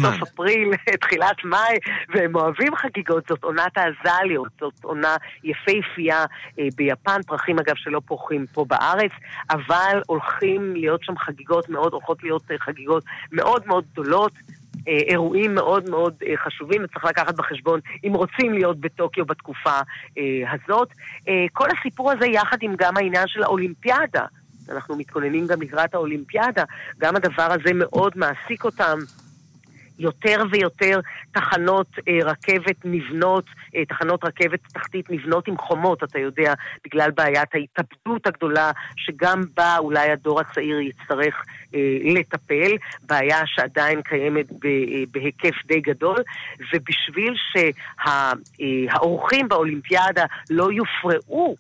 בסוף 0.03 0.23
אפריל, 0.23 0.71
תחילת 1.01 1.43
מאי, 1.43 1.77
והם 2.09 2.35
אוהבים 2.35 2.75
חגיגות, 2.75 3.23
זאת 3.29 3.43
עונת 3.43 3.77
האזליות, 3.77 4.47
זאת 4.59 4.83
עונה 4.83 5.15
יפהפייה 5.43 6.25
ביפן, 6.75 7.21
פרחים 7.27 7.59
אגב 7.59 7.75
שלא 7.75 8.01
פורחים 8.05 8.45
פה 8.53 8.65
בארץ, 8.65 9.11
אבל 9.49 10.01
הולכים 10.07 10.75
להיות 10.75 11.03
שם 11.03 11.17
חגיגות 11.17 11.69
מאוד, 11.69 11.93
הולכות 11.93 12.23
להיות 12.23 12.43
חגיגות 12.59 13.03
מאוד 13.31 13.67
מאוד 13.67 13.83
גדולות. 13.91 14.02
גדולות, 14.03 14.31
אירועים 14.87 15.55
מאוד 15.55 15.89
מאוד 15.89 16.13
חשובים, 16.35 16.83
וצריך 16.83 17.05
לקחת 17.05 17.35
בחשבון 17.35 17.79
אם 18.03 18.13
רוצים 18.13 18.53
להיות 18.53 18.79
בטוקיו 18.79 19.25
בתקופה 19.25 19.79
הזאת. 20.53 20.89
כל 21.53 21.67
הסיפור 21.79 22.11
הזה 22.11 22.25
יחד 22.25 22.57
עם 22.61 22.75
גם 22.77 22.97
העניין 22.97 23.27
של 23.27 23.43
האולימפיאדה. 23.43 24.25
אנחנו 24.71 24.95
מתכוננים 24.95 25.47
גם 25.47 25.61
לקראת 25.61 25.93
האולימפיאדה, 25.93 26.63
גם 26.99 27.15
הדבר 27.15 27.47
הזה 27.51 27.73
מאוד 27.73 28.13
מעסיק 28.15 28.65
אותם. 28.65 28.97
יותר 30.03 30.43
ויותר 30.51 30.99
תחנות 31.31 31.87
אה, 32.07 32.19
רכבת 32.23 32.75
נבנות, 32.85 33.45
אה, 33.75 33.85
תחנות 33.85 34.23
רכבת 34.23 34.59
תחתית 34.73 35.09
נבנות 35.09 35.47
עם 35.47 35.57
חומות, 35.57 36.03
אתה 36.03 36.19
יודע, 36.19 36.53
בגלל 36.85 37.11
בעיית 37.11 37.49
ההתאבדות 37.55 38.27
הגדולה, 38.27 38.71
שגם 38.97 39.41
בה 39.55 39.77
אולי 39.77 40.11
הדור 40.11 40.39
הצעיר 40.39 40.79
יצטרך 40.79 41.43
אה, 41.75 41.79
לטפל, 42.03 42.71
בעיה 43.03 43.41
שעדיין 43.45 44.01
קיימת 44.01 44.51
ב, 44.51 44.65
אה, 44.65 45.03
בהיקף 45.11 45.55
די 45.65 45.81
גדול, 45.81 46.17
ובשביל 46.73 47.33
שהאורחים 47.51 49.39
שה, 49.41 49.47
באולימפיאדה 49.47 50.25
לא 50.49 50.69
יופרעו 50.71 51.55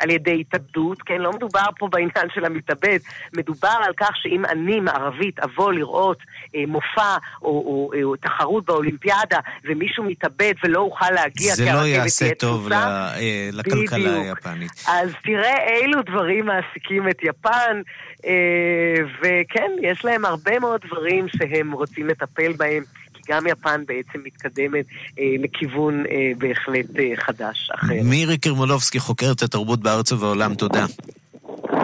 על 0.00 0.10
ידי 0.10 0.40
התאבדות, 0.40 1.02
כן? 1.02 1.20
לא 1.20 1.32
מדובר 1.32 1.66
פה 1.78 1.88
בעניין 1.88 2.28
של 2.34 2.44
המתאבד, 2.44 2.98
מדובר 3.36 3.76
על 3.84 3.92
כך 3.96 4.10
שאם 4.22 4.44
אני, 4.44 4.80
מערבית, 4.80 5.40
אבוא 5.40 5.72
לראות 5.72 6.18
אה, 6.54 6.64
מופע 6.66 7.16
או, 7.42 7.48
או, 7.48 7.90
או, 7.94 8.02
או 8.02 8.16
תחרות 8.16 8.64
באולימפיאדה 8.64 9.38
ומישהו 9.64 10.04
מתאבד 10.04 10.52
ולא 10.64 10.80
אוכל 10.80 11.10
להגיע 11.10 11.54
זה 11.54 11.72
לא 11.72 11.86
יעשה 11.86 12.34
טוב 12.34 12.68
ל, 12.68 12.72
אה, 12.72 13.48
לכלכלה 13.52 14.20
היפנית. 14.20 14.84
אז 14.88 15.10
תראה 15.24 15.78
אילו 15.80 16.02
דברים 16.02 16.46
מעסיקים 16.46 17.08
את 17.08 17.18
יפן, 17.22 17.82
אה, 18.26 18.94
וכן, 19.18 19.70
יש 19.82 20.04
להם 20.04 20.24
הרבה 20.24 20.58
מאוד 20.58 20.80
דברים 20.86 21.26
שהם 21.28 21.72
רוצים 21.72 22.06
לטפל 22.06 22.52
בהם. 22.52 22.82
גם 23.30 23.46
יפן 23.46 23.82
בעצם 23.86 24.18
מתקדמת 24.24 24.84
אה, 25.18 25.24
לכיוון 25.38 26.04
אה, 26.06 26.32
בהחלט 26.38 26.86
אה, 26.98 27.12
חדש 27.16 27.70
אחר. 27.74 27.94
מירי 28.04 28.38
קרמולובסקי, 28.38 29.00
חוקרת 29.00 29.42
התרבות 29.42 29.80
בארץ 29.80 30.12
ובעולם, 30.12 30.54
תודה. 30.54 30.86
תודה 30.86 31.10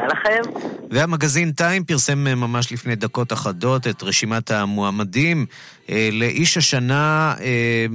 לכם. 0.06 0.50
והמגזין 0.90 1.52
טיים 1.52 1.84
פרסם 1.84 2.26
אה, 2.26 2.34
ממש 2.34 2.72
לפני 2.72 2.96
דקות 2.96 3.32
אחדות 3.32 3.86
את 3.86 4.02
רשימת 4.02 4.50
המועמדים 4.50 5.46
אה, 5.90 6.08
לאיש 6.12 6.56
השנה, 6.56 7.34
אה, 7.40 7.86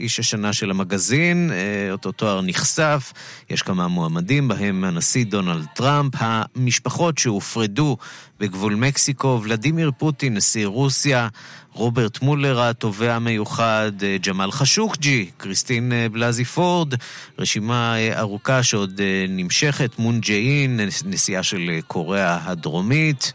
איש 0.00 0.20
השנה 0.20 0.52
של 0.52 0.70
המגזין, 0.70 1.50
אותו 1.90 2.12
תואר 2.12 2.40
נחשף, 2.42 3.12
יש 3.50 3.62
כמה 3.62 3.88
מועמדים, 3.88 4.48
בהם 4.48 4.84
הנשיא 4.84 5.24
דונלד 5.24 5.66
טראמפ, 5.74 6.12
המשפחות 6.18 7.18
שהופרדו 7.18 7.96
בגבול 8.40 8.74
מקסיקו, 8.74 9.40
ולדימיר 9.44 9.90
פוטין, 9.98 10.34
נשיא 10.34 10.66
רוסיה, 10.66 11.28
רוברט 11.72 12.22
מולר 12.22 12.60
התובע 12.60 13.14
המיוחד, 13.14 13.92
ג'מאל 14.26 14.50
חשוקג'י, 14.50 15.30
קריסטין 15.36 15.92
בלזי 16.12 16.44
פורד, 16.44 16.94
רשימה 17.38 17.94
ארוכה 18.12 18.62
שעוד 18.62 19.00
נמשכת, 19.28 19.98
מון 19.98 20.20
ג'אין, 20.20 20.80
נשיאה 21.04 21.42
של 21.42 21.70
קוריאה 21.86 22.38
הדרומית. 22.44 23.32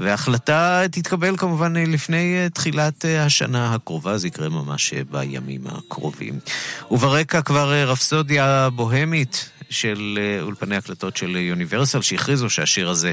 וההחלטה 0.00 0.82
תתקבל 0.90 1.36
כמובן 1.36 1.76
לפני 1.76 2.36
תחילת 2.52 3.04
השנה 3.18 3.74
הקרובה, 3.74 4.18
זה 4.18 4.28
יקרה 4.28 4.48
ממש 4.48 4.94
בימים 5.10 5.60
הקרובים. 5.66 6.38
וברקע 6.90 7.42
כבר 7.42 7.72
רפסודיה 7.72 8.68
בוהמית 8.74 9.50
של 9.70 10.18
אולפני 10.42 10.76
הקלטות 10.76 11.16
של 11.16 11.36
יוניברסל, 11.36 12.00
שהכריזו 12.00 12.50
שהשיר 12.50 12.88
הזה 12.88 13.12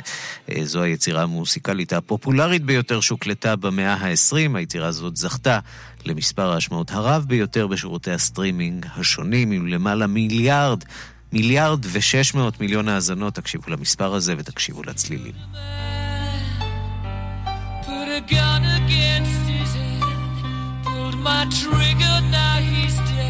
זו 0.64 0.82
היצירה 0.82 1.24
המוסיקלית 1.24 1.94
הפופולרית 1.94 2.64
ביותר 2.64 3.00
שהוקלטה 3.02 3.56
במאה 3.56 3.94
ה-20. 3.94 4.58
היצירה 4.58 4.88
הזאת 4.88 5.18
זכתה 5.18 5.60
למספר 6.06 6.52
ההשמעות 6.52 6.92
הרב 6.92 7.26
ביותר 7.28 7.68
בשירותי 7.68 8.12
הסטרימינג 8.12 8.86
השונים, 8.96 9.52
עם 9.52 9.68
למעלה 9.68 10.08
מיליארד 10.08 10.84
מיליארד 11.34 11.86
ושש 11.92 12.34
מאות 12.34 12.60
מיליון 12.62 12.88
האזנות, 12.88 13.36
תקשיבו 13.36 13.72
למספר 13.72 14.14
הזה 14.14 14.36
ותקשיבו 14.38 14.84
לצלילים. 14.84 15.34
begun, 18.14 18.62
but 21.24 21.42
now 22.32 22.54
I've 22.56 23.00
gone 23.10 23.23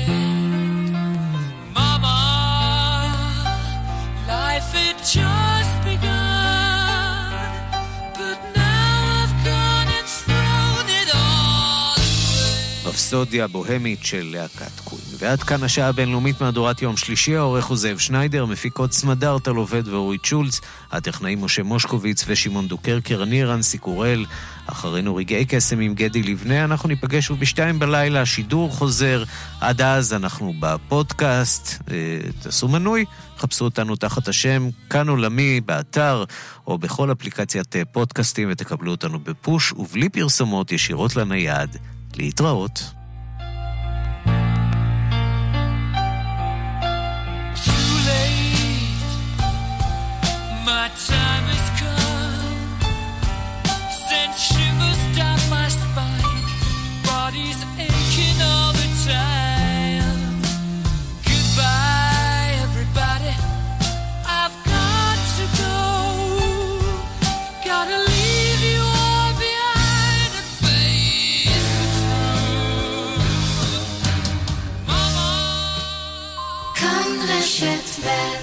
רפסודיה 13.13 13.47
בוהמית 13.47 13.99
של 14.03 14.29
להקת 14.31 14.79
קווין. 14.83 15.03
ועד 15.19 15.43
כאן 15.43 15.63
השעה 15.63 15.87
הבינלאומית 15.87 16.41
מהדורת 16.41 16.81
יום 16.81 16.97
שלישי, 16.97 17.35
העורך 17.35 17.65
הוא 17.65 17.77
זאב 17.77 17.97
שניידר, 17.97 18.45
מפיקות 18.45 18.93
סמדר, 18.93 19.39
טל 19.39 19.51
עובד 19.51 19.87
ואורית 19.87 20.25
שולץ, 20.25 20.61
הטכנאים 20.91 21.41
משה 21.41 21.63
מושקוביץ 21.63 22.23
ושמעון 22.27 22.67
דוקרקר, 22.67 23.23
אני 23.23 23.43
רנסי 23.43 23.77
קורל, 23.77 24.25
אחרינו 24.67 25.15
רגעי 25.15 25.45
קסם 25.45 25.79
עם 25.79 25.93
גדי 25.93 26.23
לבנה, 26.23 26.63
אנחנו 26.63 26.89
ניפגש 26.89 27.31
בשתיים 27.31 27.79
בלילה, 27.79 28.21
השידור 28.21 28.71
חוזר, 28.71 29.23
עד 29.61 29.81
אז 29.81 30.13
אנחנו 30.13 30.53
בפודקאסט, 30.59 31.81
אה, 31.91 32.19
תעשו 32.41 32.67
מנוי, 32.67 33.05
חפשו 33.37 33.65
אותנו 33.65 33.95
תחת 33.95 34.27
השם 34.27 34.69
כאן 34.89 35.09
עולמי, 35.09 35.61
באתר 35.61 36.23
או 36.67 36.77
בכל 36.77 37.11
אפליקציית 37.11 37.75
אה, 37.75 37.85
פודקאסטים 37.85 38.47
ותקבלו 38.51 38.91
אותנו 38.91 39.19
בפוש 39.19 39.73
ובלי 39.73 40.09
פרסומות 40.09 40.71
ישירות 40.71 41.15
לנייד. 41.15 41.77
להתראות. 42.17 43.02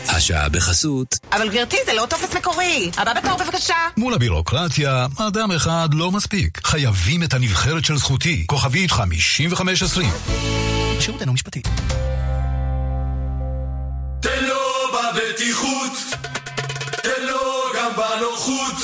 השעה 0.09 0.49
בחסות. 0.49 1.19
אבל 1.33 1.49
גברתי, 1.49 1.77
זה 1.87 1.93
לא 1.93 2.07
טופס 2.11 2.35
מקורי. 2.37 2.91
הבא 2.97 3.13
בתור 3.13 3.37
בבקשה. 3.37 3.75
מול 3.97 4.15
הבירוקרטיה, 4.15 5.07
אדם 5.19 5.53
אחד 5.53 5.89
לא 5.93 6.11
מספיק. 6.11 6.61
חייבים 6.67 7.23
את 7.23 7.35
הנבחרת 7.35 7.85
של 7.85 7.97
זכותי. 7.97 8.45
כוכבית 8.47 8.91
5520. 8.91 10.11
שירותנו 11.01 11.33
משפטי. 11.33 11.63
תן 14.21 14.45
לו 14.45 14.57
בבטיחות, 14.93 15.93
תן 17.03 17.27
לו 17.27 17.63
גם 17.77 17.91
בנוחות, 17.97 18.77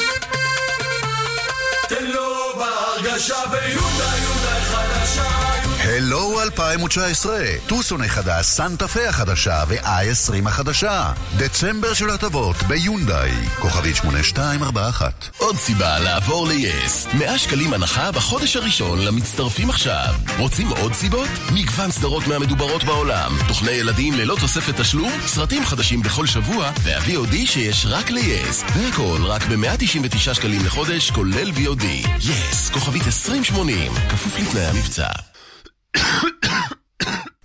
תן 1.88 2.04
לו 2.04 2.58
בהרגשה 2.58 3.36
ויהודה 3.52 4.10
יהודה 4.18 4.60
חדשה 4.60 5.45
הלו 5.88 6.40
2019, 6.42 7.44
טוסון 7.66 8.02
החדש, 8.02 8.46
סנטה 8.46 8.88
פה 8.88 9.08
החדשה 9.08 9.64
ו-i20 9.68 10.48
החדשה. 10.48 11.12
דצמבר 11.36 11.94
של 11.94 12.10
הטבות 12.10 12.56
ביונדאי, 12.62 13.30
כוכבית 13.60 13.96
8241. 13.96 15.28
עוד 15.38 15.56
סיבה 15.56 15.98
לעבור 15.98 16.48
ל-yes. 16.48 17.16
100 17.16 17.38
שקלים 17.38 17.74
הנחה 17.74 18.12
בחודש 18.12 18.56
הראשון 18.56 19.04
למצטרפים 19.04 19.70
עכשיו. 19.70 20.14
רוצים 20.38 20.68
עוד 20.68 20.94
סיבות? 20.94 21.28
מגוון 21.52 21.90
סדרות 21.90 22.26
מהמדוברות 22.26 22.84
בעולם. 22.84 23.32
תוכני 23.48 23.70
ילדים 23.70 24.14
ללא 24.14 24.36
תוספת 24.40 24.80
תשלום, 24.80 25.12
סרטים 25.26 25.66
חדשים 25.66 26.02
בכל 26.02 26.26
שבוע, 26.26 26.70
וה-VOD 26.82 27.36
שיש 27.46 27.86
רק 27.88 28.10
ל-yes. 28.10 28.72
והכל 28.76 29.18
רק 29.24 29.42
ב-199 29.46 30.34
שקלים 30.34 30.64
לחודש, 30.66 31.10
כולל 31.10 31.50
VOD. 31.50 32.06
yes, 32.20 32.72
כוכבית 32.72 33.06
2080, 33.06 33.92
כפוף 34.08 34.38
לתנאי 34.38 34.64
המבצע. 34.64 35.08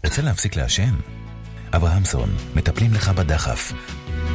רוצה 0.05 0.21
להפסיק 0.21 0.55
לעשן? 0.55 0.93
אברהמסון, 1.75 2.35
מטפלים 2.55 2.93
לך 2.93 3.09
בדחף. 3.09 3.73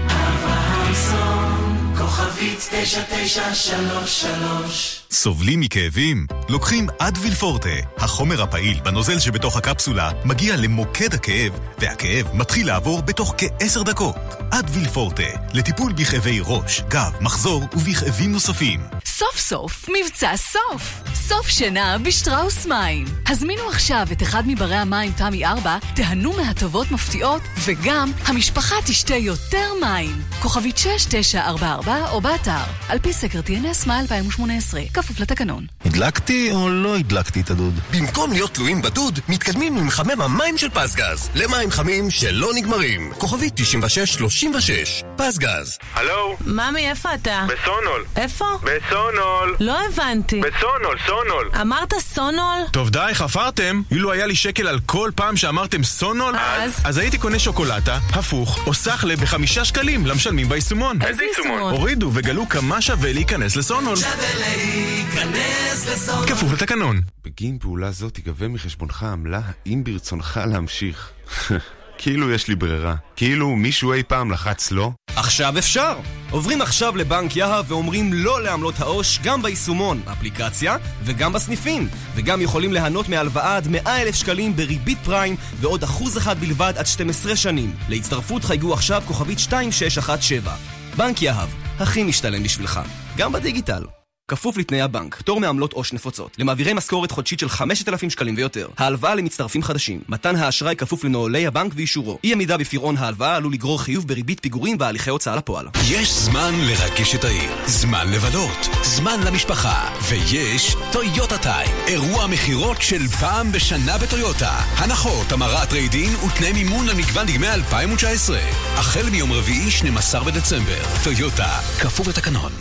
אברהמסון, 0.07 1.95
כוכבית 1.99 2.59
9933 2.59 5.06
סובלים 5.11 5.61
מכאבים? 5.61 6.27
לוקחים 6.49 6.87
אדוויל 6.99 7.35
פורטה. 7.35 7.69
החומר 7.97 8.43
הפעיל 8.43 8.81
בנוזל 8.81 9.19
שבתוך 9.19 9.57
הקפסולה 9.57 10.11
מגיע 10.25 10.57
למוקד 10.57 11.15
הכאב, 11.15 11.59
והכאב 11.79 12.31
מתחיל 12.35 12.67
לעבור 12.67 13.03
בתוך 13.03 13.35
כעשר 13.39 13.83
דקות. 13.83 14.17
אדוויל 14.51 14.89
פורטה, 14.89 15.23
לטיפול 15.55 15.93
בכאבי 15.93 16.41
ראש, 16.45 16.83
גב, 16.89 17.13
מחזור 17.21 17.63
ובכאבים 17.73 18.33
נוספים. 18.33 18.81
סוף 19.05 19.39
סוף, 19.39 19.89
מבצע 19.89 20.37
סוף! 20.37 21.03
סוף 21.29 21.49
שינה 21.49 21.97
בשטראוס 21.99 22.67
מים. 22.67 23.07
הזמינו 23.29 23.63
עכשיו 23.69 24.07
את 24.13 24.23
אחד 24.23 24.43
מברי 24.47 24.77
המים 24.77 25.13
תמי 25.13 25.47
4, 25.47 25.79
תהנו 25.95 26.33
מהטבות 26.33 26.91
מפתיעות, 26.91 27.43
וגם 27.65 28.13
המשפחה 28.25 28.75
תשתה 28.87 29.15
יותר 29.15 29.69
מים. 29.81 30.23
כוכבית 30.43 30.79
6944 30.79 32.11
או 32.11 32.21
באתר, 32.21 32.65
על 32.89 32.99
פי 32.99 33.13
סקר 33.13 33.41
TNS 33.41 33.87
מה 33.87 34.01
2018, 34.01 34.81
כפוף 35.07 35.21
לתקנון. 35.21 35.67
הדלקתי 35.85 36.51
או 36.53 36.69
לא 36.69 36.97
הדלקתי 36.97 37.41
את 37.41 37.51
הדוד? 37.51 37.81
במקום 37.93 38.33
להיות 38.33 38.55
תלויים 38.55 38.83
בדוד, 38.83 39.19
מתקדמים 39.29 39.77
עם 39.77 39.87
מחמם 39.87 40.21
המים 40.21 40.59
של 40.59 40.69
פסגז, 40.71 41.31
למים 41.35 41.71
חמים 41.71 42.11
שלא 42.11 42.51
נגמרים. 42.55 43.13
כוכבית 43.19 43.53
9636, 43.57 45.03
פסגז. 45.17 45.79
הלו? 45.95 46.37
ממי, 46.47 46.91
איפה 46.91 47.15
אתה? 47.15 47.47
בסונול. 47.49 48.05
איפה? 48.17 48.45
בסונול. 48.63 49.57
לא 49.61 49.79
הבנתי. 49.87 50.41
בסונול, 50.41 50.99
סונול. 51.07 51.27
סונול. 51.27 51.51
אמרת 51.61 51.95
סונול? 51.95 52.59
טוב 52.71 52.91
די, 52.91 53.11
חפרתם. 53.13 53.83
אילו 53.91 54.13
היה 54.13 54.27
לי 54.27 54.35
שקל 54.35 54.69
על 54.69 54.79
כל 54.87 55.11
פעם 55.15 55.37
שאמרתם 55.37 55.85
סונול, 55.85 56.35
אז? 56.39 56.73
אז 56.85 56.99
הייתי 56.99 57.19
קונה 57.19 57.39
שוקולטה, 57.39 57.99
הפוך, 58.13 58.59
או 58.67 58.75
סחלה 58.75 59.17
בחמישה 59.17 59.65
שקלים 59.65 60.07
למשלמים 60.07 60.49
ביישומון. 60.49 61.03
איזה 61.03 61.25
יישומון? 61.25 61.73
הורידו 61.73 62.11
וגלו 62.15 62.49
כמה 62.49 62.81
שווה 62.81 63.13
להיכנס 63.13 63.57
לסונול. 63.57 63.97
שווה 63.97 64.86
להיכנס 64.87 65.89
לסונול. 65.89 66.27
כפוף 66.27 66.53
לתקנון. 66.53 67.01
בגין 67.25 67.59
פעולה 67.59 67.91
זו 67.91 68.11
תיגבה 68.11 68.49
מחשבונך 68.49 69.03
עמלה 69.03 69.41
האם 69.67 69.85
ברצונך 69.85 70.41
להמשיך. 70.47 71.11
כאילו 71.99 72.31
יש 72.31 72.49
לי 72.49 72.55
ברירה. 72.55 72.95
כאילו 73.17 73.57
מישהו 73.57 73.93
אי 73.93 74.03
פעם 74.03 74.31
לחץ 74.31 74.73
לא? 74.73 74.91
עכשיו 75.17 75.59
אפשר! 75.59 75.97
עוברים 76.31 76.63
עכשיו 76.63 76.97
לבנק 76.97 77.37
יהב 77.37 77.65
ואומרים 77.69 78.13
לא 78.13 78.43
לעמלות 78.43 78.81
העו"ש 78.81 79.19
גם 79.23 79.43
ביישומון, 79.43 80.03
אפליקציה 80.13 80.77
וגם 81.05 81.33
בסניפים 81.33 81.89
וגם 82.15 82.41
יכולים 82.41 82.73
ליהנות 82.73 83.09
מהלוואה 83.09 83.57
עד 83.57 83.69
100 83.69 84.03
אלף 84.03 84.15
שקלים 84.15 84.57
בריבית 84.57 84.99
פריים 85.05 85.37
ועוד 85.61 85.83
אחוז 85.83 86.19
אחד 86.19 86.39
בלבד 86.41 86.73
עד 86.77 86.87
12 86.87 87.37
שנים. 87.37 87.73
להצטרפות 87.89 88.45
חייגו 88.45 88.73
עכשיו 88.73 89.03
כוכבית 89.07 89.39
2617 89.39 90.55
בנק 90.97 91.23
יהב, 91.23 91.49
הכי 91.79 92.05
משתלם 92.05 92.43
בשבילך, 92.43 92.81
גם 93.17 93.33
בדיגיטל. 93.33 93.96
כפוף 94.29 94.57
לתנאי 94.57 94.81
הבנק, 94.81 95.15
פטור 95.15 95.41
מעמלות 95.41 95.73
עו"ש 95.73 95.93
נפוצות, 95.93 96.37
למעבירי 96.39 96.73
משכורת 96.73 97.11
חודשית 97.11 97.39
של 97.39 97.49
5,000 97.49 98.11
שקלים 98.11 98.35
ויותר, 98.37 98.69
ההלוואה 98.79 99.15
למצטרפים 99.15 99.63
חדשים, 99.63 100.01
מתן 100.09 100.37
האשראי 100.37 100.77
כפוף 100.77 101.05
לנוהלי 101.05 101.47
הבנק 101.47 101.73
ואישורו, 101.77 102.19
אי 102.25 102.33
עמידה 102.33 102.57
בפירעון 102.57 102.97
ההלוואה 102.97 103.37
עלול 103.37 103.53
לגרור 103.53 103.83
חיוב 103.83 104.09
בריבית 104.09 104.41
פיגורים 104.41 104.77
והליכי 104.81 105.11
הוצאה 105.11 105.37
לפועל. 105.37 105.67
יש 105.91 106.13
זמן 106.13 106.53
לרגש 106.55 107.15
את 107.15 107.25
העיר, 107.25 107.51
זמן 107.67 108.07
לבלות, 108.13 108.69
זמן 108.83 109.21
למשפחה, 109.27 109.91
ויש 110.09 110.77
טויוטה 110.93 111.39
טיים, 111.39 111.77
אירוע 111.87 112.27
מכירות 112.27 112.83
של 112.83 113.09
פעם 113.09 113.53
בשנה 113.53 113.99
בטויוטה. 113.99 114.53
הנחות, 114.77 115.33
המרת 115.33 115.73
ריידין 115.73 116.15
ותנאי 116.17 116.53
מימון 116.53 116.87
למגוון 116.87 117.27
דגמי 117.27 117.49
2019. 117.49 118.39
החל 118.75 119.11
מיום 119.11 119.33
רביעי, 119.33 119.71
12 119.71 120.25
בדצמבר. 120.25 120.83
טויוטה, 121.05 121.59
כפוף 121.81 122.09
לתקנון. 122.09 122.53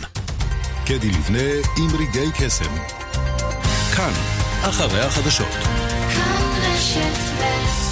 קדי 0.86 1.10
לבנה 1.10 1.48
עם 1.76 1.88
רגעי 2.00 2.32
קסם. 2.32 2.74
כאן, 3.96 4.12
אחרי 4.62 5.00
החדשות. 5.00 5.52
כאן 6.14 6.72
רשת 6.74 7.85